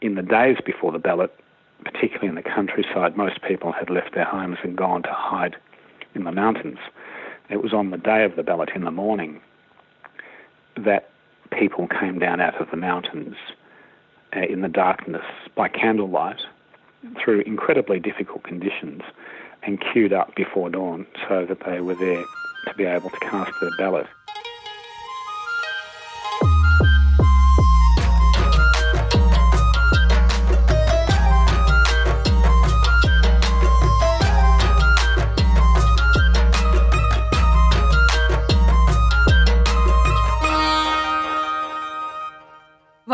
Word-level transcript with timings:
in 0.00 0.14
the 0.14 0.22
days 0.22 0.58
before 0.64 0.92
the 0.92 0.98
ballot, 0.98 1.34
particularly 1.84 2.28
in 2.28 2.34
the 2.34 2.42
countryside, 2.42 3.16
most 3.16 3.42
people 3.42 3.72
had 3.72 3.90
left 3.90 4.14
their 4.14 4.24
homes 4.24 4.58
and 4.62 4.76
gone 4.76 5.02
to 5.02 5.12
hide 5.12 5.56
in 6.14 6.24
the 6.24 6.32
mountains. 6.32 6.78
It 7.48 7.62
was 7.62 7.72
on 7.72 7.90
the 7.90 7.96
day 7.96 8.24
of 8.24 8.36
the 8.36 8.42
ballot 8.42 8.70
in 8.74 8.84
the 8.84 8.90
morning 8.90 9.40
that 10.76 11.10
people 11.50 11.86
came 11.86 12.18
down 12.18 12.40
out 12.40 12.60
of 12.60 12.70
the 12.70 12.76
mountains 12.76 13.36
uh, 14.34 14.40
in 14.40 14.62
the 14.62 14.68
darkness 14.68 15.24
by 15.54 15.68
candlelight 15.68 16.40
through 17.22 17.40
incredibly 17.40 18.00
difficult 18.00 18.42
conditions 18.42 19.02
and 19.62 19.80
queued 19.80 20.12
up 20.12 20.34
before 20.34 20.70
dawn 20.70 21.06
so 21.28 21.44
that 21.46 21.64
they 21.64 21.80
were 21.80 21.94
there 21.94 22.24
to 22.66 22.74
be 22.76 22.84
able 22.84 23.10
to 23.10 23.18
cast 23.20 23.52
their 23.60 23.70
ballot. 23.78 24.06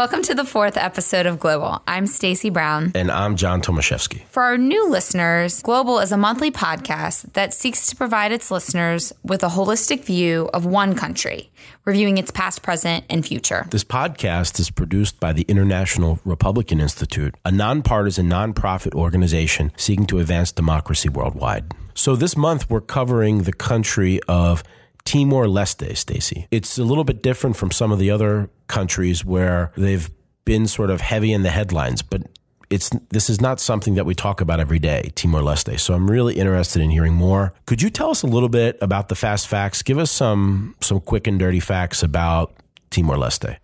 Welcome 0.02 0.22
to 0.22 0.34
the 0.34 0.44
fourth 0.44 0.76
episode 0.76 1.26
of 1.26 1.38
Global. 1.38 1.80
I'm 1.86 2.08
Stacy 2.08 2.50
Brown. 2.50 2.90
And 2.92 3.08
I'm 3.08 3.36
John 3.36 3.62
Tomaszewski. 3.62 4.24
For 4.30 4.42
our 4.42 4.58
new 4.58 4.90
listeners, 4.90 5.62
Global 5.62 6.00
is 6.00 6.10
a 6.10 6.16
monthly 6.16 6.50
podcast 6.50 7.32
that 7.34 7.54
seeks 7.54 7.86
to 7.86 7.94
provide 7.94 8.32
its 8.32 8.50
listeners 8.50 9.12
with 9.22 9.44
a 9.44 9.48
holistic 9.48 10.02
view 10.04 10.50
of 10.52 10.66
one 10.66 10.96
country, 10.96 11.52
reviewing 11.84 12.18
its 12.18 12.32
past, 12.32 12.64
present, 12.64 13.04
and 13.08 13.24
future. 13.24 13.68
This 13.70 13.84
podcast 13.84 14.58
is 14.58 14.70
produced 14.70 15.20
by 15.20 15.32
the 15.32 15.42
International 15.42 16.18
Republican 16.24 16.80
Institute, 16.80 17.36
a 17.44 17.52
nonpartisan 17.52 18.28
nonprofit 18.28 18.94
organization 18.94 19.70
seeking 19.76 20.06
to 20.06 20.18
advance 20.18 20.50
democracy 20.50 21.10
worldwide. 21.10 21.72
So 21.94 22.16
this 22.16 22.36
month 22.36 22.68
we're 22.68 22.80
covering 22.80 23.44
the 23.44 23.52
country 23.52 24.18
of 24.26 24.64
Timor 25.04 25.46
Leste, 25.46 25.96
Stacy. 25.96 26.46
It's 26.50 26.78
a 26.78 26.84
little 26.84 27.04
bit 27.04 27.22
different 27.22 27.56
from 27.56 27.70
some 27.70 27.92
of 27.92 27.98
the 27.98 28.10
other 28.10 28.50
countries 28.66 29.24
where 29.24 29.72
they've 29.76 30.10
been 30.44 30.66
sort 30.66 30.90
of 30.90 31.00
heavy 31.00 31.32
in 31.32 31.42
the 31.42 31.50
headlines, 31.50 32.02
but 32.02 32.22
it's 32.70 32.90
this 33.10 33.28
is 33.28 33.40
not 33.40 33.60
something 33.60 33.94
that 33.94 34.06
we 34.06 34.14
talk 34.14 34.40
about 34.40 34.58
every 34.58 34.78
day, 34.78 35.12
Timor 35.14 35.40
Leste. 35.40 35.78
So 35.78 35.94
I'm 35.94 36.10
really 36.10 36.34
interested 36.34 36.80
in 36.80 36.90
hearing 36.90 37.12
more. 37.12 37.52
Could 37.66 37.82
you 37.82 37.90
tell 37.90 38.10
us 38.10 38.22
a 38.22 38.26
little 38.26 38.48
bit 38.48 38.78
about 38.80 39.08
the 39.08 39.14
fast 39.14 39.46
facts? 39.46 39.82
Give 39.82 39.98
us 39.98 40.10
some 40.10 40.74
some 40.80 41.00
quick 41.00 41.26
and 41.26 41.38
dirty 41.38 41.60
facts 41.60 42.02
about 42.02 42.54
Timor 42.90 43.16
Leste. 43.16 43.56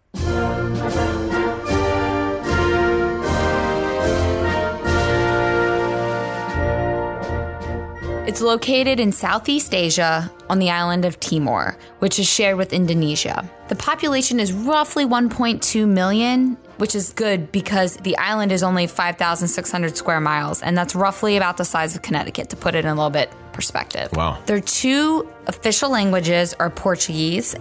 It's 8.29 8.43
located 8.43 9.01
in 9.01 9.11
Southeast 9.11 9.75
Asia 9.75 10.31
on 10.51 10.59
the 10.59 10.69
island 10.69 11.07
of 11.07 11.19
Timor, 11.19 11.79
which 12.01 12.19
is 12.19 12.29
shared 12.29 12.59
with 12.59 12.75
Indonesia. 12.75 13.49
The 13.69 13.75
population 13.75 14.39
is 14.39 14.53
roughly 14.53 15.07
1.2 15.07 15.89
million, 15.89 16.59
which 16.77 16.95
is 16.95 17.15
good 17.15 17.51
because 17.53 17.97
the 17.97 18.19
island 18.19 18.53
is 18.53 18.63
only 18.63 18.87
5,600 18.87 19.97
square 19.97 20.21
miles, 20.21 20.61
and 20.61 20.77
that's 20.77 20.95
roughly 20.95 21.39
about 21.39 21.57
the 21.57 21.65
size 21.65 21.97
of 21.97 22.03
Connecticut 22.03 22.51
to 22.51 22.57
put 22.57 22.75
it 22.75 22.85
in 22.85 22.91
a 22.91 22.95
little 22.95 23.09
bit 23.09 23.33
perspective. 23.55 24.11
Wow. 24.13 24.43
Their 24.45 24.61
two 24.61 25.27
official 25.47 25.89
languages 25.89 26.53
are 26.61 26.69
Portuguese 26.69 27.55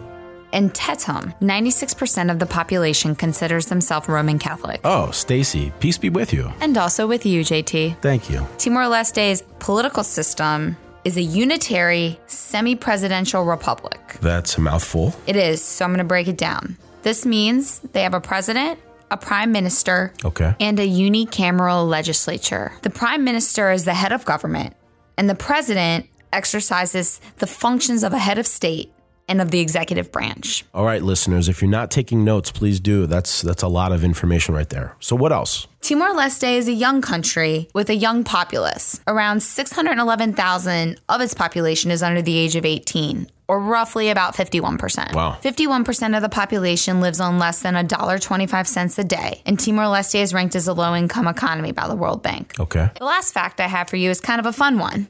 and 0.57 0.73
Tetum. 0.73 1.37
96% 1.39 2.31
of 2.31 2.39
the 2.39 2.47
population 2.47 3.15
considers 3.15 3.67
themselves 3.67 4.09
Roman 4.09 4.39
Catholic. 4.39 4.81
Oh, 4.83 5.11
Stacy, 5.11 5.71
peace 5.79 5.99
be 5.99 6.09
with 6.09 6.33
you. 6.33 6.51
And 6.59 6.75
also 6.77 7.05
with 7.05 7.25
you, 7.27 7.41
JT. 7.41 8.01
Thank 8.01 8.27
you. 8.29 8.45
Timor 8.57 8.87
Leste's 8.87 9.43
political 9.59 10.03
system 10.03 10.75
is 11.05 11.15
a 11.15 11.21
unitary, 11.21 12.19
semi 12.25 12.75
presidential 12.75 13.45
republic. 13.45 14.17
That's 14.19 14.57
a 14.57 14.61
mouthful. 14.61 15.13
It 15.27 15.35
is, 15.35 15.61
so 15.61 15.85
I'm 15.85 15.91
going 15.91 15.99
to 15.99 16.03
break 16.03 16.27
it 16.27 16.37
down. 16.37 16.75
This 17.03 17.23
means 17.25 17.79
they 17.93 18.01
have 18.01 18.15
a 18.15 18.19
president, 18.19 18.79
a 19.11 19.15
prime 19.15 19.51
minister, 19.51 20.11
Okay. 20.25 20.55
and 20.59 20.79
a 20.79 20.87
unicameral 20.87 21.87
legislature. 21.87 22.73
The 22.81 22.89
prime 22.89 23.23
minister 23.23 23.69
is 23.71 23.85
the 23.85 23.93
head 23.93 24.11
of 24.11 24.25
government, 24.25 24.75
and 25.17 25.29
the 25.29 25.35
president 25.35 26.07
exercises 26.33 27.21
the 27.37 27.47
functions 27.47 28.03
of 28.03 28.11
a 28.11 28.17
head 28.17 28.37
of 28.39 28.47
state 28.47 28.91
and 29.27 29.41
of 29.41 29.51
the 29.51 29.59
executive 29.59 30.11
branch. 30.11 30.63
All 30.73 30.85
right, 30.85 31.01
listeners, 31.01 31.49
if 31.49 31.61
you're 31.61 31.71
not 31.71 31.91
taking 31.91 32.23
notes, 32.23 32.51
please 32.51 32.79
do. 32.79 33.05
That's 33.05 33.41
that's 33.41 33.63
a 33.63 33.67
lot 33.67 33.91
of 33.91 34.03
information 34.03 34.55
right 34.55 34.69
there. 34.69 34.95
So 34.99 35.15
what 35.15 35.31
else? 35.31 35.67
Timor 35.81 36.09
Leste 36.09 36.57
is 36.57 36.67
a 36.67 36.73
young 36.73 37.01
country 37.01 37.69
with 37.73 37.89
a 37.89 37.95
young 37.95 38.23
populace. 38.23 38.99
Around 39.07 39.41
611,000 39.41 40.99
of 41.07 41.21
its 41.21 41.33
population 41.33 41.91
is 41.91 42.03
under 42.03 42.21
the 42.21 42.37
age 42.37 42.55
of 42.55 42.65
18, 42.65 43.29
or 43.47 43.59
roughly 43.59 44.09
about 44.09 44.35
51%. 44.35 45.13
Wow. 45.13 45.37
51% 45.41 46.15
of 46.15 46.21
the 46.21 46.29
population 46.29 46.99
lives 46.99 47.19
on 47.19 47.39
less 47.39 47.61
than 47.61 47.75
$1.25 47.75 48.97
a 48.97 49.03
day, 49.03 49.41
and 49.45 49.59
Timor 49.59 49.83
Leste 49.83 50.19
is 50.19 50.33
ranked 50.33 50.55
as 50.55 50.67
a 50.67 50.73
low 50.73 50.95
income 50.95 51.27
economy 51.27 51.71
by 51.71 51.87
the 51.87 51.95
World 51.95 52.21
Bank. 52.21 52.53
Okay. 52.59 52.89
The 52.97 53.05
last 53.05 53.33
fact 53.33 53.59
I 53.59 53.67
have 53.67 53.89
for 53.89 53.95
you 53.95 54.09
is 54.09 54.19
kind 54.19 54.39
of 54.39 54.45
a 54.45 54.53
fun 54.53 54.79
one. 54.79 55.07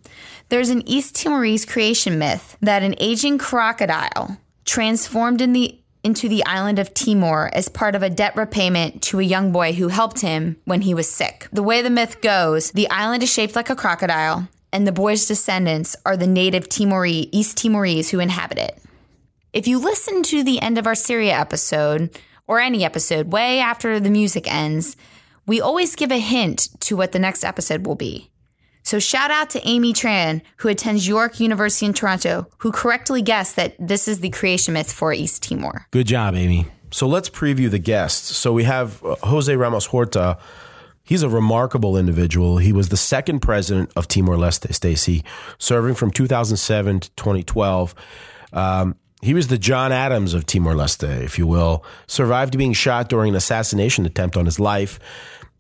There's 0.49 0.69
an 0.69 0.87
East 0.87 1.15
Timorese 1.15 1.65
creation 1.65 2.19
myth 2.19 2.57
that 2.61 2.83
an 2.83 2.95
aging 2.99 3.37
crocodile 3.37 4.37
transformed 4.65 5.41
in 5.41 5.53
the 5.53 5.79
into 6.03 6.29
the 6.29 6.45
island 6.45 6.79
of 6.79 6.93
Timor 6.93 7.49
as 7.53 7.67
part 7.67 7.93
of 7.93 8.01
a 8.01 8.09
debt 8.09 8.35
repayment 8.35 9.01
to 9.01 9.19
a 9.19 9.23
young 9.23 9.51
boy 9.51 9.73
who 9.73 9.89
helped 9.89 10.21
him 10.21 10.55
when 10.63 10.81
he 10.81 10.93
was 10.93 11.09
sick. 11.09 11.49
The 11.51 11.63
way 11.63 11.81
the 11.81 11.89
myth 11.89 12.21
goes, 12.21 12.71
the 12.71 12.89
island 12.89 13.23
is 13.23 13.33
shaped 13.33 13.57
like 13.57 13.69
a 13.69 13.75
crocodile, 13.75 14.47
and 14.72 14.88
the 14.88 14.91
boy's 14.91 15.28
descendants 15.28 15.95
are 16.05 16.17
the 16.17 16.28
native 16.28 16.69
Timorese, 16.69 17.28
East 17.31 17.57
Timorese 17.57 18.09
who 18.09 18.19
inhabit 18.19 18.57
it. 18.57 18.81
If 19.53 19.67
you 19.67 19.79
listen 19.79 20.23
to 20.23 20.44
the 20.44 20.61
end 20.61 20.78
of 20.78 20.85
our 20.85 20.95
Syria 20.95 21.38
episode, 21.38 22.17
or 22.47 22.59
any 22.59 22.83
episode 22.83 23.31
way 23.31 23.59
after 23.59 24.00
the 24.00 24.09
music 24.09 24.51
ends, 24.51 24.95
we 25.45 25.61
always 25.61 25.95
give 25.95 26.11
a 26.11 26.19
hint 26.19 26.69
to 26.81 26.95
what 26.95 27.11
the 27.11 27.19
next 27.19 27.44
episode 27.44 27.85
will 27.85 27.95
be. 27.95 28.31
So 28.83 29.00
shout 29.00 29.31
out 29.31 29.50
to 29.51 29.67
Amy 29.67 29.91
Tran, 29.91 30.41
who 30.57 30.69
attends 30.69 31.07
York 31.07 31.41
University 31.41 31.85
in 31.85 31.94
Toronto, 31.94 32.47
who 32.59 32.72
correctly 32.72 33.22
guessed 33.22 33.57
that 33.57 33.75
this 33.79 34.07
is 34.07 34.22
the 34.22 34.29
creation 34.29 34.73
myth 34.73 34.91
for 34.91 35.11
East 35.11 35.44
Timor. 35.44 35.88
Good 35.91 36.07
job, 36.07 36.35
Amy. 36.35 36.67
So 36.91 37.05
let's 37.05 37.29
preview 37.29 37.69
the 37.69 37.79
guests. 37.79 38.38
So 38.38 38.53
we 38.53 38.63
have 38.63 39.03
uh, 39.03 39.16
Jose 39.23 39.53
Ramos 39.53 39.88
Horta. 39.88 40.38
He's 41.07 41.23
a 41.23 41.29
remarkable 41.29 41.95
individual. 41.95 42.57
He 42.57 42.73
was 42.73 42.90
the 42.90 42.97
second 42.97 43.40
president 43.40 43.91
of 43.95 44.09
Timor 44.09 44.35
Leste, 44.35 44.73
Stacy, 44.73 45.23
serving 45.57 45.95
from 45.95 46.12
2007 46.12 47.00
to 47.00 47.09
2012. 47.12 47.95
Um, 48.51 48.95
he 49.22 49.34
was 49.34 49.47
the 49.47 49.57
John 49.57 49.94
Adams 49.94 50.34
of 50.34 50.46
Timor 50.46 50.73
Leste, 50.73 51.23
if 51.23 51.40
you 51.40 51.47
will. 51.47 51.85
Survived 52.07 52.57
being 52.57 52.73
shot 52.73 53.07
during 53.07 53.29
an 53.29 53.35
assassination 53.35 54.06
attempt 54.06 54.35
on 54.35 54.46
his 54.46 54.59
life 54.59 55.00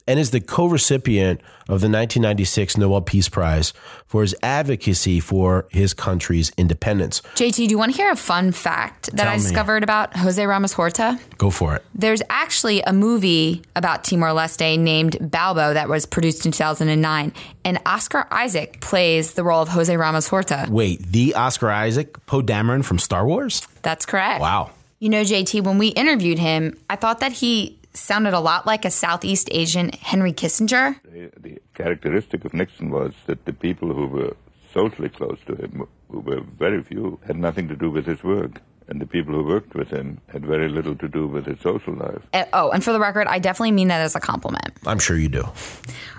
and 0.07 0.19
is 0.19 0.31
the 0.31 0.39
co-recipient 0.39 1.41
of 1.63 1.81
the 1.81 1.89
1996 1.89 2.77
Nobel 2.77 3.01
Peace 3.01 3.27
Prize 3.27 3.73
for 4.05 4.21
his 4.21 4.33
advocacy 4.41 5.19
for 5.19 5.67
his 5.69 5.93
country's 5.93 6.51
independence. 6.57 7.21
JT, 7.35 7.55
do 7.55 7.63
you 7.65 7.77
want 7.77 7.91
to 7.91 7.97
hear 7.97 8.09
a 8.11 8.15
fun 8.15 8.51
fact 8.53 9.07
that 9.11 9.23
Tell 9.23 9.27
I 9.27 9.35
me. 9.35 9.41
discovered 9.41 9.83
about 9.83 10.15
Jose 10.15 10.43
Ramos 10.45 10.73
Horta? 10.73 11.19
Go 11.37 11.49
for 11.49 11.75
it. 11.75 11.83
There's 11.93 12.21
actually 12.29 12.81
a 12.83 12.93
movie 12.93 13.63
about 13.75 14.05
Timor 14.05 14.29
Leste 14.29 14.79
named 14.79 15.13
Balibo 15.19 15.73
that 15.73 15.89
was 15.89 16.05
produced 16.05 16.45
in 16.45 16.51
2009, 16.53 17.33
and 17.65 17.79
Oscar 17.85 18.27
Isaac 18.31 18.79
plays 18.79 19.33
the 19.33 19.43
role 19.43 19.61
of 19.61 19.67
Jose 19.69 19.95
Ramos 19.95 20.27
Horta. 20.29 20.67
Wait, 20.69 21.01
the 21.05 21.35
Oscar 21.35 21.69
Isaac, 21.69 22.25
Poe 22.25 22.41
Dameron 22.41 22.85
from 22.85 22.97
Star 22.97 23.25
Wars? 23.27 23.67
That's 23.81 24.05
correct. 24.05 24.39
Wow. 24.39 24.71
You 24.99 25.09
know, 25.09 25.21
JT, 25.21 25.63
when 25.63 25.77
we 25.77 25.89
interviewed 25.89 26.39
him, 26.39 26.75
I 26.89 26.95
thought 26.95 27.19
that 27.19 27.31
he 27.31 27.76
sounded 27.97 28.33
a 28.33 28.39
lot 28.39 28.65
like 28.65 28.85
a 28.85 28.91
Southeast 28.91 29.49
Asian 29.51 29.89
Henry 29.89 30.33
Kissinger. 30.33 30.99
The, 31.03 31.31
the 31.39 31.61
characteristic 31.73 32.45
of 32.45 32.53
Nixon 32.53 32.89
was 32.89 33.13
that 33.25 33.45
the 33.45 33.53
people 33.53 33.93
who 33.93 34.07
were 34.07 34.35
socially 34.73 35.09
close 35.09 35.39
to 35.47 35.55
him, 35.55 35.87
who 36.09 36.19
were 36.19 36.41
very 36.41 36.83
few, 36.83 37.19
had 37.25 37.37
nothing 37.37 37.67
to 37.67 37.75
do 37.75 37.89
with 37.89 38.05
his 38.05 38.23
work. 38.23 38.61
And 38.89 39.01
the 39.01 39.05
people 39.05 39.33
who 39.33 39.43
worked 39.43 39.75
with 39.75 39.89
him 39.89 40.21
had 40.29 40.45
very 40.45 40.69
little 40.69 40.95
to 40.95 41.09
do 41.09 41.27
with 41.27 41.45
his 41.45 41.59
social 41.59 41.93
life. 41.93 42.21
Uh, 42.31 42.45
oh, 42.53 42.69
and 42.71 42.83
for 42.83 42.93
the 42.93 42.99
record, 42.99 43.27
I 43.27 43.37
definitely 43.37 43.71
mean 43.71 43.89
that 43.89 43.99
as 43.99 44.15
a 44.15 44.19
compliment. 44.21 44.73
I'm 44.85 44.99
sure 44.99 45.17
you 45.17 45.27
do. 45.27 45.43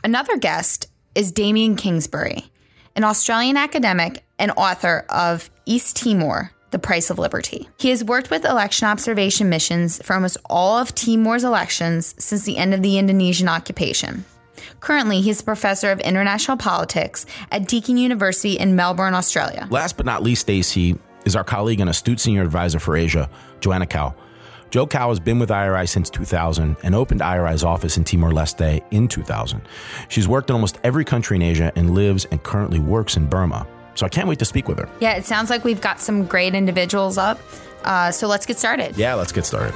Another 0.04 0.36
guest 0.36 0.88
is 1.14 1.32
Damien 1.32 1.76
Kingsbury, 1.76 2.44
an 2.94 3.04
Australian 3.04 3.56
academic 3.56 4.22
and 4.38 4.52
author 4.56 5.06
of 5.08 5.50
East 5.64 5.96
Timor, 5.96 6.52
The 6.70 6.78
Price 6.78 7.10
of 7.10 7.18
Liberty. 7.18 7.68
He 7.78 7.90
has 7.90 8.04
worked 8.04 8.30
with 8.30 8.44
election 8.44 8.88
observation 8.88 9.48
missions 9.48 10.02
for 10.02 10.14
almost 10.14 10.36
all 10.50 10.78
of 10.78 10.94
Timor's 10.94 11.44
elections 11.44 12.14
since 12.18 12.44
the 12.44 12.58
end 12.58 12.74
of 12.74 12.82
the 12.82 12.98
Indonesian 12.98 13.48
occupation. 13.48 14.24
Currently, 14.80 15.20
he's 15.20 15.40
a 15.40 15.44
professor 15.44 15.90
of 15.90 16.00
international 16.00 16.56
politics 16.56 17.26
at 17.50 17.66
Deakin 17.68 17.96
University 17.96 18.58
in 18.58 18.76
Melbourne, 18.76 19.14
Australia. 19.14 19.66
Last 19.70 19.96
but 19.96 20.06
not 20.06 20.22
least, 20.22 20.42
Stacy 20.42 20.98
is 21.24 21.36
our 21.36 21.44
colleague 21.44 21.80
and 21.80 21.90
astute 21.90 22.20
senior 22.20 22.42
advisor 22.42 22.78
for 22.78 22.96
Asia, 22.96 23.30
Johanna 23.60 23.86
Kao. 23.86 24.14
Jo 24.70 24.86
Kao 24.86 25.08
has 25.08 25.18
been 25.18 25.38
with 25.38 25.50
IRI 25.50 25.86
since 25.86 26.10
2000 26.10 26.76
and 26.82 26.94
opened 26.94 27.22
IRI's 27.22 27.64
office 27.64 27.96
in 27.96 28.04
Timor 28.04 28.32
Leste 28.32 28.82
in 28.90 29.08
2000. 29.08 29.62
She's 30.08 30.28
worked 30.28 30.50
in 30.50 30.54
almost 30.54 30.78
every 30.84 31.04
country 31.04 31.36
in 31.36 31.42
Asia 31.42 31.72
and 31.74 31.94
lives 31.94 32.26
and 32.26 32.42
currently 32.42 32.78
works 32.78 33.16
in 33.16 33.26
Burma. 33.26 33.66
So 33.98 34.06
I 34.06 34.08
can't 34.08 34.28
wait 34.28 34.38
to 34.38 34.44
speak 34.44 34.68
with 34.68 34.78
her. 34.78 34.88
Yeah, 35.00 35.16
it 35.16 35.24
sounds 35.24 35.50
like 35.50 35.64
we've 35.64 35.80
got 35.80 35.98
some 35.98 36.24
great 36.24 36.54
individuals 36.54 37.18
up. 37.18 37.40
Uh, 37.82 38.12
so 38.12 38.28
let's 38.28 38.46
get 38.46 38.56
started. 38.56 38.96
Yeah, 38.96 39.14
let's 39.14 39.32
get 39.32 39.44
started. 39.44 39.74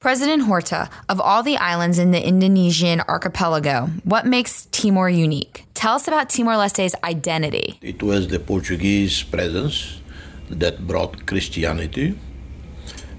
President 0.00 0.44
Horta, 0.44 0.88
of 1.10 1.20
all 1.20 1.42
the 1.42 1.58
islands 1.58 1.98
in 1.98 2.12
the 2.12 2.26
Indonesian 2.26 3.02
archipelago, 3.02 3.90
what 4.04 4.24
makes 4.24 4.64
Timor 4.72 5.10
unique? 5.10 5.66
Tell 5.74 5.96
us 5.96 6.08
about 6.08 6.30
Timor 6.30 6.56
Leste's 6.56 6.94
identity. 7.04 7.78
It 7.82 8.02
was 8.02 8.28
the 8.28 8.38
Portuguese 8.40 9.22
presence 9.22 10.00
that 10.48 10.86
brought 10.86 11.26
Christianity 11.26 12.18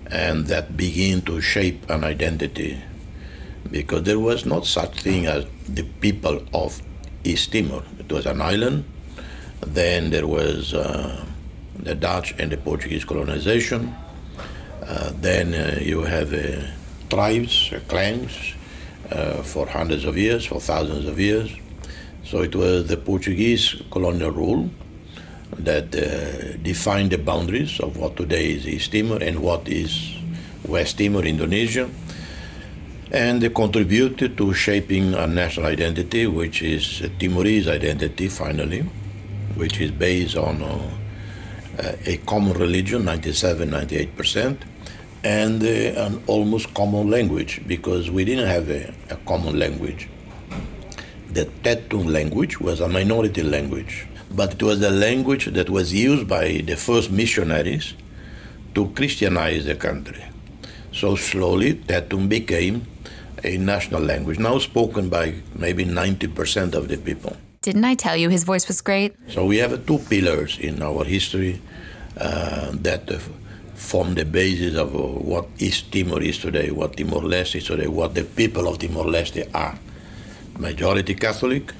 and 0.07 0.47
that 0.47 0.75
began 0.75 1.21
to 1.21 1.41
shape 1.41 1.87
an 1.91 2.03
identity 2.03 2.81
because 3.69 4.03
there 4.03 4.19
was 4.19 4.45
not 4.45 4.65
such 4.65 5.01
thing 5.01 5.25
as 5.25 5.45
the 5.67 5.83
people 6.01 6.43
of 6.53 6.81
East 7.23 7.51
Timor. 7.51 7.83
It 7.99 8.11
was 8.11 8.25
an 8.25 8.41
island. 8.41 8.85
Then 9.61 10.09
there 10.09 10.27
was 10.27 10.73
uh, 10.73 11.25
the 11.79 11.95
Dutch 11.95 12.33
and 12.37 12.51
the 12.51 12.57
Portuguese 12.57 13.05
colonization. 13.05 13.95
Uh, 14.81 15.11
then 15.15 15.53
uh, 15.53 15.79
you 15.81 16.01
have 16.01 16.33
uh, 16.33 16.67
tribes, 17.09 17.71
uh, 17.71 17.79
clans, 17.87 18.31
uh, 19.11 19.41
for 19.43 19.65
hundreds 19.67 20.03
of 20.05 20.17
years, 20.17 20.45
for 20.45 20.59
thousands 20.59 21.05
of 21.07 21.19
years. 21.19 21.51
So 22.25 22.41
it 22.41 22.55
was 22.55 22.87
the 22.87 22.97
Portuguese 22.97 23.81
colonial 23.91 24.31
rule 24.31 24.69
that 25.57 25.91
defined 26.63 27.11
the 27.11 27.17
boundaries 27.17 27.79
of 27.79 27.95
what 27.95 28.17
today 28.17 28.53
is 28.53 28.67
East 28.67 28.91
Timor 28.91 29.21
and 29.21 29.39
what 29.39 29.67
is 29.67 30.15
West 30.65 30.97
Timor, 30.97 31.23
Indonesia. 31.23 31.89
And 33.13 33.41
they 33.41 33.49
contributed 33.49 34.35
to 34.37 34.55
shaping 34.55 35.13
a 35.13 35.27
national 35.27 35.67
identity, 35.67 36.25
which 36.25 36.63
is 36.63 37.07
Timorese 37.19 37.67
identity, 37.67 38.27
finally, 38.27 38.81
which 39.53 39.79
is 39.79 39.91
based 39.91 40.35
on 40.35 40.63
uh, 40.63 41.95
a 42.07 42.17
common 42.25 42.57
religion, 42.57 43.05
97, 43.05 43.69
98%, 43.69 44.57
and 45.23 45.61
uh, 45.61 45.67
an 46.07 46.23
almost 46.25 46.73
common 46.73 47.11
language 47.11 47.61
because 47.67 48.09
we 48.09 48.25
didn't 48.25 48.47
have 48.47 48.69
a, 48.71 48.91
a 49.11 49.15
common 49.27 49.59
language. 49.59 50.09
The 51.29 51.45
Tetun 51.45 52.11
language 52.11 52.59
was 52.59 52.79
a 52.79 52.87
minority 52.87 53.43
language, 53.43 54.07
but 54.31 54.53
it 54.53 54.63
was 54.63 54.79
the 54.79 54.89
language 54.91 55.45
that 55.53 55.69
was 55.69 55.93
used 55.93 56.27
by 56.27 56.63
the 56.65 56.75
first 56.75 57.11
missionaries 57.11 57.93
to 58.73 58.87
Christianize 58.95 59.65
the 59.65 59.75
country. 59.75 60.23
So 60.91 61.15
slowly, 61.15 61.75
Tetun 61.75 62.27
became 62.27 62.87
a 63.43 63.57
national 63.57 64.01
language, 64.01 64.39
now 64.39 64.57
spoken 64.59 65.09
by 65.09 65.35
maybe 65.55 65.85
90% 65.85 66.73
of 66.73 66.87
the 66.87 66.97
people. 66.97 67.35
Didn't 67.61 67.85
I 67.85 67.95
tell 67.95 68.17
you 68.17 68.29
his 68.29 68.43
voice 68.43 68.67
was 68.67 68.81
great? 68.81 69.15
So 69.29 69.45
we 69.45 69.57
have 69.57 69.85
two 69.85 69.99
pillars 69.99 70.57
in 70.59 70.81
our 70.81 71.03
history 71.05 71.61
uh, 72.17 72.71
that 72.73 73.09
uh, 73.09 73.19
form 73.75 74.15
the 74.15 74.25
basis 74.25 74.75
of 74.75 74.95
uh, 74.95 74.99
what 74.99 75.47
East 75.59 75.91
Timor 75.91 76.21
is 76.21 76.37
today, 76.37 76.71
what 76.71 76.97
Timor 76.97 77.21
Leste 77.21 77.55
is 77.55 77.65
today, 77.65 77.87
what 77.87 78.15
the 78.15 78.23
people 78.23 78.67
of 78.67 78.79
Timor 78.79 79.05
Leste 79.05 79.49
are. 79.53 79.77
Majority 80.57 81.15
Catholic, 81.15 81.73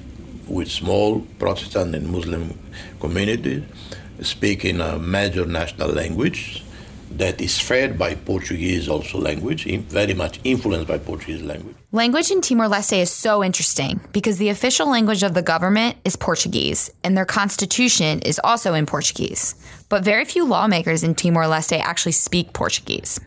with 0.48 0.70
small 0.70 1.20
Protestant 1.38 1.94
and 1.94 2.08
Muslim 2.10 2.58
communities, 3.00 3.62
speaking 4.20 4.80
a 4.80 4.98
major 4.98 5.44
national 5.46 5.90
language 5.90 6.62
that 7.18 7.40
is 7.40 7.58
fed 7.58 7.98
by 7.98 8.14
Portuguese 8.14 8.88
also 8.88 9.18
language, 9.18 9.64
very 9.64 10.14
much 10.14 10.40
influenced 10.44 10.88
by 10.88 10.98
Portuguese 10.98 11.42
language. 11.42 11.76
Language 11.92 12.30
in 12.30 12.40
Timor 12.40 12.66
Leste 12.66 12.98
is 12.98 13.10
so 13.10 13.44
interesting 13.44 14.00
because 14.12 14.38
the 14.38 14.48
official 14.48 14.90
language 14.90 15.22
of 15.22 15.34
the 15.34 15.42
government 15.42 15.96
is 16.04 16.16
Portuguese 16.16 16.90
and 17.04 17.16
their 17.16 17.24
constitution 17.24 18.20
is 18.20 18.40
also 18.42 18.74
in 18.74 18.86
Portuguese. 18.86 19.54
But 19.88 20.04
very 20.04 20.24
few 20.24 20.44
lawmakers 20.44 21.04
in 21.04 21.14
Timor 21.14 21.44
Leste 21.44 21.78
actually 21.78 22.12
speak 22.12 22.52
Portuguese. 22.52 23.20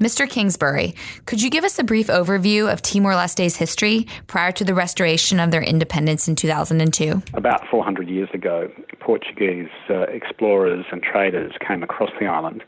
Mr. 0.00 0.26
Kingsbury, 0.26 0.94
could 1.26 1.42
you 1.42 1.50
give 1.50 1.62
us 1.62 1.78
a 1.78 1.84
brief 1.84 2.06
overview 2.06 2.72
of 2.72 2.80
Timor 2.80 3.12
Leste's 3.12 3.56
history 3.56 4.06
prior 4.28 4.50
to 4.52 4.64
the 4.64 4.72
restoration 4.72 5.38
of 5.38 5.50
their 5.50 5.62
independence 5.62 6.26
in 6.26 6.34
2002? 6.34 7.22
About 7.34 7.68
400 7.70 8.08
years 8.08 8.30
ago, 8.32 8.70
Portuguese 9.00 9.68
uh, 9.90 10.04
explorers 10.04 10.86
and 10.90 11.02
traders 11.02 11.52
came 11.68 11.82
across 11.82 12.08
the 12.18 12.24
island 12.24 12.64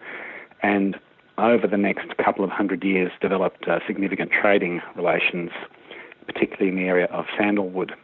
and 0.62 0.98
over 1.38 1.66
the 1.66 1.76
next 1.76 2.16
couple 2.18 2.44
of 2.44 2.50
hundred 2.50 2.84
years 2.84 3.10
developed 3.20 3.66
uh, 3.66 3.80
significant 3.86 4.30
trading 4.30 4.80
relations, 4.96 5.50
particularly 6.26 6.68
in 6.68 6.76
the 6.76 6.88
area 6.88 7.06
of 7.06 7.24
sandalwood. 7.36 7.94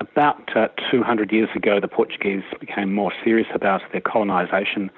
About 0.00 0.56
uh, 0.56 0.68
200 0.90 1.32
years 1.32 1.48
ago, 1.54 1.80
the 1.80 1.88
Portuguese 1.88 2.42
became 2.60 2.92
more 2.92 3.12
serious 3.22 3.48
about 3.54 3.82
their 3.92 4.00
colonisation 4.00 4.90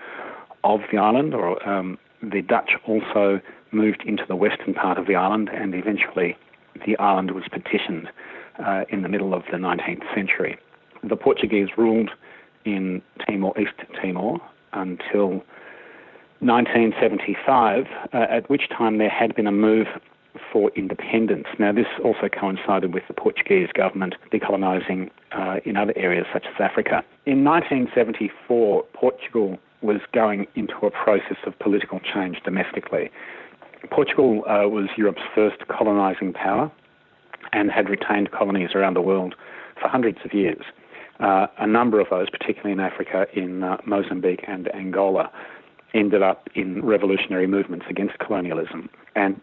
of 0.65 0.81
the 0.91 0.99
island, 0.99 1.35
or 1.35 1.67
um, 1.69 1.99
the 2.23 2.43
Dutch 2.43 2.73
also 2.87 3.41
moved 3.73 4.03
into 4.05 4.25
the 4.27 4.37
western 4.37 4.75
part 4.75 4.99
of 4.99 5.07
the 5.07 5.15
island, 5.15 5.49
and 5.53 5.75
eventually 5.75 6.37
the 6.87 6.99
island 6.99 7.31
was 7.33 7.45
partitioned 7.51 8.09
uh, 8.65 8.85
in 8.89 9.03
the 9.03 9.09
middle 9.09 9.35
of 9.35 9.43
the 9.51 9.57
19th 9.57 10.03
century. 10.15 10.59
The 11.03 11.17
Portuguese 11.17 11.69
ruled 11.77 12.11
in 12.65 13.03
Timor, 13.27 13.59
East 13.59 13.75
Timor, 14.01 14.41
until 14.73 15.45
1975, 16.41 17.87
uh, 18.13 18.17
at 18.31 18.49
which 18.51 18.69
time 18.69 18.99
there 18.99 19.11
had 19.11 19.35
been 19.35 19.47
a 19.47 19.53
move 19.53 19.87
for 20.53 20.71
independence. 20.77 21.47
Now, 21.59 21.73
this 21.73 21.87
also 22.05 22.29
coincided 22.29 22.93
with 22.93 23.05
the 23.09 23.15
Portuguese 23.15 23.69
government 23.75 24.15
decolonising 24.33 25.11
uh, 25.33 25.61
in 25.65 25.77
other 25.77 25.95
areas 25.97 26.27
such 26.33 26.45
as 26.47 26.55
Africa. 26.61 27.03
In 27.25 27.45
1974, 27.45 28.85
Portugal 28.93 29.59
was 29.83 30.01
going 30.13 30.47
into 30.55 30.75
a 30.83 30.91
process 30.91 31.37
of 31.47 31.59
political 31.59 32.01
change 32.01 32.39
domestically. 32.45 33.11
Portugal 33.91 34.43
uh, 34.47 34.69
was 34.69 34.89
Europe's 34.97 35.23
first 35.35 35.67
colonising 35.69 36.33
power 36.33 36.71
and 37.53 37.71
had 37.71 37.89
retained 37.89 38.31
colonies 38.33 38.71
around 38.75 38.95
the 38.95 39.01
world 39.01 39.35
for 39.81 39.89
hundreds 39.89 40.19
of 40.25 40.33
years. 40.33 40.65
Uh, 41.21 41.47
a 41.59 41.67
number 41.67 42.01
of 42.01 42.09
those, 42.11 42.29
particularly 42.29 42.73
in 42.73 42.81
Africa, 42.81 43.27
in 43.35 43.63
uh, 43.63 43.79
Mozambique 43.87 44.45
and 44.47 44.69
Angola, 44.75 45.31
ended 45.95 46.23
up 46.23 46.49
in 46.55 46.85
revolutionary 46.85 47.47
movements 47.47 47.87
against 47.89 48.19
colonialism. 48.19 48.89
And 49.15 49.41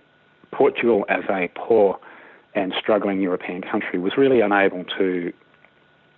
Portugal, 0.51 1.05
as 1.09 1.23
a 1.29 1.49
poor 1.55 1.99
and 2.55 2.73
struggling 2.79 3.21
European 3.21 3.61
country, 3.61 3.99
was 3.99 4.13
really 4.17 4.41
unable 4.41 4.83
to 4.97 5.33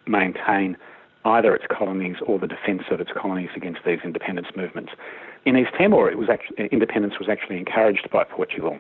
maintain 0.08 0.78
either 1.24 1.56
its 1.56 1.66
colonies 1.70 2.18
or 2.26 2.38
the 2.38 2.48
defence 2.48 2.84
of 2.92 3.00
its 3.00 3.12
colonies 3.16 3.50
against 3.56 3.80
these 3.86 4.00
independence 4.04 4.48
movements. 4.56 4.92
In 5.46 5.58
East 5.58 5.72
Timor, 5.78 6.10
it 6.10 6.18
was 6.18 6.30
actually, 6.30 6.66
uh, 6.66 6.68
independence 6.72 7.16
was 7.20 7.30
actually 7.30 7.58
encouraged 7.58 8.10
by 8.12 8.24
Portugal. 8.24 8.80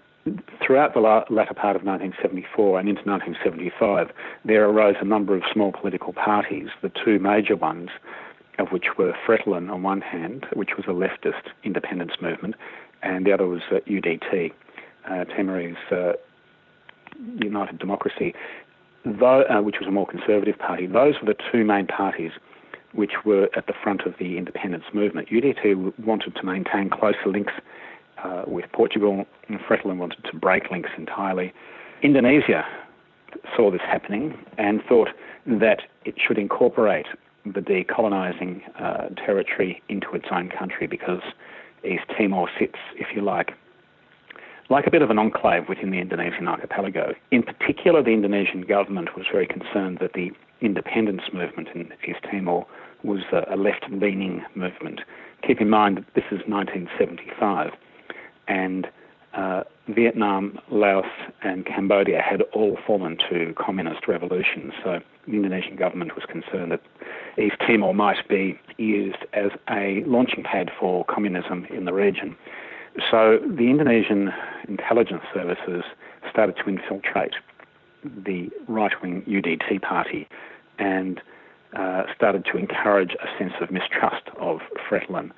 Throughout 0.65 0.95
the 0.95 0.99
latter 0.99 1.53
part 1.53 1.75
of 1.75 1.83
1974 1.83 2.79
and 2.79 2.89
into 2.89 3.03
1975, 3.03 4.11
there 4.43 4.67
arose 4.67 4.95
a 4.99 5.05
number 5.05 5.35
of 5.35 5.43
small 5.53 5.71
political 5.71 6.13
parties. 6.13 6.69
The 6.81 6.91
two 7.03 7.19
major 7.19 7.55
ones 7.55 7.89
of 8.59 8.69
which 8.69 8.97
were 8.97 9.13
Fretilin 9.27 9.71
on 9.71 9.83
one 9.83 10.01
hand, 10.01 10.45
which 10.53 10.71
was 10.77 10.85
a 10.87 10.91
leftist 10.91 11.51
independence 11.63 12.13
movement, 12.21 12.55
and 13.03 13.25
the 13.25 13.31
other 13.31 13.47
was 13.47 13.61
uh, 13.71 13.79
UDT, 13.87 14.51
uh, 15.09 15.25
uh, 15.95 16.13
United 17.41 17.79
Democracy, 17.79 18.33
though, 19.05 19.61
which 19.61 19.75
was 19.79 19.87
a 19.87 19.91
more 19.91 20.07
conservative 20.07 20.57
party. 20.57 20.87
Those 20.87 21.15
were 21.21 21.33
the 21.33 21.39
two 21.51 21.63
main 21.63 21.87
parties 21.87 22.31
which 22.93 23.25
were 23.25 23.49
at 23.55 23.67
the 23.67 23.73
front 23.83 24.01
of 24.01 24.13
the 24.19 24.37
independence 24.37 24.85
movement. 24.93 25.29
UDT 25.29 25.99
wanted 25.99 26.35
to 26.35 26.43
maintain 26.43 26.89
closer 26.89 27.27
links 27.27 27.53
uh, 28.23 28.43
with 28.47 28.65
Portugal, 28.71 29.25
and 29.49 29.59
Fretilin 29.59 29.97
wanted 29.97 30.23
to 30.23 30.35
break 30.35 30.71
links 30.71 30.89
entirely. 30.97 31.53
Indonesia 32.01 32.65
saw 33.55 33.69
this 33.69 33.81
happening 33.81 34.37
and 34.57 34.81
thought 34.87 35.09
that 35.45 35.81
it 36.05 36.15
should 36.17 36.37
incorporate 36.37 37.05
the 37.45 37.61
decolonising 37.61 38.61
uh, 38.79 39.09
territory 39.15 39.81
into 39.89 40.13
its 40.13 40.25
own 40.31 40.49
country 40.49 40.87
because 40.87 41.21
East 41.83 42.05
Timor 42.17 42.49
sits, 42.59 42.79
if 42.95 43.07
you 43.15 43.21
like, 43.21 43.51
like 44.69 44.87
a 44.87 44.91
bit 44.91 45.01
of 45.01 45.11
an 45.11 45.19
enclave 45.19 45.69
within 45.69 45.91
the 45.91 45.99
Indonesian 45.99 46.47
archipelago. 46.47 47.13
In 47.31 47.43
particular, 47.43 48.01
the 48.01 48.11
Indonesian 48.11 48.61
government 48.61 49.15
was 49.15 49.25
very 49.31 49.45
concerned 49.45 49.99
that 50.01 50.13
the 50.13 50.31
independence 50.61 51.21
movement 51.31 51.69
in 51.75 51.93
East 52.07 52.19
Timor 52.23 52.65
was 53.03 53.21
a 53.31 53.55
left 53.55 53.85
leaning 53.91 54.43
movement. 54.55 55.01
Keep 55.45 55.61
in 55.61 55.69
mind 55.69 55.97
that 55.97 56.13
this 56.15 56.25
is 56.31 56.41
1975 56.47 57.71
and 58.47 58.87
uh, 59.35 59.63
Vietnam, 59.89 60.59
Laos, 60.71 61.05
and 61.43 61.65
Cambodia 61.65 62.21
had 62.21 62.41
all 62.53 62.77
fallen 62.87 63.17
to 63.29 63.53
communist 63.57 64.07
revolutions. 64.07 64.73
So 64.83 64.99
the 65.27 65.33
Indonesian 65.33 65.75
government 65.75 66.15
was 66.15 66.25
concerned 66.25 66.71
that 66.71 66.81
East 67.37 67.55
Timor 67.59 67.93
might 67.93 68.27
be 68.27 68.59
used 68.77 69.25
as 69.33 69.51
a 69.69 70.03
launching 70.05 70.43
pad 70.43 70.71
for 70.79 71.05
communism 71.05 71.65
in 71.69 71.85
the 71.85 71.93
region. 71.93 72.35
So 73.11 73.39
the 73.45 73.69
Indonesian 73.69 74.31
intelligence 74.67 75.23
services 75.33 75.83
started 76.31 76.55
to 76.63 76.69
infiltrate 76.69 77.33
the 78.03 78.49
right 78.67 78.93
wing 79.01 79.23
UDT 79.27 79.81
party 79.81 80.27
and 80.79 81.21
uh, 81.75 82.03
started 82.15 82.45
to 82.45 82.57
encourage 82.57 83.15
a 83.15 83.37
sense 83.37 83.53
of 83.59 83.69
mistrust 83.69 84.23
of 84.39 84.59
Fretilin. 84.89 85.31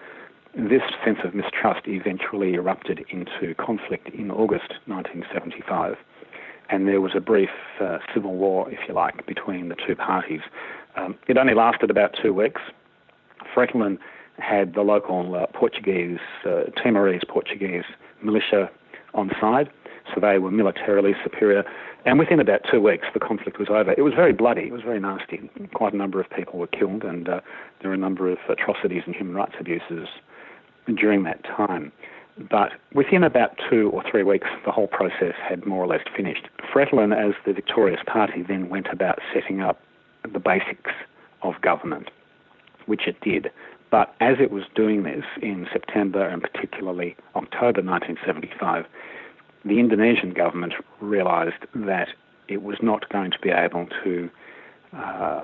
This 0.57 0.81
sense 1.05 1.19
of 1.23 1.35
mistrust 1.35 1.81
eventually 1.87 2.55
erupted 2.55 3.05
into 3.09 3.53
conflict 3.53 4.09
in 4.09 4.31
August 4.31 4.73
1975, 4.87 5.97
and 6.71 6.87
there 6.87 6.99
was 6.99 7.11
a 7.13 7.19
brief 7.19 7.51
uh, 7.79 7.99
civil 8.11 8.33
war, 8.33 8.67
if 8.71 8.79
you 8.87 8.95
like, 8.95 9.23
between 9.27 9.69
the 9.69 9.75
two 9.75 9.95
parties. 9.95 10.41
Um, 10.95 11.13
it 11.27 11.37
only 11.37 11.53
lasted 11.53 11.91
about 11.91 12.15
two 12.19 12.33
weeks. 12.33 12.59
Fretilin 13.55 13.99
had 14.39 14.73
the 14.73 14.81
local 14.81 15.35
uh, 15.35 15.45
Portuguese, 15.53 16.17
uh, 16.43 16.63
Timorese 16.81 17.21
Portuguese 17.27 17.85
militia 18.23 18.67
on 19.13 19.29
side, 19.39 19.69
so 20.11 20.19
they 20.19 20.39
were 20.39 20.49
militarily 20.49 21.13
superior. 21.23 21.65
And 22.05 22.17
within 22.17 22.39
about 22.39 22.61
two 22.71 22.81
weeks, 22.81 23.05
the 23.13 23.19
conflict 23.19 23.59
was 23.59 23.67
over. 23.69 23.91
It 23.91 24.01
was 24.01 24.15
very 24.15 24.33
bloody. 24.33 24.63
It 24.63 24.73
was 24.73 24.81
very 24.81 24.99
nasty. 24.99 25.51
Quite 25.75 25.93
a 25.93 25.97
number 25.97 26.19
of 26.19 26.27
people 26.31 26.57
were 26.57 26.65
killed, 26.65 27.03
and 27.03 27.29
uh, 27.29 27.41
there 27.79 27.91
were 27.91 27.95
a 27.95 27.99
number 27.99 28.31
of 28.31 28.39
atrocities 28.49 29.03
and 29.05 29.15
human 29.15 29.35
rights 29.35 29.53
abuses 29.59 30.07
during 30.95 31.23
that 31.23 31.43
time. 31.43 31.91
But 32.49 32.73
within 32.93 33.23
about 33.23 33.57
two 33.69 33.89
or 33.89 34.03
three 34.09 34.23
weeks, 34.23 34.47
the 34.65 34.71
whole 34.71 34.87
process 34.87 35.33
had 35.41 35.65
more 35.65 35.83
or 35.83 35.87
less 35.87 36.03
finished. 36.15 36.47
Fretilin, 36.71 37.15
as 37.15 37.33
the 37.45 37.53
victorious 37.53 38.01
party, 38.05 38.43
then 38.43 38.69
went 38.69 38.87
about 38.91 39.19
setting 39.33 39.61
up 39.61 39.79
the 40.31 40.39
basics 40.39 40.91
of 41.41 41.59
government, 41.61 42.09
which 42.85 43.07
it 43.07 43.19
did. 43.21 43.49
But 43.89 44.13
as 44.19 44.37
it 44.39 44.51
was 44.51 44.63
doing 44.75 45.03
this 45.03 45.23
in 45.41 45.67
September 45.71 46.27
and 46.27 46.41
particularly 46.41 47.15
October 47.35 47.81
1975, 47.81 48.85
the 49.65 49.79
Indonesian 49.79 50.31
government 50.31 50.73
realised 50.99 51.65
that 51.73 52.09
it 52.47 52.61
was 52.61 52.77
not 52.81 53.09
going 53.09 53.31
to 53.31 53.39
be 53.39 53.49
able 53.49 53.87
to 54.03 54.29
uh, 54.93 55.41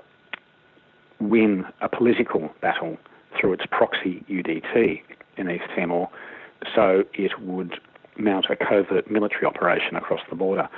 win 1.19 1.65
a 1.81 1.89
political 1.89 2.51
battle 2.61 2.97
through 3.39 3.53
its 3.53 3.65
proxy 3.71 4.23
UDT 4.29 5.01
in 5.37 5.49
East 5.49 5.65
Timor, 5.75 6.09
so 6.75 7.03
it 7.13 7.39
would 7.41 7.79
mount 8.17 8.45
a 8.49 8.55
covert 8.55 9.09
military 9.09 9.45
operation 9.45 9.95
across 9.95 10.21
the 10.29 10.35
border. 10.35 10.69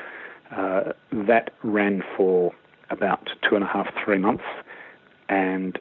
Uh, 0.56 0.94
that 1.12 1.52
ran 1.64 2.04
for 2.16 2.54
about 2.90 3.30
two 3.48 3.56
and 3.56 3.64
a 3.64 3.68
half, 3.68 3.88
three 4.04 4.18
months, 4.18 4.44
and 5.28 5.80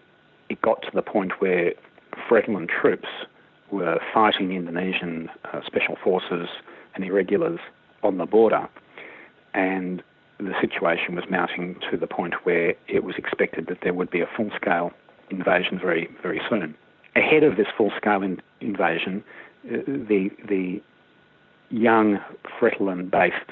it 0.49 0.61
got 0.63 0.83
to 0.83 0.91
the 0.95 1.03
point 1.03 1.33
where 1.41 1.73
Fretilin 2.29 2.69
troops 2.69 3.09
were 3.71 3.99
fighting 4.13 4.53
Indonesian 4.53 5.29
uh, 5.53 5.61
special 5.67 5.97
forces 6.03 6.49
and 6.95 7.05
irregulars 7.05 7.61
on 8.03 8.19
the 8.19 8.27
border, 8.27 8.69
and 9.53 10.03
the 10.39 10.55
situation 10.61 11.15
was 11.15 11.25
mounting 11.31 11.77
to 11.91 11.97
the 11.97 12.07
point 12.07 12.35
where 12.45 12.75
it 12.89 13.05
was 13.05 13.15
expected 13.17 13.67
that 13.69 13.79
there 13.83 13.95
would 13.95 14.11
be 14.11 14.21
a 14.21 14.29
full-scale 14.37 14.93
invasion 15.31 15.79
very, 15.79 16.09
very 16.23 16.41
soon. 16.49 16.75
Ahead 17.17 17.45
of 17.45 17.57
this 17.57 17.69
full-scale 17.77 18.23
in- 18.23 18.43
invasion, 18.65 19.23
uh, 19.67 19.79
the 19.87 20.31
the 20.49 20.83
young 21.71 22.19
Fretilin-based 22.61 23.51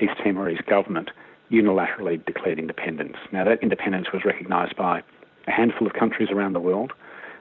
East 0.00 0.12
Timorese 0.22 0.60
government 0.66 1.10
unilaterally 1.50 2.24
declared 2.24 2.58
independence. 2.58 3.16
Now, 3.32 3.44
that 3.44 3.62
independence 3.62 4.08
was 4.12 4.24
recognised 4.24 4.76
by 4.76 5.02
a 5.46 5.50
handful 5.50 5.86
of 5.86 5.92
countries 5.92 6.30
around 6.30 6.54
the 6.54 6.60
world, 6.60 6.92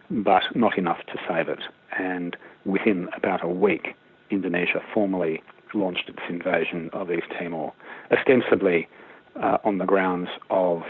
but 0.10 0.44
not 0.56 0.78
enough 0.78 1.00
to 1.08 1.18
save 1.28 1.48
it. 1.48 1.64
And 1.98 2.36
within 2.66 3.08
about 3.16 3.44
a 3.44 3.48
week, 3.48 3.96
Indonesia 4.30 4.82
formally 4.94 5.42
launched 5.74 6.10
its 6.10 6.20
invasion 6.30 6.90
of 6.94 7.12
East 7.12 7.28
Timor, 7.38 7.74
ostensibly 8.12 8.88
uh, 9.42 9.58
on 9.64 9.78
the 9.78 9.86
grounds 9.86 10.30
of 10.50 10.84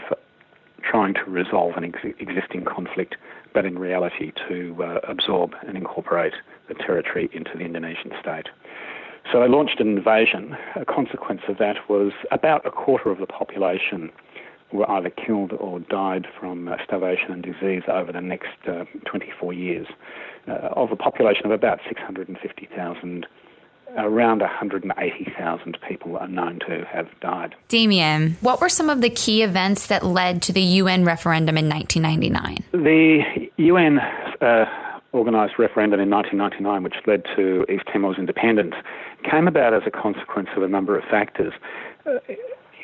trying 0.81 1.13
to 1.13 1.24
resolve 1.27 1.77
an 1.77 1.86
ex- 1.86 2.15
existing 2.19 2.65
conflict, 2.65 3.15
but 3.53 3.65
in 3.65 3.77
reality 3.77 4.31
to 4.48 4.75
uh, 4.83 5.00
absorb 5.07 5.53
and 5.67 5.77
incorporate 5.77 6.33
the 6.67 6.74
territory 6.74 7.29
into 7.33 7.51
the 7.55 7.63
Indonesian 7.63 8.12
state. 8.19 8.48
So 9.31 9.39
they 9.39 9.48
launched 9.48 9.79
an 9.79 9.98
invasion. 9.98 10.55
A 10.75 10.86
consequence 10.86 11.41
of 11.48 11.57
that 11.60 11.77
was 11.89 12.12
about 12.31 12.65
a 12.65 12.72
quarter 12.72 13.10
of 13.10 13.19
the 13.19 13.27
population 13.27 14.12
were 14.74 14.89
either 14.89 15.10
killed 15.10 15.53
or 15.53 15.79
died 15.79 16.27
from 16.39 16.67
uh, 16.67 16.77
starvation 16.83 17.31
and 17.31 17.43
disease 17.43 17.83
over 17.88 18.12
the 18.12 18.22
next 18.22 18.57
uh, 18.67 18.86
24 19.05 19.53
years. 19.53 19.88
Uh, 20.45 20.69
of 20.75 20.91
a 20.91 20.95
population 20.95 21.45
of 21.45 21.51
about 21.51 21.79
650,000, 21.88 23.25
around 23.97 24.41
180,000 24.41 25.77
people 25.88 26.17
are 26.17 26.27
known 26.27 26.59
to 26.67 26.85
have 26.91 27.07
died. 27.21 27.55
Damien, 27.67 28.38
what 28.41 28.62
were 28.62 28.69
some 28.69 28.89
of 28.89 29.01
the 29.01 29.09
key 29.09 29.43
events 29.43 29.88
that 29.88 30.05
led 30.05 30.41
to 30.43 30.53
the 30.53 30.62
UN 30.62 31.05
referendum 31.05 31.57
in 31.57 31.69
1999? 31.69 32.63
The 32.71 33.50
UN 33.57 34.00
uh, 34.00 34.65
organised 35.13 35.59
referendum 35.59 36.00
in 36.00 36.09
1999, 36.09 36.83
which 36.83 36.95
led 37.05 37.23
to 37.35 37.65
East 37.71 37.83
Timor's 37.91 38.17
independence, 38.17 38.75
came 39.29 39.47
about 39.47 39.73
as 39.73 39.83
a 39.85 39.91
consequence 39.91 40.50
of 40.55 40.63
a 40.63 40.67
number 40.67 40.97
of 40.97 41.03
factors. 41.05 41.53
Uh, 42.05 42.19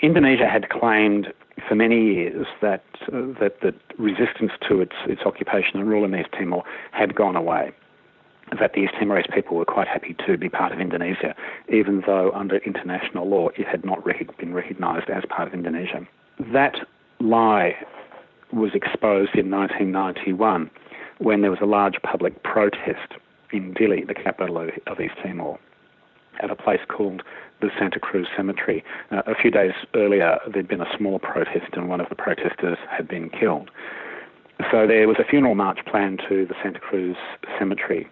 Indonesia 0.02 0.48
had 0.48 0.70
claimed 0.70 1.34
for 1.68 1.76
many 1.76 2.14
years 2.14 2.48
that 2.62 2.84
uh, 3.12 3.34
that 3.40 3.60
the 3.62 3.74
resistance 3.98 4.52
to 4.68 4.80
its 4.82 4.96
its 5.08 5.22
occupation 5.26 5.80
and 5.80 5.90
rule 5.90 6.06
in 6.06 6.16
East 6.16 6.30
Timor 6.32 6.64
had 6.92 7.16
gone 7.16 7.36
away. 7.36 7.72
That 8.58 8.74
the 8.74 8.80
East 8.80 8.94
Timorese 9.00 9.28
people 9.34 9.58
were 9.58 9.66
quite 9.66 9.88
happy 9.88 10.16
to 10.26 10.38
be 10.38 10.50
part 10.50 10.72
of 10.72 10.80
Indonesia, 10.80 11.36
even 11.68 12.02
though 12.06 12.32
under 12.34 12.58
international 12.58 13.28
law 13.30 13.50
it 13.50 13.68
had 13.68 13.86
not 13.86 14.04
been 14.38 14.54
recognised 14.54 15.10
as 15.10 15.24
part 15.30 15.48
of 15.48 15.54
Indonesia. 15.54 16.08
That 16.52 16.76
lie 17.20 17.76
was 18.52 18.72
exposed 18.74 19.36
in 19.36 19.52
1991 19.52 20.72
when 21.20 21.42
there 21.42 21.52
was 21.52 21.60
a 21.62 21.66
large 21.66 22.02
public 22.02 22.42
protest 22.44 23.14
in 23.52 23.74
Dili, 23.74 24.08
the 24.08 24.14
capital 24.14 24.58
of 24.88 25.00
East 25.00 25.16
Timor, 25.22 25.60
at 26.42 26.50
a 26.50 26.56
place 26.56 26.80
called 26.88 27.24
the 27.62 27.70
Santa 27.78 28.00
Cruz 28.00 28.28
Cemetery. 28.36 28.84
Uh, 29.12 29.22
a 29.28 29.36
few 29.36 29.52
days 29.52 29.74
earlier, 29.96 30.40
there'd 30.52 30.68
been 30.68 30.82
a 30.82 30.98
small 30.98 31.20
protest, 31.20 31.74
and 31.74 31.90
one 31.90 32.00
of 32.00 32.08
the 32.10 32.16
protesters 32.16 32.78
had 32.90 33.08
been 33.08 33.30
killed. 33.30 33.70
So 34.72 34.88
there 34.88 35.08
was 35.08 35.18
a 35.20 35.24
funeral 35.24 35.56
march 35.56 35.80
planned 35.86 36.22
to 36.30 36.46
the 36.46 36.56
Santa 36.62 36.80
Cruz 36.80 37.18
Cemetery 37.58 38.08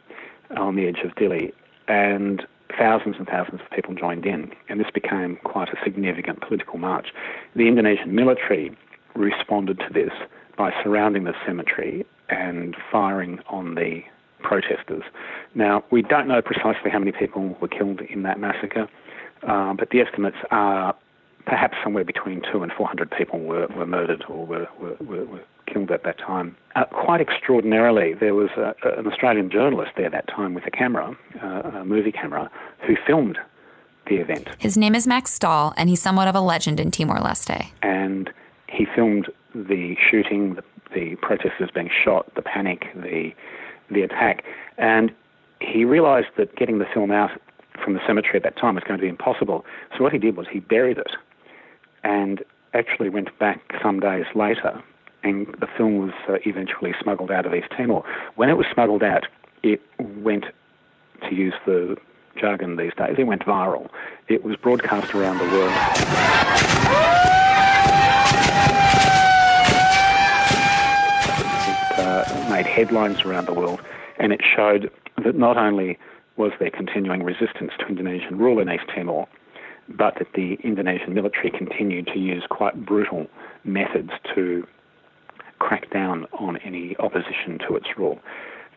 on 0.56 0.76
the 0.76 0.88
edge 0.88 1.00
of 1.04 1.12
Dili, 1.16 1.54
and 1.88 2.46
thousands 2.78 3.16
and 3.18 3.28
thousands 3.28 3.62
of 3.62 3.70
people 3.72 3.96
joined 3.96 4.26
in, 4.26 4.52
and 4.70 4.80
this 4.80 4.92
became 4.94 5.38
quite 5.44 5.70
a 5.70 5.78
significant 5.84 6.42
political 6.42 6.78
march. 6.78 7.08
The 7.56 7.68
Indonesian 7.68 8.14
military 8.14 8.76
responded 9.16 9.80
to 9.80 9.94
this 9.94 10.12
by 10.58 10.72
surrounding 10.84 11.24
the 11.24 11.34
cemetery 11.46 12.06
and 12.30 12.76
firing 12.92 13.40
on 13.48 13.76
the 13.76 14.04
protesters. 14.42 15.04
Now, 15.56 15.84
we 15.92 16.02
don't 16.02 16.28
know 16.28 16.42
precisely 16.42 16.92
how 16.92 17.00
many 17.00 17.12
people 17.12 17.58
were 17.62 17.68
killed 17.68 18.02
in 18.02 18.24
that 18.24 18.40
massacre. 18.40 18.88
Uh, 19.44 19.74
but 19.74 19.90
the 19.92 20.02
estimates 20.02 20.38
are 20.52 20.96
perhaps 21.46 21.78
somewhere 21.84 22.04
between 22.04 22.42
two 22.52 22.64
and 22.64 22.72
400 22.72 23.12
people 23.12 23.40
were, 23.40 23.68
were 23.68 23.86
murdered 23.86 24.24
or 24.28 24.46
were, 24.46 24.68
were, 24.80 25.26
were 25.26 25.44
killed 25.72 25.92
at 25.92 26.04
that 26.04 26.18
time. 26.18 26.56
Uh, 26.76 26.86
quite 26.86 27.22
extraordinarily, 27.22 28.14
there 28.14 28.34
was 28.34 28.50
a, 28.58 28.74
an 28.98 29.08
Australian 29.08 29.50
journalist 29.50 29.92
there 29.98 30.10
that 30.10 30.28
time 30.28 30.54
with 30.54 30.66
a 30.66 30.72
camera, 30.72 31.16
uh, 31.44 31.80
a 31.80 31.86
movie 31.86 32.12
camera, 32.12 32.50
who 32.86 32.96
filmed 33.06 33.38
the 34.08 34.16
event. 34.16 34.48
His 34.58 34.78
name 34.78 34.96
is 34.96 35.06
Max 35.06 35.32
Stahl, 35.32 35.74
and 35.78 35.90
he's 35.90 36.02
somewhat 36.02 36.28
of 36.28 36.36
a 36.36 36.42
legend 36.42 36.80
in 36.80 36.92
Timor 36.92 37.20
Leste. 37.20 37.68
And 37.82 38.32
he 38.70 38.86
filmed 38.96 39.28
the 39.54 39.96
shooting, 40.10 40.56
the, 40.56 40.64
the 40.94 41.16
protesters 41.18 41.70
being 41.74 41.90
shot, 42.04 42.34
the 42.36 42.42
panic, 42.42 42.88
the 42.96 43.32
the 43.90 44.02
attack, 44.02 44.44
and 44.78 45.14
he 45.62 45.86
realised 45.86 46.28
that 46.36 46.54
getting 46.58 46.78
the 46.78 46.86
film 46.94 47.10
out 47.10 47.32
from 47.84 47.94
the 47.94 48.02
cemetery 48.06 48.36
at 48.36 48.44
that 48.44 48.58
time 48.58 48.76
was 48.76 48.84
going 48.84 49.00
to 49.00 49.02
be 49.02 49.08
impossible. 49.08 49.66
So 49.96 50.04
what 50.04 50.12
he 50.12 50.20
did 50.20 50.36
was 50.36 50.46
he 50.52 50.60
buried 50.60 50.98
it 50.98 51.12
and 52.04 52.44
actually 52.74 53.10
went 53.10 53.38
back 53.40 53.62
some 53.82 54.00
days 54.00 54.26
later 54.36 54.84
and 55.28 55.48
the 55.60 55.68
film 55.78 55.98
was 55.98 56.14
uh, 56.30 56.38
eventually 56.46 56.94
smuggled 57.02 57.32
out 57.32 57.46
of 57.46 57.54
East 57.54 57.68
Timor. 57.76 58.04
When 58.36 58.50
it 58.50 58.58
was 58.58 58.66
smuggled 58.74 59.04
out, 59.04 59.26
it 59.64 59.82
went, 60.22 60.46
to 61.28 61.36
use 61.36 61.54
the 61.66 61.98
jargon 62.40 62.78
these 62.78 62.94
days, 62.98 63.16
it 63.18 63.26
went 63.26 63.44
viral. 63.44 63.90
It 64.30 64.44
was 64.44 64.56
broadcast 64.56 65.14
around 65.14 65.40
the 65.40 65.46
world. 65.46 65.74
It 71.66 72.00
uh, 72.00 72.24
made 72.50 72.68
headlines 72.68 73.18
around 73.26 73.48
the 73.48 73.54
world, 73.54 73.82
and 74.20 74.32
it 74.32 74.42
showed 74.56 74.90
that 75.24 75.36
not 75.36 75.58
only 75.58 75.98
was 76.38 76.52
there 76.60 76.70
continuing 76.70 77.24
resistance 77.24 77.72
to 77.80 77.88
Indonesian 77.88 78.38
rule 78.38 78.60
in 78.60 78.70
East 78.70 78.86
Timor, 78.96 79.28
but 79.90 80.16
that 80.20 80.28
the 80.36 80.58
Indonesian 80.64 81.14
military 81.14 81.50
continued 81.50 82.08
to 82.08 82.20
use 82.20 82.44
quite 82.50 82.86
brutal 82.86 83.28
methods 83.64 84.12
to 84.36 84.68
crack 85.60 85.90
down 85.92 86.26
on 86.40 86.58
any 86.58 86.96
opposition 86.98 87.60
to 87.68 87.76
its 87.76 87.88
rule. 87.98 88.20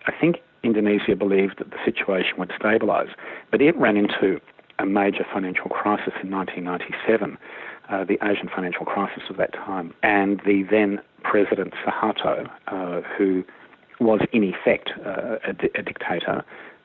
I 0.07 0.13
think 0.19 0.39
Indonesia 0.63 1.15
believed 1.17 1.59
that 1.59 1.71
the 1.71 1.79
situation 1.85 2.35
would 2.39 2.51
stabilise, 2.51 3.11
but 3.51 3.61
it 3.61 3.77
ran 3.77 3.97
into 3.97 4.41
a 4.79 4.87
major 4.87 5.27
financial 5.33 5.69
crisis 5.69 6.15
in 6.23 6.31
1997, 6.31 7.37
uh, 7.89 8.05
the 8.05 8.19
Asian 8.23 8.49
financial 8.49 8.87
crisis 8.87 9.25
of 9.29 9.37
that 9.37 9.53
time, 9.53 9.93
and 10.03 10.41
the 10.47 10.65
then 10.71 11.01
President 11.23 11.75
Suharto, 11.85 12.51
uh, 12.69 13.03
who 13.17 13.45
was 13.99 14.21
in 14.33 14.43
effect 14.43 14.91
uh, 15.05 15.37
a, 15.47 15.53
di- 15.53 15.71
a, 15.75 15.83
dictator, 15.83 16.43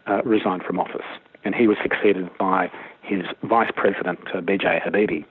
uh, 0.08 0.22
resigned 0.24 0.64
from 0.64 0.80
office, 0.80 1.06
and 1.46 1.56
he 1.56 1.68
was 1.68 1.78
succeeded 1.82 2.30
by 2.38 2.70
his 3.02 3.24
vice 3.44 3.72
president 3.76 4.20
uh, 4.34 4.42
B.J. 4.42 4.82
Habibie. 4.86 5.26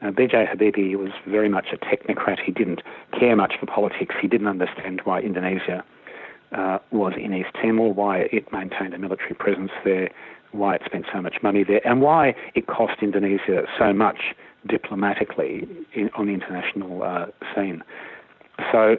Uh, 0.00 0.10
B.J. 0.10 0.46
Habibie 0.46 0.94
was 0.96 1.10
very 1.26 1.48
much 1.48 1.66
a 1.72 1.76
technocrat. 1.76 2.38
He 2.44 2.52
didn't 2.52 2.82
care 3.18 3.34
much 3.34 3.54
for 3.58 3.66
politics. 3.66 4.14
He 4.20 4.28
didn't 4.28 4.46
understand 4.46 5.00
why 5.04 5.20
Indonesia 5.20 5.84
uh, 6.52 6.78
was 6.92 7.14
in 7.16 7.34
East 7.34 7.50
Timor, 7.60 7.92
why 7.92 8.28
it 8.32 8.52
maintained 8.52 8.94
a 8.94 8.98
military 8.98 9.34
presence 9.34 9.72
there, 9.84 10.10
why 10.52 10.76
it 10.76 10.82
spent 10.86 11.06
so 11.12 11.20
much 11.20 11.36
money 11.42 11.64
there, 11.64 11.86
and 11.86 12.00
why 12.00 12.34
it 12.54 12.66
cost 12.66 13.02
Indonesia 13.02 13.64
so 13.78 13.92
much 13.92 14.34
diplomatically 14.66 15.66
in, 15.94 16.10
on 16.14 16.26
the 16.26 16.32
international 16.32 17.02
uh, 17.02 17.26
scene. 17.54 17.82
So 18.72 18.96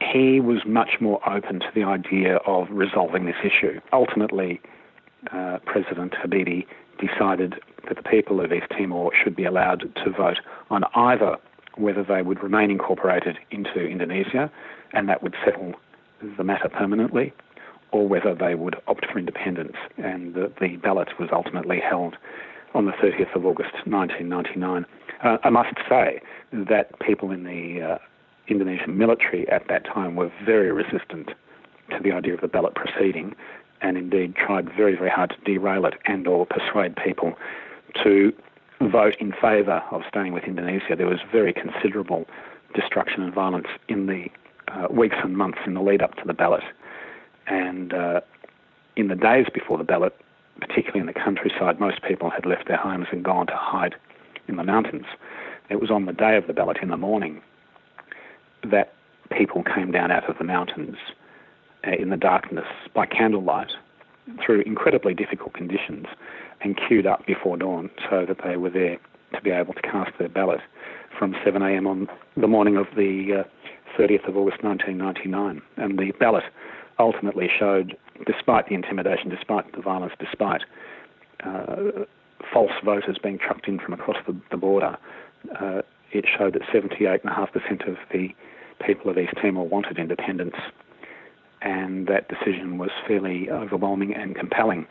he 0.00 0.40
was 0.40 0.64
much 0.66 1.00
more 1.00 1.20
open 1.28 1.60
to 1.60 1.68
the 1.74 1.84
idea 1.84 2.36
of 2.46 2.68
resolving 2.70 3.26
this 3.26 3.36
issue. 3.42 3.80
Ultimately, 3.92 4.60
uh, 5.32 5.58
President 5.64 6.12
Habibie 6.12 6.66
decided 6.98 7.54
that 7.88 7.96
the 7.96 8.02
people 8.02 8.40
of 8.40 8.52
East 8.52 8.66
Timor 8.70 9.10
should 9.22 9.36
be 9.36 9.44
allowed 9.44 9.80
to 10.04 10.10
vote 10.10 10.38
on 10.70 10.84
either 10.94 11.36
whether 11.76 12.04
they 12.04 12.22
would 12.22 12.42
remain 12.42 12.70
incorporated 12.70 13.38
into 13.50 13.80
Indonesia, 13.80 14.50
and 14.92 15.08
that 15.08 15.22
would 15.22 15.34
settle 15.44 15.74
the 16.36 16.44
matter 16.44 16.68
permanently, 16.68 17.32
or 17.90 18.08
whether 18.08 18.34
they 18.34 18.54
would 18.54 18.76
opt 18.86 19.06
for 19.06 19.18
independence. 19.18 19.76
And 19.98 20.34
the, 20.34 20.52
the 20.60 20.76
ballot 20.76 21.08
was 21.18 21.28
ultimately 21.32 21.80
held 21.80 22.16
on 22.74 22.86
the 22.86 22.92
30th 22.92 23.34
of 23.34 23.46
August 23.46 23.74
1999. 23.86 24.86
Uh, 25.22 25.38
I 25.42 25.50
must 25.50 25.74
say 25.88 26.20
that 26.52 26.98
people 27.00 27.30
in 27.30 27.44
the 27.44 27.82
uh, 27.82 27.98
Indonesian 28.48 28.98
military 28.98 29.48
at 29.48 29.68
that 29.68 29.84
time 29.84 30.16
were 30.16 30.30
very 30.44 30.72
resistant 30.72 31.30
to 31.90 32.02
the 32.02 32.12
idea 32.12 32.34
of 32.34 32.40
the 32.40 32.48
ballot 32.48 32.74
proceeding 32.74 33.34
and 33.84 33.98
indeed 33.98 34.34
tried 34.34 34.74
very, 34.74 34.96
very 34.96 35.10
hard 35.10 35.30
to 35.30 35.36
derail 35.44 35.84
it 35.84 35.94
and 36.06 36.26
or 36.26 36.46
persuade 36.46 36.96
people 36.96 37.34
to 38.02 38.32
vote 38.80 39.14
in 39.20 39.32
favour 39.32 39.82
of 39.90 40.02
staying 40.08 40.32
with 40.32 40.44
Indonesia. 40.44 40.96
There 40.96 41.06
was 41.06 41.20
very 41.30 41.52
considerable 41.52 42.26
destruction 42.74 43.22
and 43.22 43.32
violence 43.32 43.68
in 43.88 44.06
the 44.06 44.28
uh, 44.68 44.88
weeks 44.90 45.16
and 45.22 45.36
months 45.36 45.58
in 45.66 45.74
the 45.74 45.82
lead 45.82 46.02
up 46.02 46.14
to 46.16 46.24
the 46.24 46.32
ballot. 46.32 46.64
And 47.46 47.92
uh, 47.92 48.20
in 48.96 49.08
the 49.08 49.14
days 49.14 49.46
before 49.52 49.76
the 49.76 49.84
ballot, 49.84 50.16
particularly 50.60 51.00
in 51.00 51.06
the 51.06 51.12
countryside, 51.12 51.78
most 51.78 52.02
people 52.02 52.30
had 52.30 52.46
left 52.46 52.66
their 52.66 52.78
homes 52.78 53.06
and 53.12 53.22
gone 53.22 53.46
to 53.48 53.56
hide 53.56 53.94
in 54.48 54.56
the 54.56 54.64
mountains. 54.64 55.06
It 55.68 55.78
was 55.80 55.90
on 55.90 56.06
the 56.06 56.12
day 56.12 56.36
of 56.36 56.46
the 56.46 56.54
ballot 56.54 56.78
in 56.80 56.88
the 56.88 56.96
morning 56.96 57.42
that 58.62 58.94
people 59.30 59.62
came 59.62 59.92
down 59.92 60.10
out 60.10 60.28
of 60.28 60.38
the 60.38 60.44
mountains 60.44 60.96
in 61.92 62.10
the 62.10 62.16
darkness 62.16 62.66
by 62.94 63.06
candlelight 63.06 63.72
through 64.44 64.62
incredibly 64.62 65.14
difficult 65.14 65.52
conditions 65.54 66.06
and 66.62 66.78
queued 66.88 67.06
up 67.06 67.26
before 67.26 67.56
dawn 67.56 67.90
so 68.08 68.24
that 68.26 68.38
they 68.44 68.56
were 68.56 68.70
there 68.70 68.98
to 69.34 69.42
be 69.42 69.50
able 69.50 69.74
to 69.74 69.82
cast 69.82 70.12
their 70.18 70.28
ballot 70.28 70.60
from 71.18 71.34
7 71.44 71.60
a.m. 71.62 71.86
on 71.86 72.08
the 72.36 72.48
morning 72.48 72.76
of 72.76 72.86
the 72.96 73.44
uh, 73.44 73.98
30th 73.98 74.28
of 74.28 74.36
August 74.36 74.62
1999. 74.62 75.62
And 75.76 75.98
the 75.98 76.12
ballot 76.18 76.44
ultimately 76.98 77.48
showed, 77.58 77.96
despite 78.26 78.68
the 78.68 78.74
intimidation, 78.74 79.28
despite 79.28 79.70
the 79.72 79.82
violence, 79.82 80.12
despite 80.18 80.62
uh, 81.44 82.04
false 82.52 82.72
voters 82.84 83.18
being 83.22 83.38
trucked 83.38 83.68
in 83.68 83.78
from 83.78 83.94
across 83.94 84.16
the, 84.26 84.36
the 84.50 84.56
border, 84.56 84.96
uh, 85.60 85.82
it 86.12 86.24
showed 86.38 86.54
that 86.54 86.62
78.5% 86.62 87.88
of 87.88 87.96
the 88.12 88.28
people 88.84 89.10
of 89.10 89.18
East 89.18 89.34
Timor 89.40 89.66
wanted 89.66 89.98
independence, 89.98 90.56
and 91.64 92.06
that 92.06 92.28
decision 92.28 92.78
was 92.78 92.90
fairly 93.08 93.50
overwhelming 93.50 94.14
and 94.14 94.36
compelling. 94.36 94.86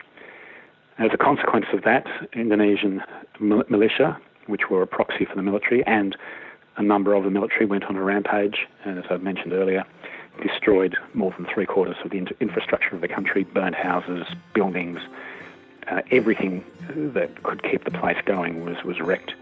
As 0.97 1.11
a 1.13 1.17
consequence 1.17 1.67
of 1.71 1.83
that, 1.83 2.05
Indonesian 2.33 3.01
militia, 3.39 4.19
which 4.47 4.69
were 4.69 4.81
a 4.81 4.87
proxy 4.87 5.25
for 5.25 5.35
the 5.35 5.41
military, 5.41 5.85
and 5.85 6.17
a 6.75 6.83
number 6.83 7.13
of 7.13 7.23
the 7.23 7.29
military 7.29 7.65
went 7.65 7.85
on 7.85 7.95
a 7.95 8.03
rampage, 8.03 8.67
and 8.83 8.97
as 8.97 9.05
I 9.09 9.17
mentioned 9.17 9.53
earlier, 9.53 9.85
destroyed 10.41 10.97
more 11.13 11.31
than 11.37 11.45
three 11.45 11.67
quarters 11.67 11.95
of 12.03 12.09
the 12.09 12.17
infrastructure 12.39 12.95
of 12.95 13.01
the 13.01 13.07
country, 13.07 13.43
burned 13.43 13.75
houses, 13.75 14.25
buildings, 14.53 14.99
uh, 15.87 16.01
everything 16.11 16.63
that 16.89 17.43
could 17.43 17.61
keep 17.63 17.83
the 17.83 17.91
place 17.91 18.17
going 18.25 18.65
was, 18.65 18.83
was 18.83 18.99
wrecked, 18.99 19.35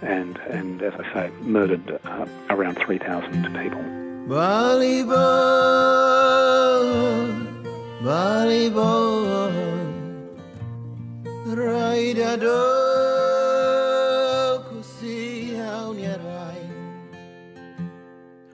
and, 0.00 0.38
and 0.48 0.82
as 0.82 0.94
I 0.94 1.12
say, 1.12 1.30
murdered 1.42 2.00
uh, 2.04 2.26
around 2.48 2.78
3,000 2.78 3.44
people. 3.54 3.82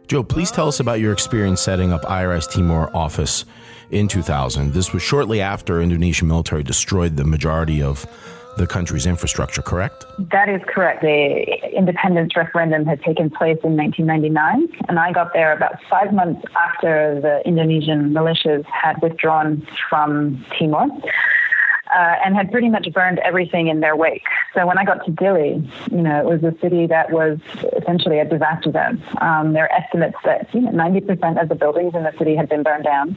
Joe, 0.06 0.22
please 0.22 0.50
tell 0.50 0.68
us 0.68 0.80
about 0.80 1.00
your 1.00 1.12
experience 1.12 1.60
setting 1.60 1.92
up 1.92 2.10
IRI's 2.10 2.46
Timor 2.46 2.90
office 2.96 3.44
in 3.90 4.08
2000. 4.08 4.72
This 4.72 4.94
was 4.94 5.02
shortly 5.02 5.42
after 5.42 5.82
Indonesian 5.82 6.26
military 6.26 6.62
destroyed 6.62 7.18
the 7.18 7.24
majority 7.24 7.82
of 7.82 8.06
the 8.56 8.66
country's 8.66 9.06
infrastructure, 9.06 9.62
correct? 9.62 10.06
That 10.18 10.48
is 10.48 10.60
correct. 10.66 11.02
The 11.02 11.44
independence 11.76 12.36
referendum 12.36 12.86
had 12.86 13.02
taken 13.02 13.30
place 13.30 13.58
in 13.64 13.76
1999, 13.76 14.68
and 14.88 14.98
I 14.98 15.12
got 15.12 15.32
there 15.32 15.52
about 15.52 15.74
five 15.90 16.12
months 16.12 16.42
after 16.56 17.20
the 17.20 17.42
Indonesian 17.46 18.10
militias 18.10 18.64
had 18.66 19.00
withdrawn 19.02 19.66
from 19.88 20.44
Timor 20.58 20.88
uh, 21.94 22.16
and 22.24 22.34
had 22.34 22.50
pretty 22.50 22.68
much 22.68 22.90
burned 22.92 23.18
everything 23.20 23.68
in 23.68 23.80
their 23.80 23.96
wake. 23.96 24.24
So 24.54 24.66
when 24.66 24.78
I 24.78 24.84
got 24.84 25.04
to 25.06 25.12
Dili, 25.12 25.68
you 25.90 26.02
know, 26.02 26.18
it 26.18 26.24
was 26.24 26.42
a 26.42 26.58
city 26.60 26.86
that 26.88 27.10
was 27.10 27.38
essentially 27.76 28.18
a 28.18 28.24
disaster 28.24 28.72
zone. 28.72 29.02
Um, 29.20 29.52
there 29.52 29.64
are 29.64 29.72
estimates 29.72 30.16
that 30.24 30.52
you 30.54 30.62
know, 30.62 30.70
90% 30.70 31.40
of 31.40 31.48
the 31.48 31.54
buildings 31.54 31.94
in 31.94 32.02
the 32.02 32.12
city 32.18 32.34
had 32.34 32.48
been 32.48 32.62
burned 32.62 32.84
down. 32.84 33.16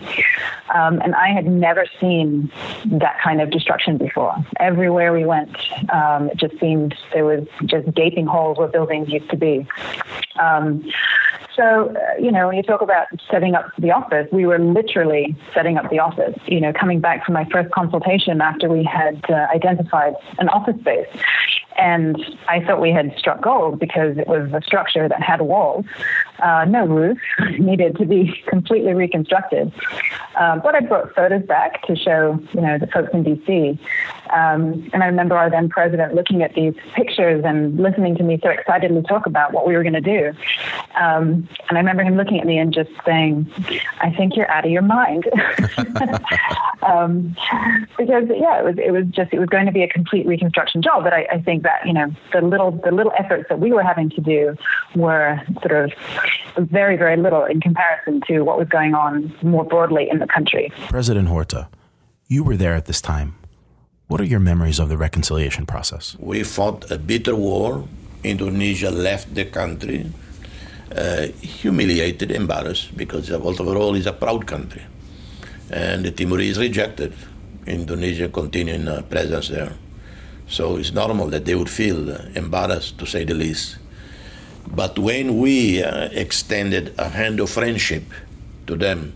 Um, 0.74 1.02
and 1.02 1.16
I 1.16 1.30
had 1.30 1.46
never 1.46 1.86
seen 2.00 2.52
that 2.86 3.20
kind 3.24 3.42
of 3.42 3.50
destruction 3.50 3.98
before. 3.98 4.36
Everywhere 4.60 5.14
we 5.14 5.26
went, 5.26 5.56
um, 5.92 6.30
it 6.30 6.38
just 6.38 6.60
seemed 6.60 6.96
there 7.14 7.26
was 7.26 7.48
just 7.66 7.94
gaping 7.94 8.26
holes 8.26 8.58
where 8.58 8.68
buildings 8.68 9.10
used 9.10 9.30
to 9.30 9.38
be. 9.38 9.66
Um, 10.40 10.84
so, 11.56 11.90
uh, 11.90 12.22
you 12.22 12.32
know, 12.32 12.48
when 12.48 12.58
you 12.58 12.64
talk 12.64 12.82
about 12.82 13.08
setting 13.30 13.56
up 13.56 13.72
the 13.78 13.92
office, 13.92 14.28
we 14.32 14.46
were 14.46 14.60
literally 14.60 15.36
setting 15.54 15.78
up 15.78 15.90
the 15.90 16.00
office. 16.00 16.38
You 16.46 16.62
know, 16.62 16.72
coming 16.74 17.00
back 17.00 17.26
from 17.26 17.34
my 17.34 17.46
first 17.52 17.72
consultation 17.72 18.42
after 18.42 18.70
we 18.70 18.84
had 18.84 19.24
uh, 19.30 19.48
identified 19.54 20.14
an 20.40 20.50
office 20.50 20.80
space. 20.80 21.08
And 21.78 22.18
I 22.48 22.64
thought 22.64 22.82
we 22.82 22.92
had 22.92 23.14
struck 23.18 23.42
gold 23.42 23.80
because 23.80 24.18
it 24.18 24.28
was 24.28 24.52
a 24.52 24.62
structure 24.66 25.08
that 25.08 25.22
had 25.22 25.42
walls, 25.42 25.86
uh, 26.40 26.66
no 26.68 26.86
roof, 26.86 27.20
needed 27.60 27.98
to 27.98 28.06
be 28.06 28.34
completely 28.48 28.94
reconstructed. 28.94 29.72
Um, 30.40 30.62
but 30.64 30.74
I 30.76 30.80
brought 30.82 31.14
photos 31.14 31.44
back 31.44 31.84
to 31.84 31.96
show, 31.96 32.40
you 32.54 32.62
know, 32.62 32.78
the 32.80 32.88
folks 32.88 33.10
in 33.14 33.24
DC. 33.24 33.78
Um, 34.34 34.90
and 34.94 35.04
I 35.04 35.08
remember 35.08 35.36
our 35.36 35.50
then 35.50 35.70
president 35.70 36.14
looking 36.14 36.42
at 36.44 36.54
these 36.54 36.74
pictures 36.96 37.44
and 37.46 37.78
listening 37.78 38.16
to 38.18 38.24
me 38.24 38.40
so 38.42 38.50
excitedly 38.50 39.04
talk 39.04 39.26
about 39.26 39.54
what 39.54 39.68
we 39.68 39.76
were 39.76 39.84
going 39.84 39.94
to 39.94 40.02
do. 40.02 40.34
Um, 41.00 41.48
and 41.70 41.78
I 41.78 41.80
remember 41.80 42.04
him 42.04 42.16
looking 42.16 42.40
at 42.40 42.46
me 42.46 42.58
and 42.58 42.74
just 42.74 42.90
saying, 43.06 43.52
"I 44.02 44.12
think 44.12 44.36
you're 44.36 44.50
out 44.50 44.66
of 44.66 44.72
your 44.72 44.82
mind," 44.82 45.26
um, 46.82 47.36
because 47.98 48.26
yeah, 48.36 48.60
it 48.60 48.66
was 48.66 48.76
it 48.78 48.92
was 48.92 49.06
just 49.08 49.34
it 49.34 49.40
was 49.40 49.50
going 49.50 49.66
to 49.66 49.72
be 49.72 49.84
a 49.84 49.88
complete 49.88 50.26
reconstruction 50.26 50.82
job. 50.82 51.04
But 51.04 51.14
I, 51.14 51.28
I 51.32 51.42
think 51.42 51.64
that 51.64 51.86
you 51.86 51.94
know 51.94 52.14
the 52.34 52.42
little 52.42 52.72
the 52.72 52.92
little 52.92 53.14
efforts 53.18 53.46
that 53.50 53.60
we 53.60 53.72
were 53.72 53.84
having 53.84 54.10
to 54.12 54.22
do 54.22 54.56
were 54.96 55.40
sort 55.62 55.72
of 55.72 55.92
very 56.68 56.98
very 56.98 57.18
little 57.18 57.46
in 57.46 57.62
comparison 57.62 58.22
to 58.28 58.42
what 58.42 58.58
was 58.58 58.68
going 58.68 58.94
on 58.94 59.34
more 59.42 59.64
broadly 59.64 60.10
in 60.10 60.20
the 60.20 60.28
country. 60.28 60.72
President 60.90 61.28
Horta, 61.28 61.70
you 62.28 62.44
were 62.44 62.58
there 62.58 62.74
at 62.74 62.86
this 62.86 63.02
time. 63.02 63.36
What 64.08 64.22
are 64.22 64.26
your 64.26 64.40
memories 64.40 64.80
of 64.80 64.88
the 64.88 64.96
reconciliation 64.96 65.66
process? 65.66 66.16
We 66.18 66.44
fought 66.44 66.90
a 66.90 66.98
bitter 66.98 67.36
war. 67.36 67.84
Indonesia 68.24 68.90
left 68.90 69.36
the 69.36 69.44
country 69.44 70.10
uh, 70.96 71.28
humiliated, 71.42 72.32
embarrassed, 72.32 72.96
because 72.96 73.30
overall 73.30 73.96
is 73.96 74.06
a 74.06 74.14
proud 74.14 74.48
country. 74.48 74.84
And 75.70 76.06
the 76.06 76.12
Timorese 76.12 76.58
rejected 76.58 77.14
Indonesia 77.66 78.30
continuing 78.30 78.88
uh, 78.88 79.02
presence 79.02 79.50
there. 79.50 79.74
So 80.48 80.78
it's 80.78 80.94
normal 80.94 81.28
that 81.28 81.44
they 81.44 81.56
would 81.56 81.70
feel 81.70 82.10
embarrassed, 82.34 82.98
to 83.00 83.06
say 83.06 83.26
the 83.26 83.34
least. 83.34 83.76
But 84.66 84.98
when 84.98 85.38
we 85.40 85.84
uh, 85.84 86.08
extended 86.14 86.96
a 86.98 87.10
hand 87.10 87.42
of 87.42 87.50
friendship 87.50 88.04
to 88.68 88.78
them, 88.78 89.14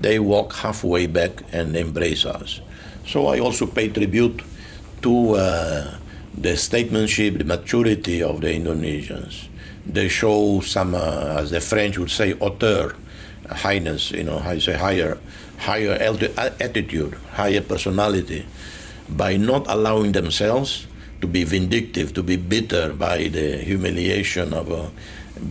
they 0.00 0.18
walk 0.18 0.54
halfway 0.54 1.06
back 1.06 1.42
and 1.52 1.76
embrace 1.76 2.24
us. 2.24 2.60
So 3.06 3.26
I 3.26 3.38
also 3.38 3.66
pay 3.66 3.88
tribute 3.88 4.42
to 5.02 5.34
uh, 5.36 5.94
the 6.36 6.56
statesmanship, 6.56 7.38
the 7.38 7.44
maturity 7.44 8.22
of 8.22 8.40
the 8.40 8.48
Indonesians. 8.48 9.48
They 9.84 10.08
show 10.08 10.60
some, 10.60 10.94
uh, 10.94 11.36
as 11.38 11.50
the 11.50 11.60
French 11.60 11.98
would 11.98 12.10
say, 12.10 12.32
hauteur, 12.32 12.94
highness, 13.48 14.10
you 14.10 14.24
know, 14.24 14.40
you 14.52 14.60
say 14.60 14.74
higher, 14.74 15.18
higher 15.58 15.92
attitude, 16.60 17.14
higher 17.32 17.60
personality, 17.60 18.46
by 19.08 19.36
not 19.36 19.66
allowing 19.68 20.12
themselves 20.12 20.86
to 21.20 21.26
be 21.26 21.44
vindictive, 21.44 22.14
to 22.14 22.22
be 22.22 22.36
bitter 22.36 22.92
by 22.92 23.28
the 23.28 23.58
humiliation 23.58 24.54
of 24.54 24.72
uh, 24.72 24.88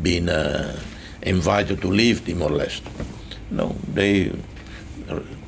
being 0.01 0.29
uh, 0.29 0.79
invited 1.21 1.81
to 1.81 1.87
leave 1.87 2.25
Timor 2.25 2.49
Leste. 2.49 2.87
No, 3.51 3.75
they 3.93 4.31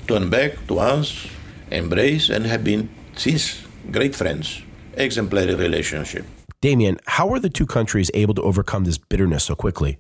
turn 0.08 0.30
back 0.30 0.54
to 0.68 0.80
us, 0.80 1.28
embrace, 1.70 2.30
and 2.30 2.46
have 2.46 2.64
been 2.64 2.90
since 3.16 3.62
great 3.92 4.16
friends, 4.16 4.62
exemplary 4.96 5.56
relationship. 5.56 6.26
Damien, 6.62 6.98
how 7.08 7.28
were 7.28 7.40
the 7.40 7.50
two 7.50 7.66
countries 7.66 8.12
able 8.14 8.34
to 8.36 8.42
overcome 8.42 8.84
this 8.84 8.98
bitterness 8.98 9.44
so 9.44 9.56
quickly? 9.56 9.98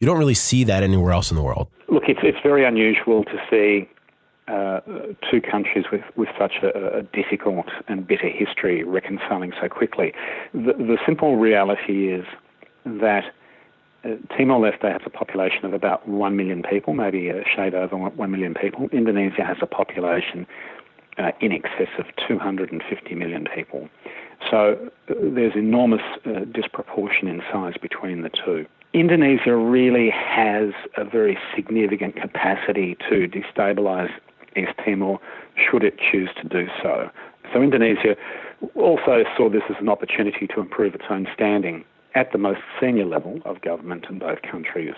You 0.00 0.06
don't 0.06 0.18
really 0.18 0.34
see 0.34 0.64
that 0.64 0.82
anywhere 0.82 1.12
else 1.12 1.30
in 1.30 1.36
the 1.36 1.42
world. 1.42 1.68
Look, 1.88 2.04
it's, 2.08 2.20
it's 2.22 2.38
very 2.42 2.64
unusual 2.64 3.24
to 3.24 3.36
see 3.50 3.88
uh, 4.48 4.80
two 5.30 5.40
countries 5.40 5.84
with, 5.92 6.02
with 6.16 6.28
such 6.38 6.54
a, 6.62 6.98
a, 6.98 7.02
difficult 7.02 7.66
and 7.86 8.06
bitter 8.06 8.28
history 8.28 8.82
reconciling 8.82 9.52
so 9.60 9.68
quickly. 9.68 10.12
The, 10.52 10.72
the 10.72 10.98
simple 11.06 11.36
reality 11.36 12.12
is 12.12 12.24
that 12.84 13.24
Timor 14.36 14.60
Leste 14.60 14.90
has 14.90 15.02
a 15.04 15.10
population 15.10 15.64
of 15.64 15.74
about 15.74 16.08
1 16.08 16.36
million 16.36 16.62
people, 16.62 16.94
maybe 16.94 17.28
a 17.28 17.44
shade 17.44 17.74
over 17.74 17.96
1 17.96 18.30
million 18.30 18.54
people. 18.54 18.88
Indonesia 18.92 19.44
has 19.44 19.58
a 19.60 19.66
population 19.66 20.46
uh, 21.18 21.32
in 21.40 21.52
excess 21.52 21.88
of 21.98 22.06
250 22.26 23.14
million 23.14 23.46
people. 23.54 23.88
So 24.50 24.90
uh, 25.08 25.14
there's 25.20 25.54
enormous 25.54 26.02
uh, 26.24 26.40
disproportion 26.52 27.28
in 27.28 27.42
size 27.52 27.74
between 27.80 28.22
the 28.22 28.30
two. 28.30 28.66
Indonesia 28.92 29.54
really 29.54 30.10
has 30.10 30.72
a 30.96 31.04
very 31.04 31.38
significant 31.54 32.16
capacity 32.16 32.96
to 33.08 33.28
destabilize 33.28 34.10
East 34.56 34.72
Timor 34.84 35.20
should 35.54 35.84
it 35.84 35.94
choose 35.98 36.30
to 36.40 36.48
do 36.48 36.66
so. 36.82 37.10
So 37.52 37.62
Indonesia 37.62 38.16
also 38.74 39.24
saw 39.36 39.48
this 39.48 39.62
as 39.68 39.76
an 39.78 39.88
opportunity 39.88 40.46
to 40.48 40.60
improve 40.60 40.94
its 40.94 41.04
own 41.08 41.28
standing 41.34 41.84
at 42.14 42.32
the 42.32 42.38
most 42.38 42.60
senior 42.80 43.06
level 43.06 43.40
of 43.44 43.60
government 43.60 44.06
in 44.10 44.18
both 44.18 44.42
countries. 44.42 44.94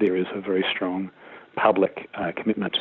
There 0.00 0.16
is 0.16 0.26
a 0.34 0.40
very 0.40 0.64
strong 0.74 1.10
public 1.56 2.08
uh, 2.14 2.32
commitment 2.36 2.76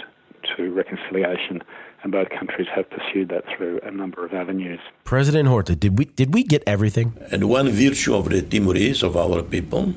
to 0.55 0.71
reconciliation, 0.71 1.63
and 2.03 2.11
both 2.11 2.29
countries 2.29 2.67
have 2.73 2.89
pursued 2.89 3.29
that 3.29 3.43
through 3.55 3.79
a 3.83 3.91
number 3.91 4.25
of 4.25 4.33
avenues. 4.33 4.79
President 5.03 5.49
Horta, 5.49 5.75
did 5.75 5.97
we 5.97 6.05
did 6.05 6.33
we 6.33 6.43
get 6.43 6.63
everything? 6.65 7.13
And 7.31 7.49
one 7.49 7.69
virtue 7.69 8.15
of 8.15 8.29
the 8.29 8.41
Timorese 8.41 9.03
of 9.03 9.17
our 9.17 9.41
people 9.41 9.93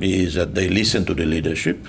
is 0.00 0.34
that 0.34 0.54
they 0.54 0.68
listen 0.68 1.04
to 1.06 1.14
the 1.14 1.24
leadership 1.24 1.86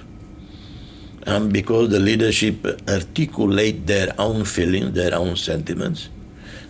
and 1.26 1.54
because 1.54 1.90
the 1.90 2.00
leadership 2.00 2.66
articulate 2.90 3.86
their 3.86 4.14
own 4.18 4.44
feelings, 4.44 4.94
their 4.94 5.14
own 5.14 5.36
sentiments, 5.36 6.10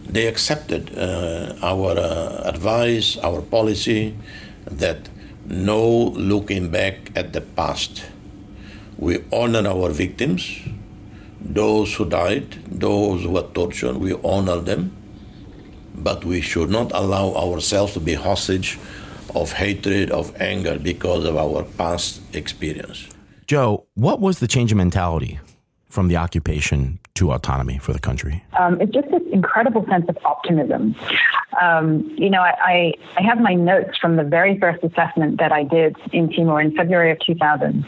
they 0.06 0.28
accepted 0.28 0.98
uh, 0.98 1.56
our 1.62 1.98
uh, 1.98 2.42
advice, 2.46 3.18
our 3.24 3.42
policy 3.42 4.16
that 4.66 5.10
no 5.46 5.88
looking 5.88 6.70
back 6.70 7.12
at 7.16 7.34
the 7.34 7.42
past. 7.42 8.06
We 8.98 9.24
honor 9.32 9.68
our 9.68 9.90
victims, 9.90 10.60
those 11.40 11.96
who 11.96 12.06
died, 12.08 12.58
those 12.68 13.24
who 13.24 13.32
were 13.32 13.48
tortured, 13.54 13.98
we 13.98 14.14
honor 14.24 14.60
them, 14.60 14.96
but 15.96 16.24
we 16.24 16.42
should 16.42 16.70
not 16.70 16.92
allow 16.94 17.34
ourselves 17.34 17.94
to 17.94 18.00
be 18.00 18.14
hostage 18.14 18.78
of 19.36 19.54
hatred, 19.54 20.12
of 20.12 20.36
anger 20.40 20.78
because 20.78 21.26
of 21.26 21.38
our 21.38 21.64
past 21.64 22.22
experience. 22.34 23.08
Joe, 23.48 23.86
what 23.96 24.20
was 24.20 24.40
the 24.40 24.48
change 24.48 24.72
in 24.72 24.78
mentality 24.78 25.40
from 25.90 26.08
the 26.08 26.18
occupation 26.18 27.00
to 27.16 27.32
autonomy 27.32 27.78
for 27.78 27.94
the 27.94 28.00
country? 28.00 28.44
Um, 28.58 28.80
it's 28.82 28.94
just 28.94 29.10
this 29.12 29.22
incredible 29.32 29.86
sense 29.88 30.06
of 30.08 30.18
optimism. 30.26 30.96
Um, 31.62 32.10
you 32.18 32.30
know, 32.30 32.42
I, 32.42 32.94
I, 33.18 33.22
have 33.22 33.40
my 33.40 33.54
notes 33.54 33.98
from 33.98 34.16
the 34.16 34.24
very 34.24 34.58
first 34.58 34.84
assessment 34.84 35.38
that 35.40 35.52
I 35.52 35.64
did 35.64 35.98
in 36.14 36.32
Timor 36.32 36.62
in 36.62 36.76
February 36.76 37.12
of 37.12 37.20
2000. 37.26 37.86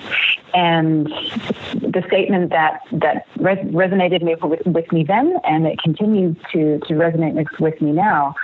And 0.54 1.08
the 1.08 2.04
statement 2.08 2.50
that, 2.50 2.82
that 2.92 3.26
res- 3.38 3.66
resonated 3.68 4.24
with, 4.24 4.66
with, 4.66 4.92
me 4.92 5.04
then, 5.04 5.38
and 5.46 5.66
it 5.66 5.80
continues 5.82 6.36
to, 6.52 6.80
to 6.80 6.94
resonate 6.94 7.34
with, 7.34 7.48
with 7.60 7.82
me 7.82 7.94
now, 7.94 8.36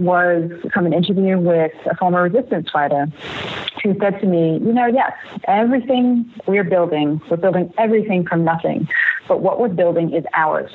was 0.00 0.50
from 0.72 0.86
an 0.86 0.92
interview 0.92 1.38
with 1.38 1.72
a 1.86 1.96
former 1.96 2.22
resistance 2.22 2.70
fighter 2.70 3.06
who 3.82 3.94
said 4.00 4.20
to 4.20 4.26
me, 4.26 4.54
You 4.64 4.72
know, 4.72 4.86
yes, 4.86 5.12
everything 5.46 6.32
we're 6.46 6.64
building, 6.64 7.20
we're 7.30 7.36
building 7.36 7.72
everything 7.78 8.26
from 8.26 8.44
nothing, 8.44 8.88
but 9.28 9.40
what 9.40 9.60
we're 9.60 9.68
building 9.68 10.12
is 10.12 10.24
ours. 10.34 10.70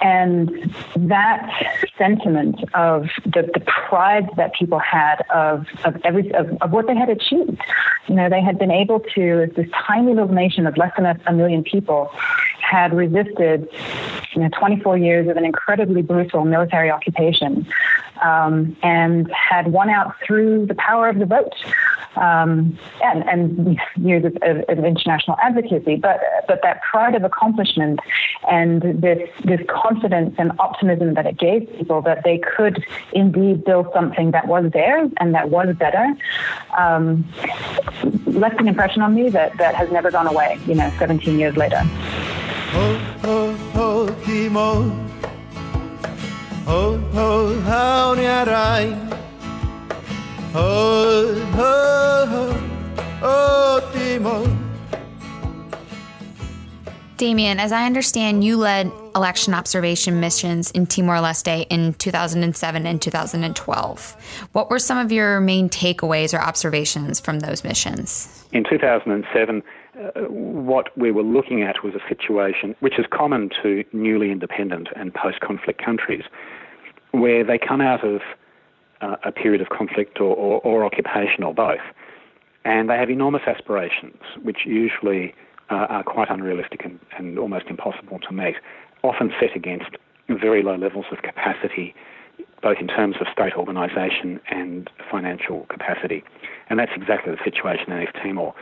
And 0.00 0.74
that 0.96 1.50
sentiment 1.96 2.62
of 2.74 3.06
the, 3.24 3.50
the 3.54 3.60
pride 3.60 4.28
that 4.36 4.54
people 4.54 4.78
had 4.78 5.22
of, 5.34 5.66
of, 5.84 5.96
every, 6.04 6.32
of, 6.34 6.50
of 6.60 6.70
what 6.70 6.86
they 6.86 6.94
had 6.94 7.08
achieved, 7.08 7.60
you 8.08 8.14
know, 8.14 8.28
they 8.28 8.42
had 8.42 8.58
been 8.58 8.70
able 8.70 9.00
to, 9.14 9.50
this 9.56 9.68
tiny 9.86 10.12
little 10.12 10.32
nation 10.32 10.66
of 10.66 10.76
less 10.76 10.92
than 10.96 11.06
a, 11.06 11.18
a 11.26 11.32
million 11.32 11.62
people, 11.64 12.10
had 12.60 12.92
resisted 12.92 13.68
you 14.34 14.42
know, 14.42 14.48
24 14.58 14.98
years 14.98 15.28
of 15.28 15.36
an 15.36 15.44
incredibly 15.44 16.02
brutal 16.02 16.44
military 16.44 16.90
occupation 16.90 17.66
um, 18.22 18.76
and 18.82 19.30
had 19.32 19.68
won 19.68 19.90
out 19.90 20.14
through 20.26 20.66
the 20.66 20.74
power 20.74 21.08
of 21.08 21.18
the 21.18 21.26
vote 21.26 21.54
um, 22.16 22.78
and, 23.02 23.28
and, 23.28 23.80
years 23.96 24.24
of, 24.24 24.36
of, 24.42 24.64
of, 24.68 24.84
international 24.84 25.36
advocacy. 25.42 25.96
But 25.96 26.20
but 26.48 26.60
that 26.62 26.80
pride 26.82 27.14
of 27.14 27.24
accomplishment 27.24 28.00
and 28.50 28.82
this 28.82 29.28
this 29.44 29.60
confidence 29.68 30.34
and 30.38 30.52
optimism 30.58 31.14
that 31.14 31.26
it 31.26 31.38
gave 31.38 31.70
people 31.76 32.00
that 32.02 32.24
they 32.24 32.38
could 32.38 32.84
indeed 33.12 33.64
build 33.64 33.88
something 33.92 34.30
that 34.30 34.46
was 34.46 34.70
theirs 34.72 35.10
and 35.18 35.34
that 35.34 35.50
was 35.50 35.76
better 35.76 36.06
um, 36.78 37.24
left 38.26 38.60
an 38.60 38.68
impression 38.68 39.02
on 39.02 39.14
me 39.14 39.28
that, 39.30 39.56
that 39.58 39.74
has 39.74 39.90
never 39.90 40.10
gone 40.10 40.26
away. 40.26 40.58
You 40.66 40.74
know, 40.74 40.90
17 40.98 41.38
years 41.38 41.56
later. 41.56 41.82
Oh, 42.78 43.20
oh, 43.24 43.72
oh, 43.74 45.06
ho 46.66 46.98
ho 47.12 47.60
how 47.60 48.14
rai 48.14 48.90
ho 50.52 51.34
ho 51.52 52.26
ho 52.32 52.44
oh 53.22 53.90
Timo 53.92 54.66
Damien, 57.16 57.58
as 57.58 57.72
I 57.72 57.86
understand, 57.86 58.44
you 58.44 58.58
led 58.58 58.92
election 59.14 59.54
observation 59.54 60.20
missions 60.20 60.70
in 60.72 60.84
Timor 60.84 61.14
Leste 61.14 61.66
in 61.70 61.94
2007 61.94 62.86
and 62.86 63.00
2012. 63.00 64.48
What 64.52 64.68
were 64.68 64.78
some 64.78 64.98
of 64.98 65.10
your 65.10 65.40
main 65.40 65.70
takeaways 65.70 66.34
or 66.34 66.42
observations 66.42 67.18
from 67.18 67.40
those 67.40 67.64
missions? 67.64 68.44
In 68.52 68.64
2007, 68.68 69.62
uh, 69.62 69.62
what 70.28 70.96
we 70.96 71.10
were 71.10 71.22
looking 71.22 71.62
at 71.62 71.82
was 71.82 71.94
a 71.94 72.08
situation 72.08 72.74
which 72.80 72.98
is 72.98 73.06
common 73.10 73.50
to 73.62 73.84
newly 73.92 74.30
independent 74.30 74.88
and 74.94 75.14
post 75.14 75.40
conflict 75.40 75.82
countries, 75.82 76.24
where 77.12 77.44
they 77.44 77.58
come 77.58 77.80
out 77.80 78.04
of 78.04 78.20
uh, 79.00 79.16
a 79.24 79.32
period 79.32 79.60
of 79.60 79.68
conflict 79.68 80.20
or, 80.20 80.34
or, 80.36 80.60
or, 80.60 80.84
occupation 80.84 81.42
or 81.42 81.54
both, 81.54 81.80
and 82.64 82.88
they 82.90 82.96
have 82.96 83.10
enormous 83.10 83.42
aspirations, 83.46 84.20
which 84.42 84.60
usually 84.66 85.34
uh, 85.70 85.86
are 85.88 86.02
quite 86.02 86.30
unrealistic 86.30 86.84
and, 86.84 86.98
and 87.18 87.38
almost 87.38 87.66
impossible 87.68 88.18
to 88.18 88.32
meet, 88.32 88.56
often 89.02 89.32
set 89.40 89.54
against 89.54 89.90
very 90.28 90.62
low 90.62 90.76
levels 90.76 91.06
of 91.12 91.22
capacity 91.22 91.94
both 92.62 92.78
in 92.80 92.88
terms 92.88 93.16
of 93.20 93.26
state 93.32 93.54
organisation 93.54 94.40
and 94.50 94.90
financial 95.10 95.66
capacity. 95.68 96.24
And 96.68 96.78
that's 96.78 96.92
exactly 96.96 97.32
the 97.32 97.38
situation 97.44 97.92
in 97.92 98.02
East 98.02 98.14
Timor. 98.14 98.54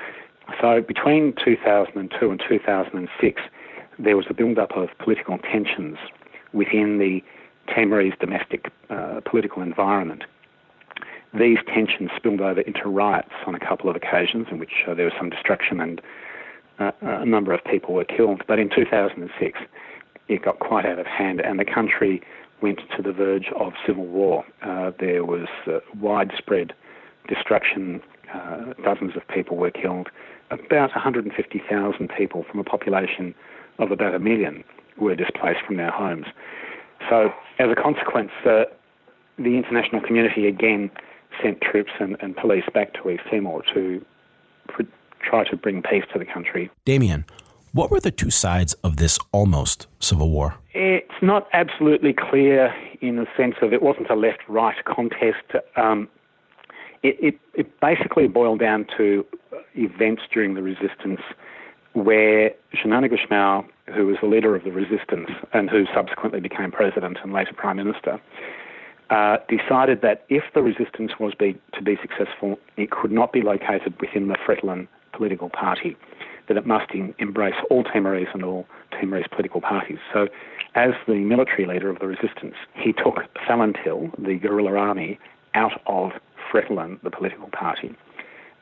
So 0.61 0.81
between 0.81 1.35
2002 1.45 2.31
and 2.31 2.43
2006, 2.47 3.43
there 3.99 4.17
was 4.17 4.27
a 4.29 4.35
build-up 4.35 4.77
of 4.77 4.89
political 4.99 5.39
tensions 5.39 5.99
within 6.53 6.99
the 6.99 7.23
Timorese 7.73 8.15
domestic 8.21 8.71
uh, 8.91 9.21
political 9.25 9.63
environment. 9.63 10.25
These 11.33 11.59
tensions 11.67 12.11
spilled 12.17 12.41
over 12.41 12.61
into 12.61 12.89
riots 12.89 13.33
on 13.47 13.55
a 13.55 13.59
couple 13.59 13.91
of 13.91 13.97
occasions 13.97 14.47
in 14.51 14.59
which 14.59 14.85
uh, 14.87 14.95
there 14.95 15.07
was 15.07 15.15
some 15.19 15.31
destruction 15.31 15.81
and 15.81 16.01
uh, 16.79 16.93
a 17.01 17.27
number 17.27 17.53
of 17.53 17.65
people 17.65 17.95
were 17.95 18.05
killed. 18.05 18.43
But 18.47 18.59
in 18.59 18.71
2006, 18.71 19.59
it 20.29 20.43
got 20.43 20.59
quite 20.59 20.87
out 20.87 20.99
of 20.99 21.07
hand 21.07 21.41
and 21.41 21.59
the 21.59 21.65
country 21.65 22.23
went 22.61 22.81
to 22.97 23.03
the 23.03 23.13
verge 23.13 23.51
of 23.59 23.73
civil 23.87 24.07
war. 24.07 24.45
Uh, 24.63 24.93
there 24.99 25.25
was 25.25 25.49
uh, 25.67 25.81
widespread 26.01 26.73
destruction. 27.29 28.01
Uh, 28.33 28.73
dozens 28.83 29.17
of 29.17 29.27
people 29.29 29.57
were 29.57 29.71
killed. 29.71 30.09
About 30.55 30.91
150,000 30.91 32.11
people 32.17 32.45
from 32.51 32.61
a 32.61 32.65
population 32.65 33.35
of 33.79 33.91
about 33.91 34.15
a 34.15 34.19
million 34.19 34.63
were 34.97 35.15
displaced 35.17 35.61
from 35.67 35.77
their 35.77 35.91
homes. 35.91 36.27
So, 37.09 37.33
as 37.59 37.69
a 37.71 37.75
consequence, 37.75 38.31
uh, 38.47 38.65
the 39.37 39.57
international 39.57 40.01
community 40.01 40.47
again 40.47 40.91
sent 41.43 41.61
troops 41.61 41.91
and, 41.99 42.17
and 42.21 42.37
police 42.37 42.65
back 42.73 42.95
to 42.95 43.11
East 43.11 43.25
Timor 43.31 43.63
to 43.75 44.05
pr- 44.69 44.83
try 45.21 45.45
to 45.49 45.57
bring 45.57 45.83
peace 45.83 46.05
to 46.13 46.19
the 46.19 46.25
country. 46.25 46.71
Damien, 46.85 47.25
what 47.73 47.91
were 47.91 48.01
the 48.01 48.13
two 48.13 48.31
sides 48.31 48.75
of 48.85 48.99
this 48.99 49.19
almost 49.33 49.89
civil 49.99 50.31
war? 50.31 50.55
It's 50.75 51.21
not 51.21 51.49
absolutely 51.53 52.13
clear 52.13 52.73
in 53.01 53.17
the 53.17 53.27
sense 53.37 53.57
of 53.63 53.73
it 53.73 53.83
wasn't 53.83 54.09
a 54.11 54.15
left 54.15 54.41
right 54.49 54.77
contest. 54.85 55.45
Um, 55.77 56.09
it, 57.03 57.17
it, 57.21 57.41
it, 57.55 57.81
basically 57.81 58.29
boiled 58.29 58.61
down 58.61 58.87
to 58.97 59.27
events 59.75 60.23
during 60.33 60.55
the 60.55 60.63
resistance 60.63 61.21
where 61.95 62.51
Xanana 62.75 63.09
Gusmão, 63.09 63.67
who 63.95 64.07
was 64.07 64.17
the 64.21 64.27
leader 64.27 64.57
of 64.57 64.65
the 64.65 64.73
resistance 64.73 65.31
and 65.53 65.71
who 65.71 65.85
subsequently 65.95 66.41
became 66.41 66.73
president 66.73 67.19
and 67.23 67.33
later 67.33 67.53
prime 67.55 67.77
minister, 67.77 68.21
uh, 69.11 69.37
decided 69.49 70.01
that 70.03 70.25
if 70.29 70.43
the 70.55 70.63
resistance 70.63 71.13
was 71.21 71.35
be, 71.35 71.59
to 71.73 71.83
be 71.83 71.97
successful, 72.01 72.59
it 72.77 72.91
could 72.91 73.13
not 73.13 73.33
be 73.33 73.43
located 73.43 73.95
within 74.01 74.29
the 74.29 74.35
Fretilin 74.35 74.89
political 75.13 75.51
party, 75.51 75.97
that 76.49 76.57
it 76.57 76.67
must 76.67 76.91
in, 76.93 77.15
embrace 77.19 77.55
all 77.71 77.85
Timorese 77.85 78.29
and 78.35 78.45
all 78.45 78.67
Timorese 78.91 79.27
political 79.31 79.61
parties. 79.61 79.99
So, 80.13 80.29
as 80.75 80.91
the 81.07 81.15
military 81.15 81.67
leader 81.67 81.89
of 81.89 82.01
the 82.01 82.09
resistance, 82.09 82.55
he 82.75 82.93
took 82.93 83.21
Falintil, 83.47 84.11
the 84.19 84.35
guerrilla 84.35 84.75
army, 84.77 85.21
out 85.55 85.81
of 85.87 86.11
Fretilin, 86.51 87.01
the 87.03 87.11
political 87.11 87.49
party. 87.49 87.95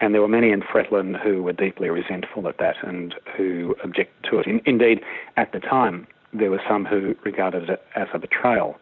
And 0.03 0.13
there 0.13 0.21
were 0.21 0.29
many 0.29 0.51
in 0.51 0.63
Fretilin 0.63 1.15
who 1.15 1.45
were 1.45 1.53
deeply 1.53 1.89
resentful 1.89 2.49
at 2.49 2.59
that 2.59 2.75
and 2.83 3.15
who 3.37 3.77
objected 3.85 4.29
to 4.31 4.41
it. 4.41 4.49
In, 4.49 4.61
indeed, 4.67 5.01
at 5.37 5.53
the 5.53 5.61
time, 5.61 6.09
there 6.33 6.51
were 6.51 6.61
some 6.69 6.85
who 6.85 7.15
regarded 7.25 7.71
it 7.71 7.81
as 7.95 8.09
a 8.13 8.19
betrayal. 8.19 8.77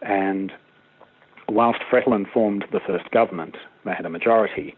And 0.00 0.52
whilst 1.48 1.80
Fretilin 1.90 2.24
formed 2.32 2.66
the 2.70 2.78
first 2.78 3.10
government, 3.10 3.56
they 3.84 3.92
had 3.92 4.06
a 4.06 4.10
majority, 4.10 4.76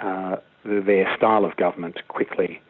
uh, 0.00 0.36
their 0.66 1.10
style 1.16 1.46
of 1.46 1.56
government 1.56 1.96
quickly 2.08 2.60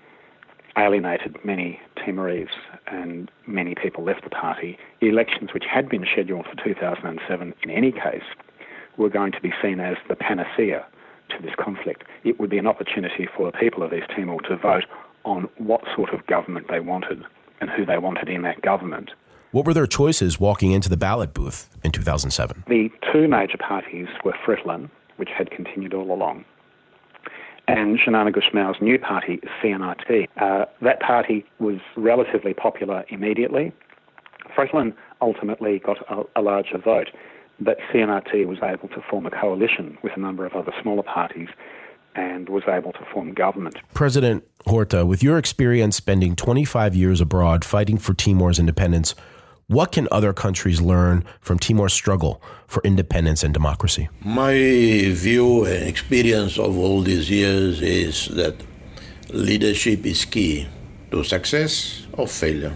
alienated 0.79 1.37
many 1.45 1.81
Timorese 1.97 2.47
and 2.87 3.29
many 3.49 3.75
people 3.75 4.05
left 4.05 4.23
the 4.23 4.31
party. 4.31 4.79
The 5.01 5.09
elections, 5.09 5.53
which 5.53 5.65
had 5.69 5.89
been 5.89 6.07
scheduled 6.13 6.47
for 6.47 6.63
2007 6.63 7.55
in 7.65 7.71
any 7.71 7.91
case, 7.91 8.23
were 8.97 9.11
going 9.11 9.33
to 9.33 9.41
be 9.41 9.53
seen 9.61 9.81
as 9.81 9.97
the 10.09 10.15
panacea 10.15 10.87
to 11.31 11.43
this 11.43 11.55
conflict. 11.59 12.05
It 12.25 12.39
would 12.39 12.51
be 12.51 12.59
an 12.59 12.67
opportunity 12.67 13.29
for 13.37 13.51
the 13.51 13.57
people 13.57 13.83
of 13.83 13.93
East 13.93 14.09
Timor 14.15 14.41
to 14.43 14.57
vote 14.57 14.85
on 15.25 15.49
what 15.59 15.83
sort 15.95 16.13
of 16.13 16.27
government 16.27 16.67
they 16.69 16.81
wanted 16.81 17.25
and 17.61 17.71
who 17.71 17.85
they 17.85 17.99
wanted 17.99 18.29
in 18.29 18.43
that 18.43 18.63
government. 18.63 19.11
What 19.53 19.67
were 19.67 19.75
their 19.75 19.87
choices 19.87 20.39
walking 20.39 20.71
into 20.71 20.89
the 20.89 20.97
ballot 20.97 21.35
booth 21.35 21.69
in 21.83 21.91
2007? 21.91 22.65
The 22.69 22.89
two 23.13 23.27
major 23.27 23.59
parties 23.59 24.07
were 24.25 24.35
Fretilin, 24.47 24.89
which 25.17 25.31
had 25.37 25.51
continued 25.51 25.93
all 25.93 26.13
along, 26.13 26.45
and 27.67 27.99
Xanana 27.99 28.35
Gusmão's 28.35 28.81
new 28.81 28.99
party, 28.99 29.41
CNRT. 29.63 30.29
Uh, 30.37 30.67
that 30.83 31.01
party 31.01 31.45
was 31.59 31.79
relatively 31.97 32.55
popular 32.55 33.05
immediately. 33.09 33.73
Fretilin 34.57 34.95
ultimately 35.21 35.79
got 35.79 35.99
a, 36.09 36.23
a 36.37 36.43
larger 36.43 36.79
vote, 36.79 37.11
but 37.61 37.79
CNRT 37.93 38.47
was 38.47 38.59
able 38.63 38.89
to 38.89 39.03
form 39.11 39.27
a 39.27 39.31
coalition 39.31 39.99
with 40.03 40.13
a 40.17 40.21
number 40.21 40.47
of 40.47 40.55
other 40.55 40.73
smaller 40.83 41.03
parties 41.03 41.49
and 42.15 42.49
was 42.49 42.65
able 42.67 42.93
to 42.93 43.05
form 43.13 43.33
government. 43.35 43.77
President 43.95 44.45
Horta, 44.67 45.07
with 45.07 45.23
your 45.23 45.39
experience 45.39 45.97
spending 45.97 46.35
25 46.35 46.95
years 46.95 47.21
abroad 47.21 47.65
fighting 47.65 47.99
for 47.99 48.15
Timor's 48.15 48.59
independence, 48.59 49.15
what 49.69 49.93
can 49.93 50.09
other 50.11 50.33
countries 50.33 50.81
learn 50.81 51.25
from 51.41 51.61
Timor's 51.61 51.93
struggle 51.93 52.43
for 52.67 52.83
independence 52.83 53.45
and 53.45 53.55
democracy? 53.55 54.09
My 54.25 54.53
view 54.53 55.65
and 55.65 55.89
experience 55.89 56.59
of 56.59 56.77
all 56.77 57.03
these 57.03 57.31
years 57.31 57.81
is 57.81 58.27
that 58.35 58.57
leadership 59.29 60.05
is 60.05 60.25
key 60.25 60.67
to 61.13 61.23
success 61.23 62.05
or 62.15 62.27
failure. 62.27 62.75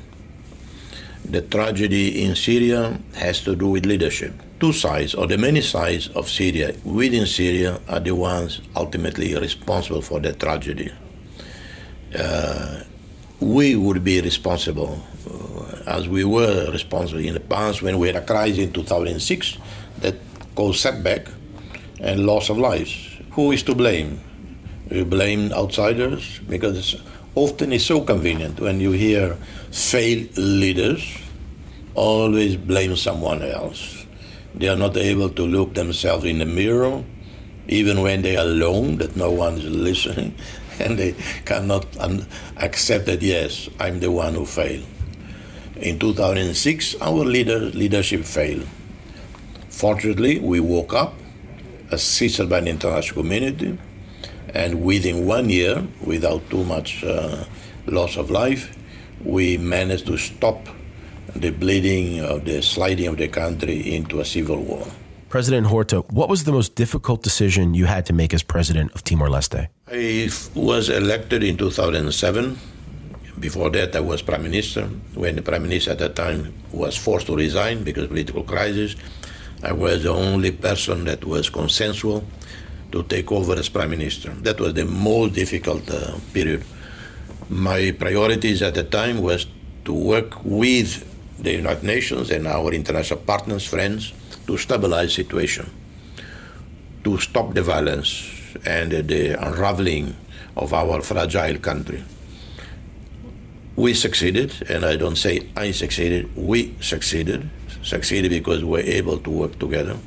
The 1.24 1.42
tragedy 1.42 2.22
in 2.22 2.36
Syria 2.36 3.00
has 3.14 3.40
to 3.40 3.56
do 3.56 3.68
with 3.68 3.86
leadership. 3.86 4.32
Two 4.64 4.72
sides, 4.72 5.14
or 5.14 5.26
the 5.26 5.36
many 5.36 5.60
sides 5.60 6.08
of 6.16 6.26
Syria 6.26 6.74
within 6.84 7.26
Syria, 7.26 7.78
are 7.86 8.00
the 8.00 8.14
ones 8.14 8.62
ultimately 8.74 9.36
responsible 9.36 10.00
for 10.00 10.20
the 10.20 10.32
tragedy. 10.32 10.90
Uh, 12.18 12.80
we 13.40 13.76
would 13.76 14.02
be 14.02 14.22
responsible 14.22 15.02
as 15.86 16.08
we 16.08 16.24
were 16.24 16.70
responsible 16.72 17.20
in 17.20 17.34
the 17.34 17.40
past 17.40 17.82
when 17.82 17.98
we 17.98 18.06
had 18.06 18.16
a 18.16 18.24
crisis 18.24 18.56
in 18.56 18.72
2006 18.72 19.58
that 20.00 20.14
caused 20.54 20.80
setback 20.80 21.28
and 22.00 22.24
loss 22.24 22.48
of 22.48 22.56
lives. 22.56 23.20
Who 23.32 23.52
is 23.52 23.62
to 23.64 23.74
blame? 23.74 24.18
We 24.90 25.04
blame 25.04 25.52
outsiders 25.52 26.40
because 26.48 26.78
it's, 26.78 27.02
often 27.34 27.70
it's 27.70 27.84
so 27.84 28.00
convenient 28.00 28.60
when 28.60 28.80
you 28.80 28.92
hear 28.92 29.36
failed 29.70 30.38
leaders 30.38 31.18
always 31.94 32.56
blame 32.56 32.96
someone 32.96 33.42
else. 33.42 34.03
They 34.54 34.68
are 34.68 34.76
not 34.76 34.96
able 34.96 35.30
to 35.30 35.42
look 35.42 35.74
themselves 35.74 36.24
in 36.24 36.38
the 36.38 36.46
mirror, 36.46 37.02
even 37.66 38.02
when 38.02 38.22
they 38.22 38.36
are 38.36 38.46
alone, 38.46 38.98
that 38.98 39.16
no 39.16 39.30
one 39.30 39.54
is 39.54 39.64
listening, 39.64 40.34
and 40.78 40.98
they 40.98 41.14
cannot 41.44 41.86
accept 42.56 43.06
that, 43.06 43.22
yes, 43.22 43.68
I'm 43.80 44.00
the 44.00 44.10
one 44.10 44.34
who 44.34 44.46
failed. 44.46 44.84
In 45.76 45.98
2006, 45.98 46.96
our 47.00 47.24
leader, 47.24 47.58
leadership 47.58 48.24
failed. 48.24 48.66
Fortunately, 49.70 50.38
we 50.38 50.60
woke 50.60 50.94
up, 50.94 51.14
assisted 51.90 52.48
by 52.48 52.60
the 52.60 52.70
international 52.70 53.22
community, 53.22 53.76
and 54.54 54.84
within 54.84 55.26
one 55.26 55.50
year, 55.50 55.84
without 56.00 56.48
too 56.48 56.62
much 56.62 57.02
uh, 57.02 57.44
loss 57.86 58.16
of 58.16 58.30
life, 58.30 58.76
we 59.24 59.56
managed 59.58 60.06
to 60.06 60.16
stop 60.16 60.68
the 61.36 61.50
bleeding 61.50 62.20
of 62.20 62.44
the 62.44 62.62
sliding 62.62 63.08
of 63.08 63.16
the 63.16 63.28
country 63.28 63.94
into 63.94 64.20
a 64.20 64.24
civil 64.24 64.58
war. 64.58 64.86
President 65.28 65.66
Horta, 65.66 66.00
what 66.10 66.28
was 66.28 66.44
the 66.44 66.52
most 66.52 66.76
difficult 66.76 67.22
decision 67.22 67.74
you 67.74 67.86
had 67.86 68.06
to 68.06 68.12
make 68.12 68.32
as 68.32 68.42
president 68.44 68.92
of 68.94 69.02
Timor 69.02 69.28
Leste? 69.28 69.68
I 69.90 70.30
was 70.54 70.88
elected 70.88 71.42
in 71.42 71.56
2007 71.56 72.56
before 73.38 73.70
that, 73.70 73.94
I 73.96 74.00
was 74.00 74.22
prime 74.22 74.42
minister. 74.42 74.86
When 75.14 75.36
the 75.36 75.42
prime 75.42 75.62
minister 75.62 75.90
at 75.90 75.98
that 75.98 76.16
time 76.16 76.54
was 76.72 76.96
forced 76.96 77.26
to 77.26 77.36
resign 77.36 77.82
because 77.82 78.04
of 78.04 78.10
political 78.10 78.44
crisis, 78.44 78.96
I 79.62 79.72
was 79.72 80.04
the 80.04 80.12
only 80.12 80.52
person 80.52 81.04
that 81.04 81.24
was 81.24 81.50
consensual 81.50 82.24
to 82.92 83.02
take 83.02 83.32
over 83.32 83.54
as 83.54 83.68
prime 83.68 83.90
minister. 83.90 84.30
That 84.30 84.60
was 84.60 84.74
the 84.74 84.84
most 84.84 85.34
difficult 85.34 85.90
uh, 85.90 86.16
period. 86.32 86.64
My 87.48 87.94
priorities 87.98 88.62
at 88.62 88.74
the 88.74 88.84
time 88.84 89.20
was 89.20 89.46
to 89.84 89.92
work 89.92 90.44
with 90.44 91.04
the 91.38 91.52
United 91.52 91.84
Nations 91.84 92.30
and 92.30 92.46
our 92.46 92.72
international 92.72 93.20
partners, 93.20 93.66
friends, 93.66 94.12
to 94.46 94.56
stabilize 94.56 95.08
the 95.08 95.22
situation, 95.24 95.70
to 97.04 97.18
stop 97.18 97.54
the 97.54 97.62
violence 97.62 98.30
and 98.64 98.92
the 98.92 99.32
unraveling 99.44 100.14
of 100.56 100.72
our 100.72 101.02
fragile 101.02 101.58
country 101.58 102.02
we 103.76 103.92
succeeded, 103.94 104.54
and 104.68 104.84
I 104.84 104.96
don't 104.96 105.16
say 105.16 105.48
I 105.56 105.72
succeeded, 105.72 106.34
we 106.36 106.76
succeeded. 106.80 107.50
Succeeded 107.82 108.30
because 108.30 108.64
we 108.64 108.70
were 108.70 108.78
able 108.78 109.18
to 109.18 109.30
work 109.30 109.58
together. 109.58 109.98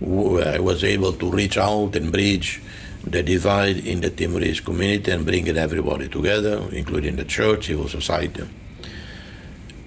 I 0.00 0.58
was 0.58 0.84
able 0.84 1.12
to 1.12 1.30
reach 1.30 1.58
out 1.58 1.96
and 1.96 2.12
bridge 2.12 2.62
the 3.04 3.22
divide 3.22 3.78
in 3.86 4.00
the 4.00 4.10
Timorese 4.10 4.60
community 4.60 5.10
and 5.10 5.26
bring 5.26 5.48
everybody 5.48 6.08
together, 6.08 6.62
including 6.72 7.16
the 7.16 7.24
church, 7.24 7.66
civil 7.66 7.88
society. 7.88 8.44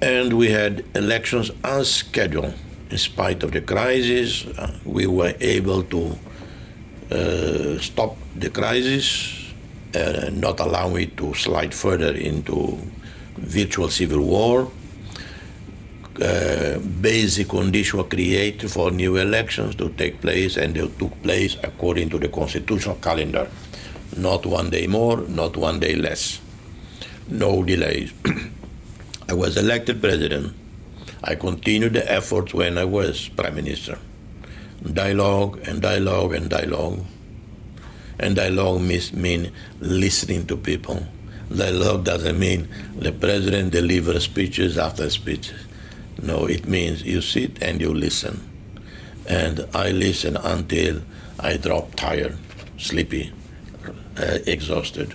And 0.01 0.33
we 0.33 0.51
had 0.51 0.85
elections 0.95 1.51
as 1.63 1.89
scheduled. 1.89 2.53
In 2.89 2.97
spite 2.97 3.43
of 3.43 3.51
the 3.51 3.61
crisis, 3.61 4.45
uh, 4.45 4.77
we 4.85 5.07
were 5.07 5.33
able 5.41 5.83
to 5.83 6.17
uh, 7.11 7.79
stop 7.79 8.15
the 8.35 8.49
crisis 8.49 9.37
uh, 9.95 10.29
not 10.31 10.59
allow 10.59 10.95
it 10.95 11.15
to 11.17 11.33
slide 11.33 11.73
further 11.73 12.13
into 12.13 12.77
virtual 13.37 13.89
civil 13.89 14.21
war. 14.21 14.71
Uh, 16.21 16.79
basic 17.01 17.47
conditions 17.47 17.93
were 17.93 18.09
created 18.09 18.69
for 18.71 18.91
new 18.91 19.17
elections 19.17 19.75
to 19.75 19.89
take 19.89 20.19
place, 20.19 20.57
and 20.57 20.75
they 20.75 20.87
took 20.99 21.21
place 21.21 21.55
according 21.63 22.09
to 22.09 22.17
the 22.17 22.27
constitutional 22.27 22.95
calendar. 22.95 23.47
Not 24.17 24.45
one 24.45 24.69
day 24.69 24.87
more, 24.87 25.17
not 25.27 25.55
one 25.55 25.79
day 25.79 25.95
less. 25.95 26.39
No 27.29 27.63
delays. 27.63 28.13
I 29.29 29.33
was 29.33 29.57
elected 29.57 30.01
president. 30.01 30.53
I 31.23 31.35
continued 31.35 31.93
the 31.93 32.11
efforts 32.11 32.53
when 32.53 32.77
I 32.77 32.85
was 32.85 33.29
prime 33.29 33.55
minister. 33.55 33.99
Dialogue 34.93 35.59
and 35.67 35.81
dialogue 35.81 36.33
and 36.33 36.49
dialogue 36.49 37.03
And 38.19 38.35
dialogue 38.35 38.81
means 38.81 39.13
mean 39.13 39.51
listening 39.79 40.47
to 40.47 40.57
people. 40.57 41.05
Dialogue 41.55 42.03
doesn't 42.03 42.39
mean 42.39 42.67
the 42.97 43.11
president 43.11 43.71
delivers 43.71 44.23
speeches 44.23 44.77
after 44.77 45.09
speeches. 45.09 45.65
No, 46.21 46.45
it 46.45 46.67
means 46.67 47.03
you 47.03 47.21
sit 47.21 47.61
and 47.61 47.79
you 47.79 47.93
listen. 47.93 48.41
And 49.27 49.67
I 49.73 49.91
listen 49.91 50.35
until 50.37 51.01
I 51.39 51.57
drop 51.57 51.95
tired, 51.95 52.37
sleepy, 52.77 53.31
uh, 54.17 54.39
exhausted. 54.47 55.13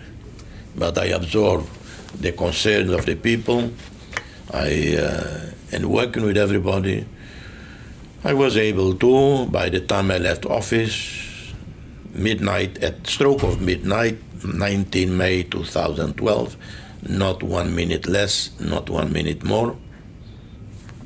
But 0.76 0.96
I 0.96 1.06
absorb 1.06 1.66
the 2.14 2.32
concerns 2.32 2.92
of 2.92 3.04
the 3.04 3.16
people. 3.16 3.72
I 4.52 4.96
uh, 5.00 5.52
and 5.72 5.90
working 5.90 6.24
with 6.24 6.36
everybody. 6.36 7.06
I 8.24 8.34
was 8.34 8.56
able 8.56 8.94
to, 8.94 9.46
by 9.46 9.68
the 9.68 9.80
time 9.80 10.10
I 10.10 10.18
left 10.18 10.46
office, 10.46 11.52
midnight 12.14 12.78
at 12.78 13.04
stroke 13.06 13.42
of 13.42 13.60
midnight, 13.60 14.18
19 14.44 15.16
May 15.16 15.42
2012, 15.42 16.56
not 17.08 17.42
one 17.42 17.74
minute 17.74 18.06
less, 18.06 18.50
not 18.60 18.88
one 18.88 19.12
minute 19.12 19.42
more, 19.42 19.76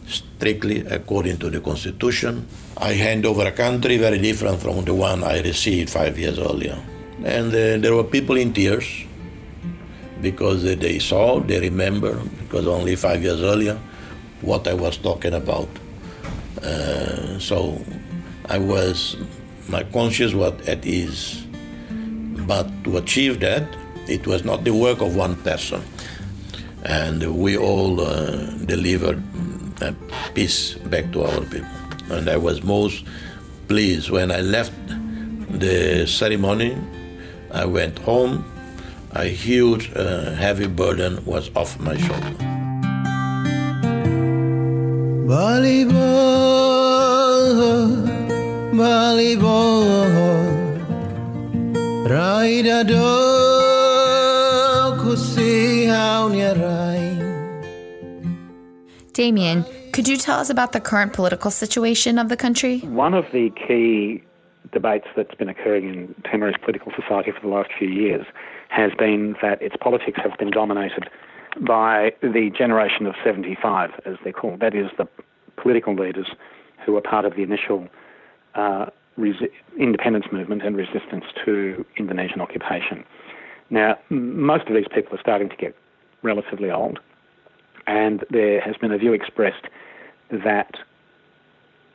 strictly 0.07 0.85
according 0.87 1.39
to 1.39 1.49
the 1.49 1.61
Constitution. 1.61 2.47
I 2.77 2.93
hand 2.93 3.25
over 3.25 3.47
a 3.47 3.53
country 3.53 3.97
very 3.97 4.19
different 4.19 4.61
from 4.61 4.85
the 4.85 4.93
one 4.93 5.25
I 5.25 5.41
received 5.41 5.89
five 5.89 6.19
years 6.19 6.39
earlier. 6.39 6.79
And 7.25 7.49
uh, 7.49 7.79
there 7.79 7.95
were 7.95 8.05
people 8.05 8.37
in 8.37 8.53
tears 8.53 9.06
because 10.31 10.65
they 10.65 10.99
saw, 10.99 11.39
they 11.39 11.61
remember, 11.61 12.19
because 12.41 12.67
only 12.67 12.97
five 12.97 13.23
years 13.23 13.41
earlier, 13.43 13.79
what 14.41 14.67
I 14.67 14.75
was 14.75 14.97
talking 14.97 15.35
about. 15.35 15.69
Uh, 16.61 17.39
so 17.39 17.81
I 18.47 18.59
was, 18.59 19.17
my 19.69 19.85
conscience 19.85 20.35
was 20.35 20.55
at 20.67 20.85
ease. 20.85 21.47
But 22.51 22.67
to 22.83 22.97
achieve 22.97 23.39
that, 23.47 23.63
it 24.09 24.27
was 24.27 24.45
not 24.45 24.65
the 24.65 24.75
work 24.75 25.01
of 25.01 25.15
one 25.15 25.37
person. 25.37 25.81
And 26.83 27.23
we 27.39 27.57
all 27.57 28.01
uh, 28.01 28.51
delivered 28.67 29.23
uh, 29.81 29.93
peace 30.35 30.75
back 30.91 31.13
to 31.13 31.23
our 31.23 31.41
people. 31.43 31.71
And 32.11 32.29
I 32.29 32.37
was 32.37 32.65
most 32.65 33.05
pleased 33.69 34.11
when 34.11 34.33
I 34.33 34.41
left 34.41 34.75
the 35.51 36.05
ceremony. 36.09 36.77
I 37.53 37.65
went 37.65 37.99
home. 38.01 38.45
A 39.19 39.25
huge, 39.29 39.91
uh, 39.97 40.33
heavy 40.33 40.67
burden 40.67 41.25
was 41.25 41.51
off 41.57 41.81
my 41.81 41.97
shoulder. 41.97 42.35
Damien, 59.15 59.65
could 59.95 60.07
you 60.07 60.19
tell 60.19 60.39
us 60.39 60.51
about 60.51 60.73
the 60.73 60.81
current 60.81 61.15
political 61.15 61.51
situation 61.51 62.19
of 62.19 62.29
the 62.29 62.37
country? 62.37 62.81
One 62.81 63.15
of 63.15 63.25
the 63.33 63.49
key 63.67 64.23
debates 64.75 65.07
that's 65.17 65.35
been 65.37 65.49
occurring 65.49 65.89
in 65.89 66.15
Timorese 66.31 66.57
political 66.63 66.93
society 66.93 67.31
for 67.33 67.41
the 67.41 67.49
last 67.49 67.71
few 67.79 67.89
years 67.89 68.27
has 68.69 68.93
been 68.99 69.37
that 69.43 69.61
its 69.63 69.77
politics 69.81 70.21
have 70.23 70.37
been 70.39 70.51
dominated 70.51 71.09
by 71.61 72.13
the 72.23 72.51
generation 72.57 73.07
of 73.07 73.15
75, 73.25 73.91
as 74.05 74.17
they're 74.23 74.33
called. 74.33 74.61
That 74.61 74.75
is, 74.75 74.87
the 74.99 75.09
political 75.57 75.95
leaders 75.95 76.29
who 76.85 76.93
were 76.93 77.01
part 77.01 77.25
of 77.25 77.35
the 77.37 77.43
initial 77.43 77.89
uh, 78.55 78.87
resi- 79.19 79.51
independence 79.79 80.27
movement 80.31 80.63
and 80.63 80.77
resistance 80.77 81.25
to 81.45 81.85
Indonesian 81.97 82.41
occupation. 82.41 83.05
Now, 83.71 83.99
most 84.11 84.69
of 84.69 84.75
these 84.75 84.87
people 84.93 85.17
are 85.17 85.21
starting 85.21 85.49
to 85.49 85.57
get 85.57 85.75
relatively 86.23 86.71
old, 86.71 86.99
and 87.87 88.25
there 88.31 88.61
has 88.61 88.77
been 88.77 88.93
a 88.93 88.99
view 88.99 89.13
expressed 89.13 89.67
that 90.31 90.77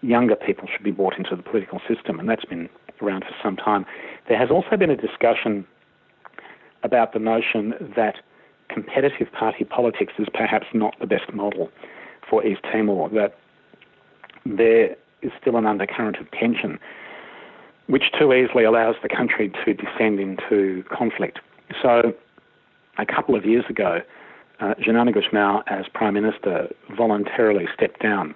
younger 0.02 0.36
people 0.36 0.68
should 0.72 0.84
be 0.84 0.92
brought 0.92 1.18
into 1.18 1.36
the 1.36 1.44
political 1.44 1.80
system, 1.88 2.20
and 2.20 2.28
that's 2.28 2.46
been 2.46 2.70
around 3.02 3.24
for 3.24 3.36
some 3.44 3.56
time. 3.56 3.86
There 4.28 4.38
has 4.38 4.50
also 4.50 4.76
been 4.78 4.90
a 4.90 4.98
discussion 4.98 5.66
about 6.84 7.14
the 7.14 7.20
notion 7.20 7.74
that 7.96 8.16
competitive 8.70 9.32
party 9.32 9.64
politics 9.64 10.14
is 10.18 10.28
perhaps 10.34 10.68
not 10.74 10.96
the 11.00 11.08
best 11.08 11.34
model 11.34 11.70
for 12.30 12.46
East 12.46 12.62
Timor, 12.64 13.10
that 13.10 13.38
there 14.46 14.96
is 15.22 15.32
still 15.40 15.58
an 15.58 15.66
undercurrent 15.66 16.18
of 16.18 16.30
tension 16.32 16.80
which 17.88 18.04
too 18.18 18.32
easily 18.32 18.64
allows 18.64 18.96
the 19.04 19.10
country 19.10 19.52
to 19.66 19.74
descend 19.74 20.18
into 20.18 20.82
conflict. 20.90 21.40
So, 21.82 22.14
a 22.98 23.06
couple 23.06 23.36
of 23.36 23.46
years 23.46 23.66
ago, 23.70 24.00
uh, 24.62 24.76
Xanana 24.76 25.14
Gusmao, 25.14 25.64
as 25.68 25.86
Prime 25.94 26.14
Minister, 26.14 26.70
voluntarily 26.96 27.66
stepped 27.74 28.02
down. 28.02 28.34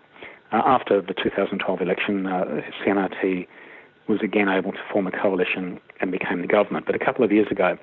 Uh, 0.52 0.62
after 0.66 1.02
the 1.02 1.14
2012 1.14 1.82
election, 1.82 2.28
uh, 2.28 2.62
CNRT 2.84 3.48
was 4.10 4.20
again 4.22 4.50
able 4.50 4.74
to 4.74 4.80
form 4.92 5.08
a 5.08 5.12
coalition 5.12 5.80
and 6.02 6.12
became 6.12 6.42
the 6.42 6.48
government. 6.48 6.86
But 6.86 6.96
a 6.96 7.00
couple 7.00 7.24
of 7.24 7.32
years 7.32 7.48
ago, 7.50 7.78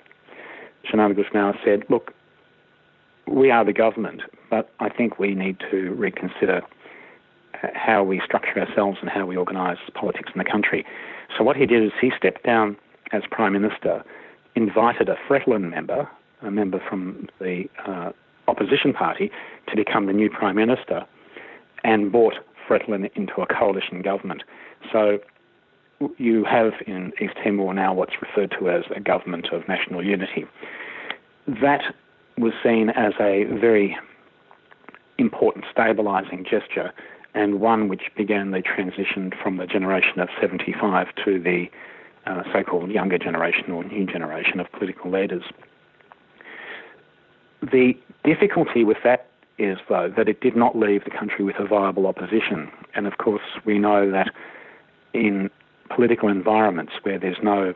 Xanana 0.91 1.15
Gusmao 1.15 1.57
said, 1.65 1.85
look, 1.89 2.13
we 3.27 3.51
are 3.51 3.65
the 3.65 3.73
government, 3.73 4.23
but 4.51 4.71
I 4.81 4.89
think 4.89 5.19
we 5.19 5.35
need 5.35 5.59
to 5.71 5.93
reconsider 5.93 6.63
how 7.75 8.03
we 8.03 8.21
structure 8.25 8.61
ourselves 8.61 8.99
and 9.01 9.09
how 9.09 9.27
we 9.27 9.37
organise 9.37 9.79
politics 9.95 10.31
in 10.35 10.39
the 10.39 10.45
country. 10.45 10.85
So 11.37 11.45
what 11.45 11.57
he 11.57 11.67
did 11.67 11.83
is 11.85 11.93
he 12.01 12.11
stepped 12.17 12.45
down 12.45 12.77
as 13.13 13.23
Prime 13.31 13.53
Minister, 13.53 14.03
invited 14.55 15.09
a 15.09 15.17
Fretilin 15.29 15.71
member, 15.71 16.09
a 16.43 16.51
member 16.51 16.83
from 16.89 17.29
the 17.41 17.65
uh, 17.87 18.11
opposition 18.49 18.93
party, 18.93 19.31
to 19.69 19.77
become 19.77 20.07
the 20.07 20.13
new 20.13 20.29
Prime 20.29 20.57
Minister, 20.57 21.07
and 21.85 22.11
brought 22.11 22.35
Fretilin 22.69 23.11
into 23.15 23.41
a 23.41 23.47
coalition 23.47 24.03
government. 24.03 24.43
So 24.91 25.19
you 26.19 26.45
have 26.45 26.73
in 26.87 27.13
East 27.21 27.35
Timor 27.43 27.75
now 27.75 27.95
what's 27.95 28.15
referred 28.21 28.55
to 28.59 28.71
as 28.71 28.85
a 28.95 29.01
government 29.01 29.49
of 29.53 29.67
national 29.69 30.05
unity. 30.05 30.47
That 31.47 31.95
was 32.39 32.53
seen 32.63 32.91
as 32.91 33.13
a 33.21 33.45
very 33.45 33.97
important 35.19 35.65
stabilising 35.75 36.49
gesture 36.49 36.93
and 37.35 37.61
one 37.61 37.89
which 37.89 38.03
began 38.17 38.51
the 38.51 38.61
transition 38.61 39.33
from 39.43 39.57
the 39.57 39.67
generation 39.67 40.21
of 40.21 40.29
75 40.41 41.09
to 41.25 41.39
the 41.41 41.67
uh, 42.27 42.43
so 42.53 42.63
called 42.63 42.91
younger 42.91 43.19
generation 43.19 43.73
or 43.73 43.85
new 43.85 44.07
generation 44.07 44.61
of 44.61 44.71
political 44.73 45.11
leaders. 45.11 45.43
The 47.63 47.95
difficulty 48.25 48.85
with 48.85 48.99
that 49.05 49.29
is, 49.59 49.79
though, 49.89 50.13
that 50.17 50.29
it 50.29 50.41
did 50.41 50.57
not 50.57 50.77
leave 50.77 51.05
the 51.05 51.11
country 51.11 51.45
with 51.45 51.57
a 51.59 51.67
viable 51.67 52.07
opposition. 52.07 52.71
And 52.95 53.07
of 53.07 53.19
course, 53.19 53.43
we 53.65 53.79
know 53.79 54.11
that 54.11 54.31
in 55.15 55.51
political 55.95 56.29
environments 56.29 56.93
where 57.03 57.19
there's 57.19 57.43
no 57.43 57.75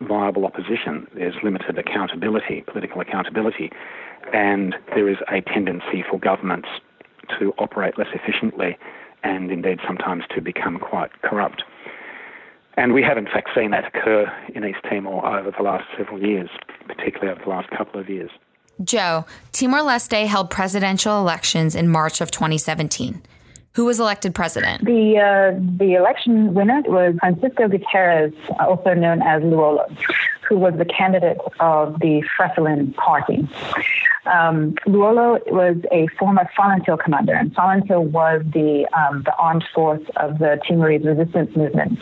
viable 0.00 0.46
opposition, 0.46 1.06
there's 1.14 1.34
limited 1.42 1.78
accountability, 1.78 2.64
political 2.70 3.00
accountability, 3.00 3.70
and 4.32 4.74
there 4.94 5.08
is 5.08 5.18
a 5.30 5.40
tendency 5.40 6.04
for 6.08 6.18
governments 6.18 6.68
to 7.38 7.52
operate 7.58 7.98
less 7.98 8.08
efficiently 8.14 8.78
and 9.22 9.50
indeed 9.50 9.80
sometimes 9.86 10.24
to 10.34 10.40
become 10.40 10.78
quite 10.78 11.10
corrupt. 11.22 11.62
And 12.76 12.92
we 12.92 13.02
have 13.02 13.18
in 13.18 13.26
fact 13.26 13.50
seen 13.56 13.72
that 13.72 13.86
occur 13.86 14.32
in 14.54 14.64
East 14.64 14.78
Timor 14.88 15.26
over 15.26 15.50
the 15.50 15.62
last 15.62 15.84
several 15.96 16.22
years, 16.22 16.48
particularly 16.86 17.32
over 17.32 17.42
the 17.42 17.50
last 17.50 17.70
couple 17.70 18.00
of 18.00 18.08
years. 18.08 18.30
Jo, 18.84 19.26
Timor 19.50 19.80
Leste 19.80 20.26
held 20.26 20.50
presidential 20.50 21.18
elections 21.18 21.74
in 21.74 21.88
March 21.88 22.20
of 22.20 22.30
2017. 22.30 23.20
Who 23.78 23.84
was 23.84 24.00
elected 24.00 24.34
president? 24.34 24.84
The 24.86 25.18
uh, 25.18 25.56
the 25.78 25.94
election 25.94 26.52
winner 26.52 26.82
was 26.86 27.14
Francisco 27.20 27.68
Guterres, 27.68 28.34
also 28.58 28.92
known 28.92 29.22
as 29.22 29.40
Luolo, 29.40 29.86
who 30.48 30.58
was 30.58 30.74
the 30.78 30.84
candidate 30.84 31.38
of 31.60 31.98
the 32.00 32.22
Fretilin 32.36 32.94
Party. 32.94 33.48
Um, 34.26 34.74
Luolo 34.86 35.40
was 35.50 35.76
a 35.90 36.06
former 36.18 36.48
Falintil 36.58 36.98
commander, 37.02 37.34
and 37.34 37.54
Falintil 37.54 38.10
was 38.10 38.42
the 38.52 38.86
um, 38.96 39.22
the 39.24 39.34
armed 39.36 39.64
force 39.74 40.02
of 40.16 40.38
the 40.38 40.60
Timorese 40.66 41.04
resistance 41.04 41.54
movement. 41.56 41.98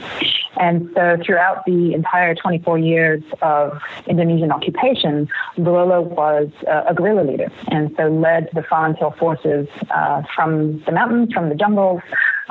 And 0.58 0.90
so, 0.94 1.18
throughout 1.24 1.64
the 1.66 1.92
entire 1.92 2.34
24 2.34 2.78
years 2.78 3.22
of 3.42 3.78
Indonesian 4.06 4.50
occupation, 4.50 5.28
Luolo 5.56 6.02
was 6.02 6.48
uh, 6.66 6.84
a 6.88 6.94
guerrilla 6.94 7.22
leader, 7.22 7.52
and 7.68 7.94
so 7.96 8.08
led 8.08 8.48
the 8.54 8.62
Falintil 8.62 9.16
forces 9.18 9.68
uh, 9.90 10.22
from 10.34 10.80
the 10.86 10.92
mountains, 10.92 11.32
from 11.32 11.48
the 11.48 11.54
jungles, 11.54 12.00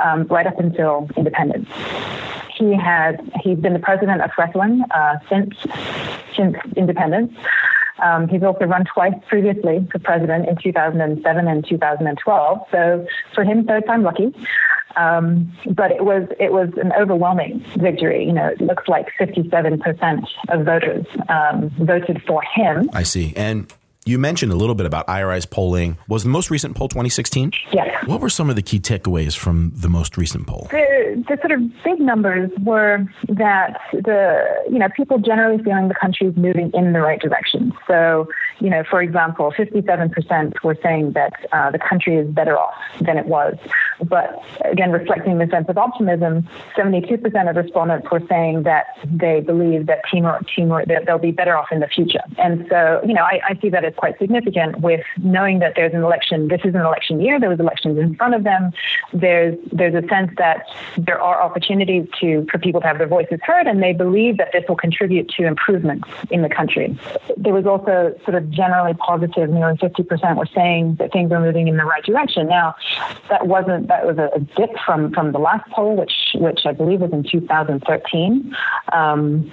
um, 0.04 0.26
right 0.28 0.48
up 0.48 0.60
until 0.60 1.10
independence. 1.18 1.68
He 2.58 2.74
had 2.76 3.20
he's 3.42 3.58
been 3.58 3.74
the 3.74 3.80
president 3.80 4.22
of 4.22 4.32
Fretilin 4.32 4.82
uh, 4.92 5.18
since 5.30 5.56
since 6.36 6.56
independence. 6.76 7.34
Um, 8.04 8.28
he's 8.28 8.44
also 8.44 8.66
run 8.66 8.86
twice 8.86 9.14
previously 9.28 9.88
for 9.92 10.00
president 10.00 10.50
in 10.50 10.58
2007 10.58 11.48
and 11.48 11.68
2012. 11.68 12.60
So 12.72 13.08
for 13.34 13.44
him, 13.44 13.66
third 13.66 13.86
time 13.86 14.04
lucky. 14.04 14.34
Um, 14.98 15.52
but 15.72 15.92
it 15.92 16.06
was 16.06 16.28
it 16.40 16.52
was 16.52 16.70
an 16.82 16.92
overwhelming 16.94 17.66
victory. 17.78 18.26
You 18.26 18.34
know, 18.34 18.48
it 18.48 18.62
looks 18.62 18.88
like 18.88 19.08
57% 19.20 20.26
of 20.50 20.66
voters 20.66 21.06
um, 21.30 21.70
voted 21.80 22.22
for 22.24 22.42
him. 22.56 22.90
I 22.94 23.04
see. 23.04 23.34
And 23.36 23.72
you 24.06 24.20
mentioned 24.20 24.52
a 24.52 24.56
little 24.56 24.76
bit 24.76 24.86
about 24.86 25.10
IRI's 25.10 25.48
polling. 25.48 25.98
Was 26.08 26.22
the 26.22 26.30
most 26.30 26.52
recent 26.52 26.76
poll 26.76 26.88
2016? 26.88 27.52
Yes. 27.74 27.90
What 28.06 28.22
were 28.22 28.30
some 28.30 28.52
of 28.52 28.56
the 28.56 28.62
key 28.62 28.80
takeaways 28.80 29.36
from 29.36 29.72
the 29.76 29.90
most 29.90 30.16
recent 30.16 30.46
poll? 30.46 30.68
The, 30.70 31.24
the 31.28 31.38
sort 31.38 31.52
of 31.52 31.84
big 31.84 32.00
numbers 32.00 32.52
were 32.64 33.04
that 33.30 33.80
the 33.92 34.46
you 34.70 34.78
know 34.78 34.90
people 34.96 35.18
generally 35.18 35.62
feeling 35.64 35.88
the 35.88 35.96
country 35.96 36.28
is 36.28 36.36
moving 36.36 36.70
in 36.76 36.94
the 36.94 37.02
right 37.02 37.20
direction. 37.20 37.74
So 37.88 38.28
you 38.60 38.70
know, 38.70 38.84
for 38.90 39.02
example, 39.02 39.52
57% 39.58 40.64
were 40.64 40.78
saying 40.82 41.14
that 41.14 41.34
uh, 41.52 41.72
the 41.72 41.80
country 41.80 42.16
is 42.16 42.30
better 42.30 42.58
off 42.58 42.76
than 43.02 43.18
it 43.18 43.26
was. 43.26 43.56
But 44.04 44.44
again, 44.64 44.92
reflecting 44.92 45.38
the 45.38 45.48
sense 45.48 45.68
of 45.70 45.78
optimism, 45.78 46.48
72% 46.78 47.50
of 47.50 47.56
respondents 47.56 48.10
were 48.12 48.22
saying 48.30 48.64
that 48.64 48.88
they 49.06 49.42
believe 49.42 49.88
that 49.88 50.02
Timor, 50.12 50.42
Timor 50.56 50.86
that 50.86 51.06
they'll 51.06 51.18
be 51.18 51.32
better 51.32 51.56
off 51.56 51.68
in 51.72 51.80
the 51.80 51.88
future. 51.88 52.22
And 52.38 52.66
so, 52.70 53.02
you 53.06 53.14
know, 53.14 53.24
I, 53.24 53.40
I 53.50 53.60
see 53.62 53.70
that 53.70 53.86
as 53.86 53.94
quite 53.96 54.18
significant 54.20 54.82
with 54.82 55.02
knowing 55.18 55.60
that 55.60 55.74
there's 55.76 55.94
an 55.94 56.04
election. 56.04 56.48
This 56.48 56.62
is 56.64 56.76
an 56.76 56.82
election 56.82 57.22
year. 57.22 57.40
There 57.40 57.50
was 57.50 57.60
elections 57.60 57.98
in 57.98 58.16
front 58.16 58.36
of 58.36 58.44
them. 58.44 58.72
There's 59.14 59.58
there's 59.72 59.96
a 59.96 60.08
sense 60.08 60.32
that 60.38 60.66
there 60.98 61.22
are 61.22 61.42
opportunities 61.42 62.08
to 62.22 62.46
for 62.52 62.58
people 62.58 62.82
to 62.82 62.88
have 62.88 62.98
their 62.98 63.08
voices 63.08 63.40
heard, 63.44 63.68
and 63.68 63.82
they 63.82 63.94
believe 63.94 64.38
that 64.38 64.50
this 64.54 64.64
will 64.68 64.76
contribute 64.76 65.30
to 65.30 65.46
improvements 65.46 66.08
in 66.30 66.42
the 66.42 66.50
country. 66.50 66.98
There 67.38 67.54
was 67.54 67.66
also 67.66 68.16
sort 68.24 68.36
of 68.36 68.50
generally 68.50 68.94
positive. 68.94 69.50
Nearly 69.50 69.78
50% 69.78 70.38
were 70.38 70.48
saying 70.54 70.96
that 71.00 71.12
things 71.12 71.32
are 71.32 71.40
moving 71.40 71.68
in 71.68 71.78
the 71.78 71.86
right 71.86 72.04
direction. 72.04 72.48
Now, 72.48 72.76
that 73.30 73.48
wasn't 73.48 73.85
that 73.88 74.06
was 74.06 74.18
a 74.18 74.40
dip 74.58 74.72
from 74.86 75.12
from 75.12 75.32
the 75.32 75.40
last 75.40 75.70
poll, 75.72 75.96
which 75.96 76.14
which 76.36 76.62
I 76.66 76.72
believe 76.74 77.02
was 77.02 77.12
in 77.12 77.24
2013. 77.24 78.56
Um, 78.94 79.52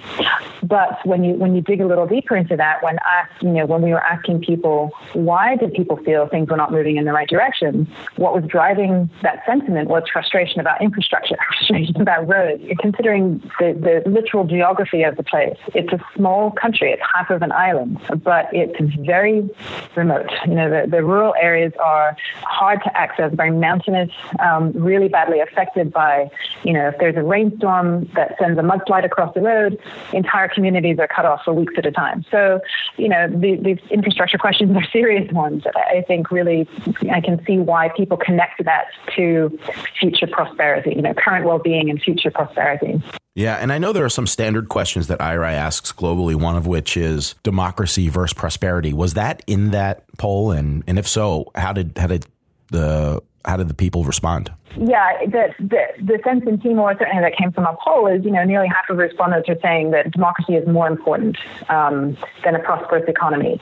but 0.63 1.05
when 1.05 1.23
you 1.23 1.33
when 1.35 1.55
you 1.55 1.61
dig 1.61 1.81
a 1.81 1.87
little 1.87 2.07
deeper 2.07 2.35
into 2.35 2.55
that, 2.55 2.83
when 2.83 2.97
asked, 3.09 3.41
you 3.41 3.49
know, 3.49 3.65
when 3.65 3.81
we 3.81 3.91
were 3.91 4.03
asking 4.03 4.41
people 4.41 4.91
why 5.13 5.55
did 5.55 5.73
people 5.73 5.97
feel 5.97 6.27
things 6.27 6.49
were 6.49 6.57
not 6.57 6.71
moving 6.71 6.97
in 6.97 7.05
the 7.05 7.13
right 7.13 7.27
direction, 7.27 7.87
what 8.15 8.33
was 8.33 8.43
driving 8.45 9.09
that 9.21 9.43
sentiment 9.45 9.89
was 9.89 10.03
frustration 10.11 10.59
about 10.59 10.81
infrastructure, 10.81 11.35
frustration 11.47 12.01
about 12.01 12.27
roads. 12.27 12.63
Considering 12.79 13.39
the, 13.59 14.01
the 14.03 14.09
literal 14.09 14.45
geography 14.45 15.03
of 15.03 15.15
the 15.17 15.23
place, 15.23 15.57
it's 15.73 15.91
a 15.93 15.99
small 16.15 16.51
country. 16.51 16.91
It's 16.91 17.01
half 17.15 17.29
of 17.29 17.41
an 17.41 17.51
island, 17.51 17.99
but 18.23 18.47
it's 18.51 18.79
very 19.05 19.49
remote. 19.95 20.29
You 20.45 20.55
know, 20.55 20.69
the, 20.69 20.89
the 20.89 21.03
rural 21.03 21.33
areas 21.39 21.73
are 21.83 22.15
hard 22.43 22.81
to 22.83 22.97
access, 22.97 23.33
very 23.33 23.51
mountainous, 23.51 24.11
um, 24.39 24.71
really 24.71 25.07
badly 25.07 25.39
affected 25.39 25.91
by, 25.91 26.29
you 26.63 26.73
know, 26.73 26.89
if 26.89 26.97
there's 26.99 27.15
a 27.15 27.23
rainstorm 27.23 28.09
that 28.15 28.35
sends 28.39 28.57
a 28.59 28.61
mudslide 28.61 29.05
across 29.05 29.33
the 29.33 29.41
road, 29.41 29.79
entire 30.13 30.47
communities 30.47 30.97
are 30.99 31.07
cut 31.07 31.25
off 31.25 31.41
for 31.43 31.53
weeks 31.53 31.73
at 31.77 31.85
a 31.85 31.91
time. 31.91 32.25
So, 32.31 32.59
you 32.97 33.09
know, 33.09 33.27
the, 33.27 33.57
these 33.57 33.79
infrastructure 33.89 34.37
questions 34.37 34.75
are 34.75 34.83
serious 34.91 35.31
ones. 35.31 35.63
I 35.75 36.03
think 36.07 36.31
really 36.31 36.67
I 37.11 37.21
can 37.21 37.43
see 37.45 37.57
why 37.57 37.89
people 37.95 38.17
connect 38.17 38.63
that 38.65 38.87
to 39.15 39.57
future 39.99 40.27
prosperity, 40.27 40.93
you 40.95 41.01
know, 41.01 41.13
current 41.13 41.45
well-being 41.45 41.89
and 41.89 42.01
future 42.01 42.31
prosperity. 42.31 43.01
Yeah, 43.35 43.55
and 43.55 43.73
I 43.73 43.79
know 43.79 43.93
there 43.93 44.05
are 44.05 44.09
some 44.09 44.27
standard 44.27 44.69
questions 44.69 45.07
that 45.07 45.19
IRI 45.19 45.55
asks 45.55 45.91
globally, 45.91 46.35
one 46.35 46.55
of 46.55 46.67
which 46.67 46.95
is 46.95 47.33
democracy 47.41 48.07
versus 48.09 48.33
prosperity. 48.33 48.93
Was 48.93 49.15
that 49.15 49.43
in 49.47 49.71
that 49.71 50.03
poll 50.17 50.51
and 50.51 50.83
and 50.85 50.99
if 50.99 51.07
so, 51.07 51.51
how 51.55 51.73
did 51.73 51.97
how 51.97 52.07
did 52.07 52.27
the 52.69 53.21
how 53.45 53.57
did 53.57 53.67
the 53.67 53.73
people 53.73 54.03
respond? 54.03 54.51
Yeah, 54.75 55.25
the, 55.25 55.53
the, 55.59 55.83
the 56.01 56.19
sense 56.23 56.43
in 56.47 56.59
Timor, 56.59 56.95
certainly 56.97 57.21
that 57.21 57.37
came 57.37 57.51
from 57.51 57.65
a 57.65 57.77
poll, 57.83 58.07
is 58.07 58.25
you 58.25 58.31
know 58.31 58.43
nearly 58.43 58.67
half 58.67 58.89
of 58.89 58.97
respondents 58.97 59.47
are 59.47 59.57
saying 59.61 59.91
that 59.91 60.11
democracy 60.11 60.53
is 60.53 60.67
more 60.67 60.87
important 60.87 61.37
um, 61.69 62.17
than 62.43 62.55
a 62.55 62.59
prosperous 62.59 63.03
economy. 63.07 63.59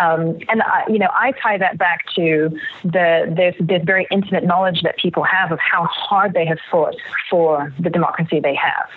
Um, 0.00 0.38
and 0.48 0.62
I, 0.62 0.84
you 0.88 0.98
know, 0.98 1.10
I 1.12 1.32
tie 1.32 1.58
that 1.58 1.76
back 1.76 2.06
to 2.16 2.50
the 2.82 3.32
there's 3.36 3.54
this 3.60 3.82
very 3.84 4.06
intimate 4.10 4.44
knowledge 4.44 4.80
that 4.82 4.96
people 4.96 5.22
have 5.24 5.52
of 5.52 5.58
how 5.58 5.84
hard 5.84 6.32
they 6.32 6.46
have 6.46 6.58
fought 6.70 6.96
for 7.30 7.72
the 7.78 7.90
democracy 7.90 8.40
they 8.40 8.54
have. 8.54 8.88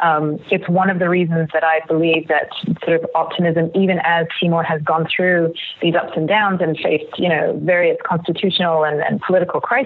Um, 0.00 0.38
it's 0.50 0.68
one 0.68 0.90
of 0.90 1.00
the 1.00 1.08
reasons 1.08 1.50
that 1.52 1.64
I 1.64 1.80
believe 1.88 2.28
that 2.28 2.50
sort 2.84 3.02
of 3.02 3.10
optimism, 3.14 3.70
even 3.74 3.98
as 4.04 4.26
Timor 4.40 4.62
has 4.62 4.80
gone 4.82 5.08
through 5.14 5.54
these 5.82 5.94
ups 5.96 6.12
and 6.14 6.28
downs 6.28 6.60
and 6.60 6.78
faced, 6.78 7.18
you 7.18 7.28
know, 7.28 7.58
various 7.64 7.96
constitutional 8.06 8.84
and, 8.84 9.00
and 9.00 9.20
political 9.20 9.60
crises, 9.60 9.77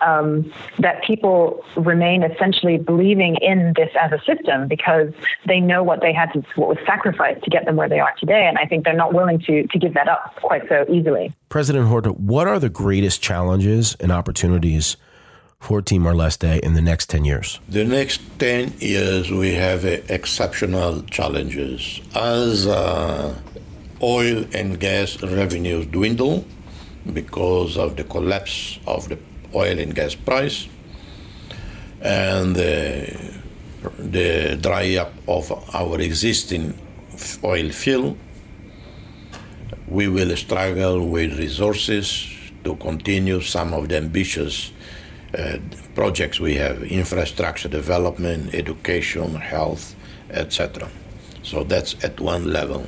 um, 0.00 0.52
that 0.78 1.02
people 1.04 1.64
remain 1.76 2.22
essentially 2.22 2.78
believing 2.78 3.36
in 3.40 3.72
this 3.76 3.90
as 4.00 4.12
a 4.12 4.18
system 4.24 4.68
because 4.68 5.12
they 5.46 5.60
know 5.60 5.82
what 5.82 6.00
they 6.00 6.12
had 6.12 6.32
to, 6.32 6.42
what 6.56 6.68
was 6.68 6.78
sacrificed 6.86 7.42
to 7.44 7.50
get 7.50 7.64
them 7.64 7.76
where 7.76 7.88
they 7.88 8.00
are 8.00 8.14
today, 8.18 8.46
and 8.46 8.58
I 8.58 8.66
think 8.66 8.84
they're 8.84 8.94
not 8.94 9.14
willing 9.14 9.38
to 9.40 9.66
to 9.66 9.78
give 9.78 9.94
that 9.94 10.08
up 10.08 10.36
quite 10.36 10.68
so 10.68 10.84
easily. 10.88 11.32
President 11.48 11.86
Horta, 11.88 12.10
what 12.10 12.46
are 12.46 12.58
the 12.58 12.70
greatest 12.70 13.22
challenges 13.22 13.96
and 14.00 14.12
opportunities? 14.12 14.96
for 15.60 15.80
Timor 15.80 16.12
Leste 16.12 16.58
in 16.58 16.74
the 16.74 16.82
next 16.82 17.08
10 17.08 17.24
years? 17.24 17.60
The 17.68 17.84
next 17.84 18.20
10 18.40 18.74
years, 18.80 19.30
we 19.30 19.54
have 19.54 19.84
uh, 19.84 19.98
exceptional 20.08 21.02
challenges. 21.02 22.00
As 22.16 22.66
uh, 22.66 23.32
oil 24.02 24.44
and 24.52 24.80
gas 24.80 25.22
revenues 25.22 25.86
dwindle 25.86 26.44
because 27.12 27.76
of 27.76 27.96
the 27.96 28.04
collapse 28.04 28.78
of 28.86 29.08
the 29.08 29.18
oil 29.54 29.78
and 29.78 29.94
gas 29.94 30.14
price 30.14 30.68
and 32.00 32.56
the, 32.56 33.40
the 33.98 34.58
dry 34.60 34.96
up 34.96 35.12
of 35.28 35.52
our 35.74 36.00
existing 36.00 36.78
oil 37.44 37.70
field, 37.70 38.16
we 39.88 40.08
will 40.08 40.36
struggle 40.36 41.06
with 41.08 41.38
resources 41.38 42.28
to 42.64 42.76
continue 42.76 43.40
some 43.40 43.74
of 43.74 43.88
the 43.88 43.96
ambitious 43.96 44.72
uh, 45.36 45.58
projects 45.94 46.40
we 46.40 46.54
have 46.54 46.82
infrastructure 46.82 47.68
development, 47.68 48.54
education, 48.54 49.34
health, 49.34 49.94
etc. 50.30 50.88
So 51.42 51.64
that's 51.64 52.02
at 52.04 52.20
one 52.20 52.52
level. 52.52 52.86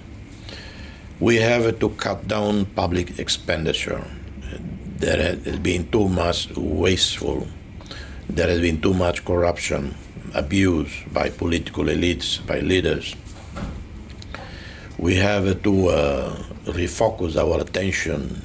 We 1.21 1.37
have 1.37 1.79
to 1.79 1.91
cut 1.91 2.27
down 2.27 2.67
public 2.75 3.21
expenditure. 3.21 4.05
There 4.99 5.39
has 5.39 5.59
been 5.61 5.89
too 5.91 6.09
much 6.09 6.51
wasteful. 6.57 7.47
There 8.29 8.49
has 8.49 8.61
been 8.61 8.81
too 8.81 8.95
much 8.95 9.25
corruption, 9.25 9.95
abuse 10.35 10.91
by 11.13 11.31
political 11.31 11.85
elites, 11.85 12.45
by 12.45 12.59
leaders. 12.61 13.15
We 14.99 15.15
have 15.17 15.63
to 15.63 15.89
uh, 15.89 16.37
refocus 16.67 17.37
our 17.37 17.61
attention, 17.61 18.43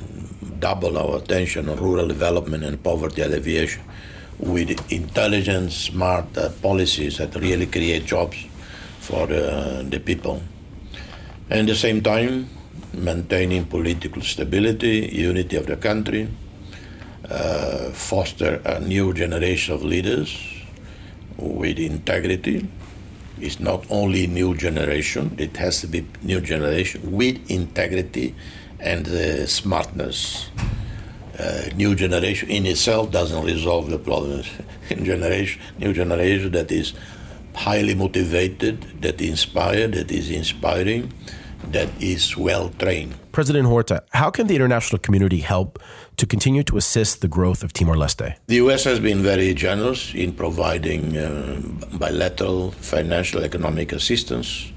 double 0.60 0.98
our 0.98 1.18
attention 1.18 1.70
on 1.70 1.78
rural 1.78 2.08
development 2.08 2.64
and 2.64 2.82
poverty 2.84 3.24
alleviation 3.24 3.82
with 4.38 4.92
intelligent, 4.92 5.72
smart 5.72 6.38
uh, 6.38 6.50
policies 6.62 7.18
that 7.18 7.34
really 7.36 7.66
create 7.66 8.06
jobs 8.06 8.38
for 9.00 9.24
uh, 9.24 9.82
the 9.90 10.00
people. 10.00 10.44
And 11.50 11.62
at 11.62 11.68
the 11.68 11.76
same 11.76 12.02
time, 12.02 12.48
maintaining 12.94 13.66
political 13.66 14.22
stability, 14.22 15.10
unity 15.12 15.56
of 15.56 15.66
the 15.68 15.78
country, 15.78 16.28
uh, 17.30 17.90
foster 17.92 18.62
a 18.66 18.80
new 18.80 19.14
generation 19.14 19.74
of 19.74 19.84
leaders 19.84 20.36
with 21.38 21.80
integrity. 21.80 22.68
It's 23.40 23.60
not 23.60 23.86
only 23.90 24.28
new 24.28 24.56
generation, 24.56 25.36
it 25.38 25.58
has 25.58 25.82
to 25.82 25.88
be 25.88 26.06
new 26.22 26.42
generation 26.42 27.12
with 27.12 27.50
integrity 27.50 28.36
and 28.80 29.08
uh, 29.08 29.46
smartness 29.46 30.50
uh, 31.40 31.70
new 31.76 31.96
generation 31.96 32.50
in 32.50 32.66
itself 32.66 33.12
doesn't 33.12 33.46
resolve 33.46 33.90
the 33.90 33.98
problems. 33.98 34.50
Generation, 34.90 35.62
new 35.78 35.94
generation 35.94 36.52
that 36.52 36.72
is 36.72 36.94
highly 37.56 37.96
motivated, 37.96 38.82
that 39.02 39.22
is 39.22 39.30
inspired, 39.30 39.94
that 39.94 40.12
is 40.12 40.30
inspiring, 40.30 41.14
that 41.72 41.90
is 42.02 42.38
well 42.38 42.70
trained. 42.80 43.16
President 43.32 43.68
Horta, 43.68 44.04
how 44.12 44.30
can 44.30 44.48
the 44.48 44.56
international 44.56 45.00
community 45.00 45.40
help 45.40 45.80
to 46.18 46.26
continue 46.26 46.64
to 46.64 46.78
assist 46.78 47.22
the 47.22 47.28
growth 47.28 47.64
of 47.64 47.74
Timor 47.74 47.96
Leste? 47.96 48.36
The 48.48 48.56
U.S. 48.56 48.84
has 48.86 49.00
been 49.00 49.22
very 49.22 49.54
generous 49.54 50.14
in 50.14 50.34
providing 50.34 51.18
uh, 51.18 51.62
bilateral 51.94 52.72
financial 52.72 53.44
economic 53.44 53.92
assistance 53.92 54.72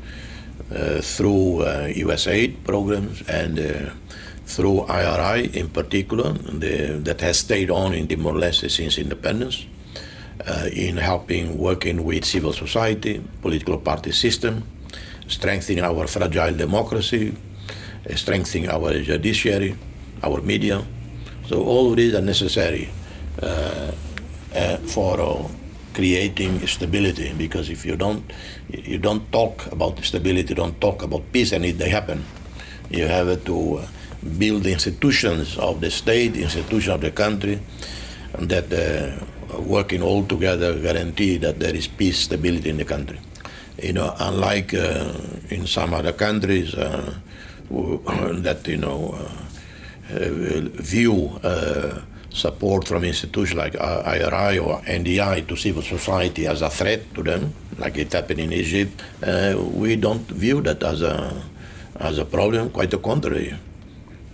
uh, 0.75 1.01
through 1.01 1.65
U.S. 2.07 2.27
Uh, 2.27 2.31
aid 2.31 2.65
programs 2.65 3.23
and 3.29 3.59
uh, 3.59 3.91
through 4.45 4.83
IRI 4.89 5.47
in 5.59 5.69
particular, 5.69 6.33
the, 6.33 7.01
that 7.05 7.21
has 7.21 7.39
stayed 7.39 7.71
on 7.71 7.95
in 7.95 8.07
Timor 8.07 8.35
Leste 8.35 8.71
since 8.71 8.99
independence, 8.99 9.67
uh, 10.47 10.69
in 10.73 10.97
helping 10.97 11.59
working 11.59 12.05
with 12.05 12.25
civil 12.25 12.53
society, 12.53 13.23
political 13.41 13.79
party 13.79 14.13
system, 14.13 14.65
strengthening 15.33 15.83
our 15.83 16.07
fragile 16.07 16.55
democracy, 16.55 17.33
uh, 17.33 18.15
strengthening 18.15 18.69
our 18.69 18.93
judiciary, 19.01 19.75
our 20.23 20.41
media. 20.43 20.85
So 21.49 21.65
all 21.65 21.91
of 21.91 21.97
these 21.97 22.15
are 22.15 22.21
necessary 22.21 22.91
uh, 23.43 23.93
uh, 24.55 24.77
for 24.93 25.21
uh, 25.21 25.49
creating 25.95 26.67
stability. 26.67 27.33
Because 27.33 27.71
if 27.71 27.85
you 27.85 27.97
don't, 27.97 28.31
you 28.69 28.99
don't 28.99 29.25
talk 29.33 29.67
about 29.73 29.99
stability, 30.05 30.55
don't 30.55 30.79
talk 30.81 31.03
about 31.03 31.33
peace, 31.33 31.53
and 31.53 31.65
it 31.65 31.79
they 31.79 31.89
happen. 31.89 32.25
You 32.91 33.09
have 33.09 33.45
to 33.45 33.79
uh, 33.79 33.87
build 34.39 34.67
institutions 34.67 35.57
of 35.59 35.81
the 35.81 35.91
state, 35.91 36.37
institutions 36.37 36.89
of 36.89 37.01
the 37.01 37.11
country, 37.11 37.59
and 38.35 38.49
that 38.51 38.69
uh, 38.73 39.61
working 39.61 40.03
all 40.03 40.25
together 40.25 40.79
guarantee 40.79 41.39
that 41.39 41.59
there 41.59 41.75
is 41.75 41.89
peace, 41.89 42.19
stability 42.19 42.69
in 42.71 42.77
the 42.77 42.85
country. 42.85 43.19
You 43.81 43.93
know, 43.93 44.15
unlike 44.19 44.75
uh, 44.75 45.13
in 45.49 45.67
some 45.67 45.95
other 45.95 46.13
countries 46.13 46.75
uh, 46.75 47.15
that 47.71 48.67
you 48.67 48.77
know 48.77 49.19
view 50.11 51.41
support 52.31 52.87
from 52.89 53.05
institutions 53.05 53.57
like 53.57 53.75
IRI 53.77 54.59
or 54.59 54.81
NDI 54.83 55.47
to 55.49 55.57
civil 55.57 55.83
society 55.83 56.47
as 56.47 56.63
a 56.63 56.71
threat 56.71 57.15
to 57.15 57.23
them, 57.23 57.55
like 57.79 57.97
it 57.97 58.13
happened 58.13 58.41
in 58.41 58.53
Egypt, 58.53 59.03
uh, 59.23 59.55
we 59.75 59.97
don't 59.97 60.27
view 60.29 60.61
that 60.63 60.83
as 60.83 61.03
a 61.03 61.43
as 61.97 62.19
a 62.19 62.25
problem. 62.25 62.71
Quite 62.71 62.91
the 62.91 62.99
contrary. 62.99 63.55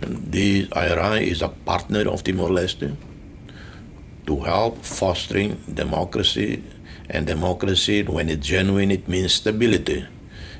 The 0.01 0.67
IRI 0.71 1.29
is 1.29 1.41
a 1.41 1.49
partner 1.49 2.07
of 2.07 2.23
Timor-Leste 2.23 2.95
to 4.25 4.39
help 4.41 4.85
fostering 4.85 5.57
democracy, 5.73 6.63
and 7.09 7.25
democracy, 7.25 8.03
when 8.03 8.29
it's 8.29 8.45
genuine, 8.45 8.91
it 8.91 9.07
means 9.07 9.33
stability. 9.33 10.05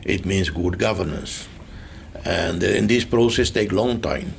It 0.04 0.26
means 0.26 0.50
good 0.50 0.80
governance, 0.80 1.48
and 2.26 2.64
in 2.64 2.88
this 2.88 3.04
process 3.04 3.50
take 3.50 3.72
long 3.72 4.02
time 4.02 4.34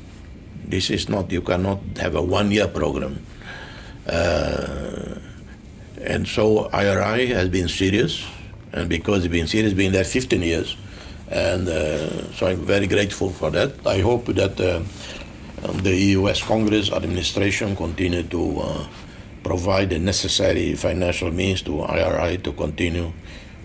this 0.71 0.89
is 0.89 1.09
not, 1.09 1.31
you 1.33 1.43
cannot 1.43 1.81
have 1.99 2.15
a 2.15 2.23
one 2.23 2.51
year 2.51 2.69
program. 2.69 3.19
Uh, 4.07 5.19
and 6.01 6.27
so 6.27 6.71
IRI 6.73 7.27
has 7.27 7.49
been 7.49 7.69
serious, 7.69 8.25
and 8.73 8.89
because 8.89 9.25
it's 9.25 9.33
been 9.33 9.49
serious, 9.49 9.75
been 9.75 9.93
there 9.93 10.05
15 10.05 10.41
years. 10.43 10.77
And 11.29 11.69
uh, 11.69 12.33
so 12.33 12.47
I'm 12.47 12.65
very 12.65 12.87
grateful 12.87 13.31
for 13.31 13.51
that. 13.51 13.87
I 13.87 14.01
hope 14.01 14.27
that 14.27 14.59
uh, 14.61 14.83
the 15.83 15.95
U.S. 16.23 16.43
Congress 16.43 16.91
administration 16.91 17.77
continue 17.77 18.23
to 18.23 18.61
uh, 18.61 18.87
provide 19.43 19.91
the 19.91 19.99
necessary 19.99 20.75
financial 20.75 21.31
means 21.31 21.63
to 21.63 21.81
IRI 21.83 22.39
to 22.39 22.53
continue 22.53 23.13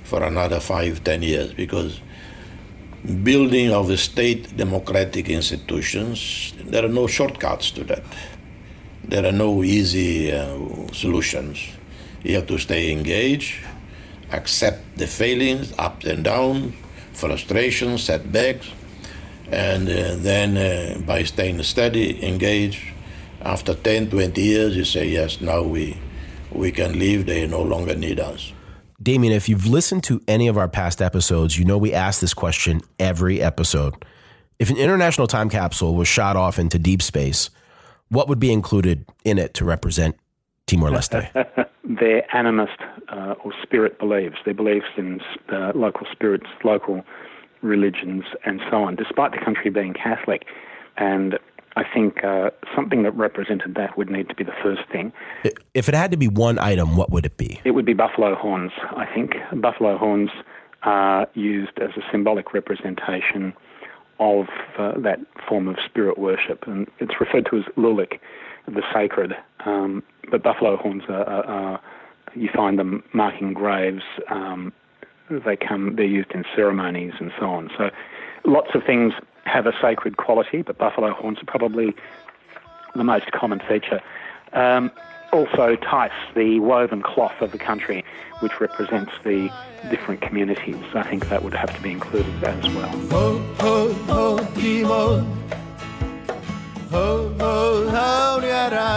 for 0.04 0.24
another 0.24 0.60
five, 0.60 1.04
ten 1.04 1.22
years 1.22 1.54
because 1.54 2.00
building 3.24 3.72
of 3.72 3.88
the 3.88 3.98
state 3.98 4.56
democratic 4.58 5.30
institutions, 5.30 6.54
there 6.66 6.86
are 6.86 6.90
no 6.90 7.08
shortcuts 7.08 7.72
to 7.72 7.84
that. 7.84 8.04
There 9.04 9.26
are 9.26 9.32
no 9.32 9.64
easy 9.64 10.32
uh, 10.32 10.58
solutions. 10.92 11.60
You 12.24 12.36
have 12.36 12.48
to 12.48 12.58
stay 12.58 12.92
engaged, 12.92 13.64
accept 14.32 14.98
the 14.98 15.06
failings, 15.06 15.74
ups 15.78 16.06
and 16.06 16.24
downs, 16.24 16.74
frustrations, 17.14 18.04
setbacks, 18.04 18.68
and 19.52 19.88
uh, 19.88 20.16
then 20.18 20.58
uh, 20.58 21.00
by 21.06 21.24
staying 21.24 21.62
steady, 21.62 22.26
engaged, 22.26 22.82
after 23.46 23.76
10, 23.76 24.10
20 24.10 24.42
years, 24.42 24.76
you 24.76 24.84
say, 24.84 25.08
yes, 25.08 25.40
now 25.40 25.62
we, 25.62 25.98
we 26.52 26.72
can 26.72 26.98
leave, 26.98 27.26
they 27.26 27.48
no 27.48 27.62
longer 27.62 27.96
need 27.96 28.20
us. 28.20 28.52
Damien, 29.02 29.34
if 29.34 29.48
you've 29.48 29.68
listened 29.68 30.04
to 30.06 30.22
any 30.28 30.48
of 30.48 30.58
our 30.58 30.68
past 30.68 31.02
episodes, 31.02 31.58
you 31.58 31.66
know 31.66 31.78
we 31.78 31.94
ask 31.94 32.22
this 32.22 32.34
question 32.34 32.82
every 32.98 33.42
episode. 33.42 33.94
If 34.58 34.70
an 34.70 34.78
international 34.78 35.28
time 35.28 35.50
capsule 35.50 35.96
was 35.96 36.08
shot 36.08 36.36
off 36.36 36.58
into 36.58 36.80
deep 36.80 37.02
space, 37.02 37.50
what 38.10 38.28
would 38.30 38.40
be 38.40 38.52
included 38.52 39.06
in 39.24 39.38
it 39.38 39.54
to 39.56 39.66
represent 39.66 40.18
Timor 40.66 40.90
Leste? 40.90 41.32
their 41.84 42.26
animist 42.34 42.78
uh, 43.10 43.36
or 43.44 43.54
spirit 43.62 44.00
beliefs, 44.00 44.38
their 44.46 44.54
beliefs 44.54 44.88
in 44.98 45.20
uh, 45.52 45.72
local 45.76 46.08
spirits, 46.12 46.48
local 46.64 47.04
religions, 47.62 48.24
and 48.46 48.62
so 48.72 48.78
on, 48.78 48.96
despite 48.96 49.32
the 49.32 49.40
country 49.44 49.70
being 49.70 49.94
Catholic. 49.94 50.46
And 50.98 51.38
I 51.78 51.84
think 51.84 52.24
uh, 52.24 52.52
something 52.74 53.04
that 53.04 53.12
represented 53.16 53.76
that 53.76 53.98
would 53.98 54.10
need 54.10 54.30
to 54.30 54.36
be 54.36 54.46
the 54.46 54.54
first 54.64 54.82
thing. 54.92 55.12
If 55.74 55.90
it 55.90 55.96
had 55.96 56.12
to 56.12 56.18
be 56.18 56.28
one 56.28 56.58
item, 56.58 56.96
what 56.96 57.12
would 57.12 57.26
it 57.26 57.36
be? 57.36 57.60
It 57.66 57.72
would 57.72 57.86
be 57.86 57.94
buffalo 57.94 58.36
horns, 58.36 58.72
I 58.96 59.06
think. 59.14 59.34
Buffalo 59.62 59.98
horns 59.98 60.30
are 60.84 61.28
used 61.34 61.78
as 61.80 61.90
a 61.98 62.02
symbolic 62.12 62.54
representation 62.54 63.54
of 64.20 64.46
uh, 64.80 64.94
that 65.00 65.20
form 65.50 65.68
of 65.68 65.76
spirit 65.86 66.18
worship, 66.18 66.64
and 66.68 66.88
it's 67.00 67.20
referred 67.20 67.48
to 67.52 67.58
as 67.58 67.64
lulik, 67.78 68.20
the 68.68 68.82
sacred. 68.94 69.34
Um, 69.66 70.02
but 70.32 70.44
buffalo 70.44 70.78
horns 70.78 71.04
are, 71.10 71.28
are, 71.28 71.46
are, 71.46 71.82
you 72.34 72.50
find 72.56 72.80
them 72.80 73.04
marking 73.14 73.54
graves. 73.54 74.04
Um, 74.30 74.72
they 75.30 75.58
come, 75.58 75.96
they're 75.98 76.06
used 76.06 76.32
in 76.34 76.46
ceremonies 76.56 77.14
and 77.20 77.32
so 77.38 77.48
on. 77.48 77.70
So, 77.78 77.90
lots 78.46 78.70
of 78.76 78.84
things 78.86 79.12
have 79.46 79.68
a 79.68 79.74
sacred 79.82 80.18
quality, 80.18 80.62
but 80.62 80.78
buffalo 80.78 81.12
horns 81.12 81.40
are 81.40 81.46
probably 81.46 81.96
the 82.96 83.04
most 83.04 83.32
common 83.32 83.60
feature. 83.60 84.02
Um, 84.54 84.92
also, 85.32 85.76
tais, 85.76 86.12
the 86.34 86.60
woven 86.60 87.02
cloth 87.02 87.42
of 87.42 87.52
the 87.52 87.58
country, 87.58 88.04
which 88.40 88.60
represents 88.62 89.12
the 89.24 89.52
different 89.90 90.22
communities. 90.22 90.82
I 90.94 91.04
think 91.04 91.30
that 91.30 91.44
would 91.44 91.54
have 91.54 91.76
to 91.76 91.82
be 91.82 91.92
included 91.92 92.44
as 92.44 92.64
well. 92.74 92.92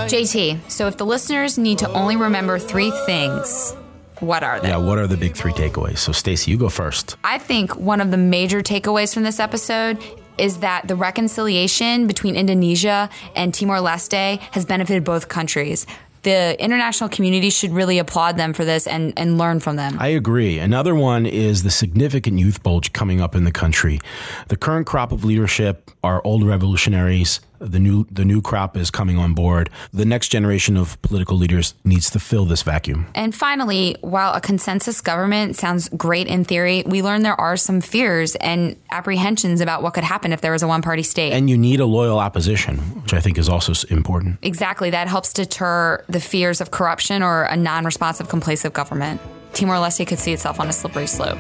JT, 0.09 0.71
so 0.71 0.87
if 0.87 0.97
the 0.97 1.07
listeners 1.07 1.59
need 1.59 1.79
to 1.79 1.91
only 1.93 2.17
remember 2.17 2.59
three 2.59 2.93
things, 3.05 3.75
what 4.21 4.45
are 4.45 4.61
they? 4.61 4.69
Yeah, 4.69 4.77
what 4.77 4.99
are 4.99 5.07
the 5.07 5.17
big 5.17 5.35
three 5.37 5.53
takeaways? 5.53 5.99
So, 5.99 6.13
Stacy, 6.13 6.51
you 6.51 6.57
go 6.57 6.69
first. 6.69 7.17
I 7.25 7.39
think 7.39 7.77
one 7.77 8.01
of 8.01 8.11
the 8.11 8.17
major 8.17 8.63
takeaways 8.63 9.13
from 9.13 9.25
this 9.25 9.41
episode 9.41 9.99
is 10.39 10.59
that 10.59 10.89
the 10.89 10.97
reconciliation 10.97 12.07
between 12.07 12.37
Indonesia 12.37 13.09
and 13.35 13.53
Timor 13.53 13.79
Leste 13.79 14.39
has 14.53 14.65
benefited 14.65 15.05
both 15.05 15.29
countries 15.29 15.87
the 16.23 16.63
international 16.63 17.09
community 17.09 17.51
should 17.51 17.73
really 17.73 17.99
applaud 17.99 18.37
them 18.37 18.53
for 18.53 18.65
this 18.65 18.87
and, 18.87 19.13
and 19.17 19.39
learn 19.39 19.61
from 19.61 19.77
them. 19.77 19.97
I 19.99 20.09
agree. 20.09 20.59
Another 20.59 20.95
one 20.95 21.27
is 21.27 21.63
the 21.63 21.71
significant 21.71 22.39
youth 22.39 22.63
bulge 22.63 22.93
coming 22.93 23.21
up 23.21 23.35
in 23.35 23.45
the 23.45 23.53
country. 23.53 24.01
The 24.49 24.57
current 24.57 24.87
crop 24.87 25.13
of 25.13 25.25
leadership 25.25 25.91
are 26.03 26.21
old 26.25 26.45
revolutionaries 26.45 27.41
the 27.59 27.79
new 27.79 28.07
the 28.11 28.25
new 28.25 28.41
crop 28.41 28.77
is 28.77 28.91
coming 28.91 29.19
on 29.19 29.35
board. 29.35 29.71
The 29.93 30.05
next 30.05 30.29
generation 30.29 30.77
of 30.77 31.01
political 31.03 31.37
leaders 31.37 31.75
needs 31.85 32.11
to 32.11 32.19
fill 32.19 32.45
this 32.45 32.63
vacuum. 32.63 33.07
And 33.15 33.35
finally, 33.35 33.97
while 34.01 34.33
a 34.35 34.41
consensus 34.41 35.01
government 35.01 35.57
sounds 35.57 35.89
great 35.91 36.27
in 36.27 36.45
theory, 36.45 36.83
we 36.87 37.03
learn 37.03 37.23
there 37.23 37.41
are 37.41 37.57
some 37.57 37.81
fears 37.81 38.37
and 38.37 38.77
apprehensions 38.91 39.61
about 39.61 39.83
what 39.83 39.95
could 39.95 40.05
happen 40.05 40.33
if 40.33 40.41
there 40.41 40.53
was 40.53 40.63
a 40.63 40.69
one 40.69 40.83
party 40.83 41.03
state. 41.03 41.33
And 41.33 41.49
you 41.51 41.59
need 41.59 41.81
a 41.81 41.87
loyal 41.87 42.19
opposition, 42.19 42.79
which 43.03 43.15
I 43.15 43.21
think 43.21 43.39
is 43.39 43.49
also 43.49 43.73
important. 43.91 44.39
Exactly. 44.43 44.91
That 44.91 45.09
helps 45.09 45.33
deter 45.33 46.05
the 46.09 46.21
fears 46.21 46.61
of 46.61 46.71
corruption 46.71 47.23
or 47.23 47.45
a 47.45 47.57
non 47.57 47.85
responsive, 47.85 48.29
complacent 48.29 48.75
government. 48.75 49.21
Timor 49.53 49.77
Leste 49.77 50.07
could 50.07 50.19
see 50.19 50.33
itself 50.33 50.61
on 50.61 50.69
a 50.69 50.73
slippery 50.73 51.07
slope. 51.07 51.39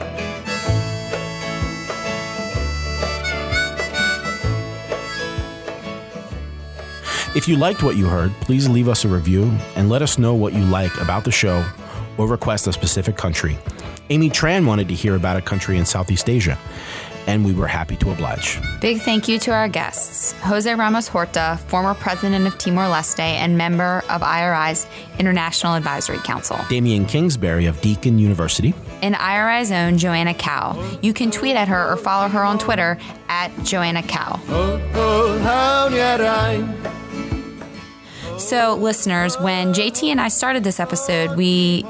If 7.36 7.46
you 7.46 7.56
liked 7.56 7.82
what 7.82 7.96
you 7.96 8.06
heard, 8.06 8.32
please 8.40 8.68
leave 8.68 8.88
us 8.88 9.04
a 9.04 9.08
review 9.08 9.52
and 9.76 9.90
let 9.90 10.00
us 10.00 10.18
know 10.18 10.34
what 10.34 10.54
you 10.54 10.64
like 10.64 10.98
about 10.98 11.24
the 11.24 11.30
show 11.30 11.62
or 12.16 12.26
request 12.26 12.66
a 12.66 12.72
specific 12.72 13.16
country. 13.16 13.58
Amy 14.08 14.30
Tran 14.30 14.66
wanted 14.66 14.88
to 14.88 14.94
hear 14.94 15.14
about 15.14 15.36
a 15.36 15.42
country 15.42 15.76
in 15.76 15.84
Southeast 15.84 16.30
Asia, 16.30 16.58
and 17.28 17.44
we 17.44 17.52
were 17.52 17.68
happy 17.68 17.94
to 17.96 18.10
oblige. 18.10 18.58
Big 18.80 19.00
thank 19.02 19.28
you 19.28 19.38
to 19.38 19.52
our 19.52 19.68
guests 19.68 20.32
Jose 20.40 20.74
Ramos 20.74 21.06
Horta, 21.06 21.60
former 21.68 21.94
president 21.94 22.46
of 22.46 22.58
Timor 22.58 22.84
Leste 22.84 23.20
and 23.20 23.56
member 23.56 24.02
of 24.08 24.22
IRI's 24.22 24.88
International 25.18 25.74
Advisory 25.74 26.18
Council, 26.18 26.58
Damien 26.68 27.04
Kingsbury 27.04 27.66
of 27.66 27.80
Deakin 27.80 28.18
University, 28.18 28.74
and 29.02 29.14
IRI's 29.14 29.70
own 29.70 29.98
Johanna 29.98 30.34
Kao. 30.34 30.98
You 31.02 31.12
can 31.12 31.30
tweet 31.30 31.54
at 31.54 31.68
her 31.68 31.92
or 31.92 31.96
follow 31.96 32.28
her 32.28 32.42
on 32.42 32.58
Twitter 32.58 32.98
at 33.28 33.52
Joanna 33.62 34.02
oh, 34.10 34.78
so, 38.38 38.76
listeners, 38.76 39.38
when 39.40 39.74
JT 39.74 40.08
and 40.08 40.20
I 40.20 40.28
started 40.28 40.62
this 40.62 40.78
episode, 40.78 41.36
we 41.36 41.84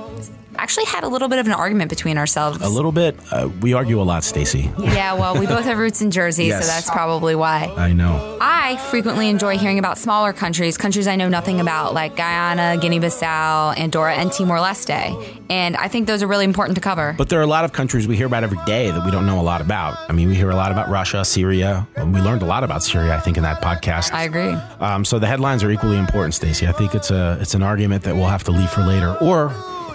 actually 0.68 0.84
had 0.84 1.02
a 1.02 1.08
little 1.08 1.28
bit 1.28 1.38
of 1.38 1.46
an 1.46 1.54
argument 1.54 1.88
between 1.88 2.18
ourselves. 2.18 2.60
A 2.60 2.68
little 2.68 2.92
bit. 2.92 3.16
Uh, 3.32 3.48
we 3.62 3.72
argue 3.72 3.98
a 4.02 4.04
lot, 4.04 4.22
Stacy. 4.22 4.70
Yeah, 4.78 5.14
well, 5.14 5.38
we 5.40 5.46
both 5.46 5.64
have 5.64 5.78
roots 5.78 6.02
in 6.02 6.10
Jersey, 6.10 6.44
Yes. 6.44 6.60
so 6.60 6.66
that's 6.70 6.90
probably 6.90 7.34
why. 7.34 7.72
I 7.74 7.94
know. 7.94 8.36
I 8.38 8.76
frequently 8.90 9.30
enjoy 9.30 9.56
hearing 9.56 9.78
about 9.78 9.96
smaller 9.96 10.34
countries, 10.34 10.76
countries 10.76 11.08
I 11.08 11.16
know 11.16 11.30
nothing 11.30 11.58
about, 11.60 11.94
like 11.94 12.16
Guyana, 12.16 12.76
Guinea 12.78 13.00
Bissau, 13.00 13.78
Andorra, 13.78 14.14
and 14.14 14.30
Timor 14.30 14.58
Leste. 14.58 15.40
And 15.48 15.74
I 15.78 15.88
think 15.88 16.06
those 16.06 16.22
are 16.22 16.26
really 16.26 16.44
important 16.44 16.74
to 16.74 16.82
cover. 16.82 17.14
But 17.16 17.30
there 17.30 17.38
are 17.40 17.44
a 17.44 17.46
lot 17.46 17.64
of 17.64 17.72
countries 17.72 18.06
we 18.06 18.18
hear 18.18 18.26
about 18.26 18.44
every 18.44 18.58
day 18.66 18.90
that 18.90 19.02
we 19.06 19.10
don't 19.10 19.24
know 19.24 19.40
a 19.40 19.46
lot 19.52 19.62
about. 19.62 19.96
I 20.10 20.12
mean, 20.12 20.28
we 20.28 20.34
hear 20.34 20.50
a 20.50 20.54
lot 20.56 20.70
about 20.70 20.90
Russia, 20.90 21.24
Syria. 21.24 21.88
We 21.96 22.20
learned 22.20 22.42
a 22.42 22.46
lot 22.46 22.62
about 22.62 22.82
Syria, 22.82 23.16
I 23.16 23.20
think, 23.20 23.38
in 23.38 23.42
that 23.44 23.62
podcast. 23.62 24.12
I 24.12 24.24
agree. 24.24 24.52
Um, 24.80 25.06
so 25.06 25.18
the 25.18 25.28
headlines 25.28 25.64
are 25.64 25.70
equally 25.70 25.96
important, 25.96 26.34
Stacey. 26.34 26.66
I 26.68 26.72
think 26.72 26.94
it's 26.94 27.10
a 27.10 27.38
it's 27.40 27.54
an 27.54 27.62
argument 27.62 28.02
that 28.04 28.14
we'll 28.14 28.26
have 28.26 28.44
to 28.44 28.50
leave 28.50 28.68
for 28.68 28.82
later, 28.82 29.16
or 29.22 29.48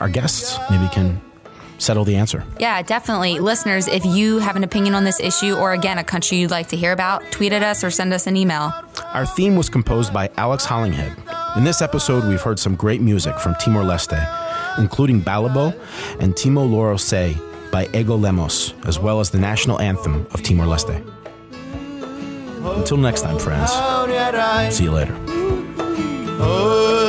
our 0.04 0.10
guests 0.10 0.60
maybe 0.70 0.90
can 0.90 1.22
settle 1.78 2.04
the 2.04 2.18
answer. 2.18 2.44
Yeah, 2.60 2.82
definitely. 2.82 3.40
Listeners, 3.40 3.88
if 3.88 4.04
you 4.04 4.40
have 4.40 4.58
an 4.58 4.64
opinion 4.66 4.96
on 4.96 5.06
this 5.06 5.18
issue 5.22 5.56
or 5.56 5.72
again 5.72 5.98
a 5.98 6.04
country 6.04 6.40
you'd 6.40 6.52
like 6.52 6.68
to 6.68 6.76
hear 6.76 6.92
about, 6.92 7.24
tweet 7.32 7.54
at 7.54 7.64
us 7.64 7.86
or 7.86 7.90
send 7.90 8.12
us 8.14 8.28
an 8.28 8.36
email. 8.36 8.74
Our 9.14 9.26
theme 9.26 9.56
was 9.56 9.70
composed 9.70 10.14
by 10.14 10.30
Alex 10.36 10.66
Hollinghead. 10.66 11.56
In 11.56 11.64
this 11.64 11.82
episode, 11.82 12.26
we've 12.26 12.42
heard 12.42 12.60
some 12.60 12.76
great 12.76 13.00
music 13.00 13.40
from 13.40 13.56
Timor 13.56 13.84
Leste, 13.84 14.20
including 14.78 15.22
Balibo 15.22 15.74
and 16.20 16.34
Timo 16.34 16.70
Loro 16.70 16.98
Se 16.98 17.38
by 17.72 17.88
Ego 17.94 18.18
Lemos, 18.18 18.74
as 18.86 19.00
well 19.00 19.22
as 19.22 19.30
the 19.30 19.40
national 19.40 19.80
anthem 19.80 20.28
of 20.32 20.44
Timor 20.44 20.66
Leste. 20.66 21.02
Until 22.78 22.98
next 22.98 23.22
time, 23.22 23.40
friends. 23.40 23.72
See 24.76 24.84
you 24.84 24.92
later. 24.92 25.16
Oh, 26.46 27.03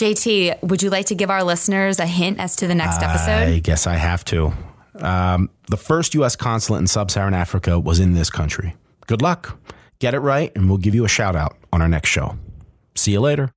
JT, 0.00 0.62
would 0.62 0.82
you 0.82 0.88
like 0.88 1.06
to 1.06 1.14
give 1.14 1.28
our 1.28 1.44
listeners 1.44 1.98
a 1.98 2.06
hint 2.06 2.40
as 2.40 2.56
to 2.56 2.66
the 2.66 2.74
next 2.74 3.02
episode? 3.02 3.52
I 3.52 3.58
guess 3.58 3.86
I 3.86 3.96
have 3.96 4.24
to. 4.26 4.50
Um, 4.94 5.50
the 5.68 5.76
first 5.76 6.14
U.S. 6.14 6.36
consulate 6.36 6.80
in 6.80 6.86
sub 6.86 7.10
Saharan 7.10 7.34
Africa 7.34 7.78
was 7.78 8.00
in 8.00 8.14
this 8.14 8.30
country. 8.30 8.74
Good 9.06 9.20
luck. 9.20 9.58
Get 9.98 10.14
it 10.14 10.20
right, 10.20 10.52
and 10.56 10.70
we'll 10.70 10.78
give 10.78 10.94
you 10.94 11.04
a 11.04 11.08
shout 11.08 11.36
out 11.36 11.58
on 11.70 11.82
our 11.82 11.88
next 11.88 12.08
show. 12.08 12.38
See 12.94 13.12
you 13.12 13.20
later. 13.20 13.52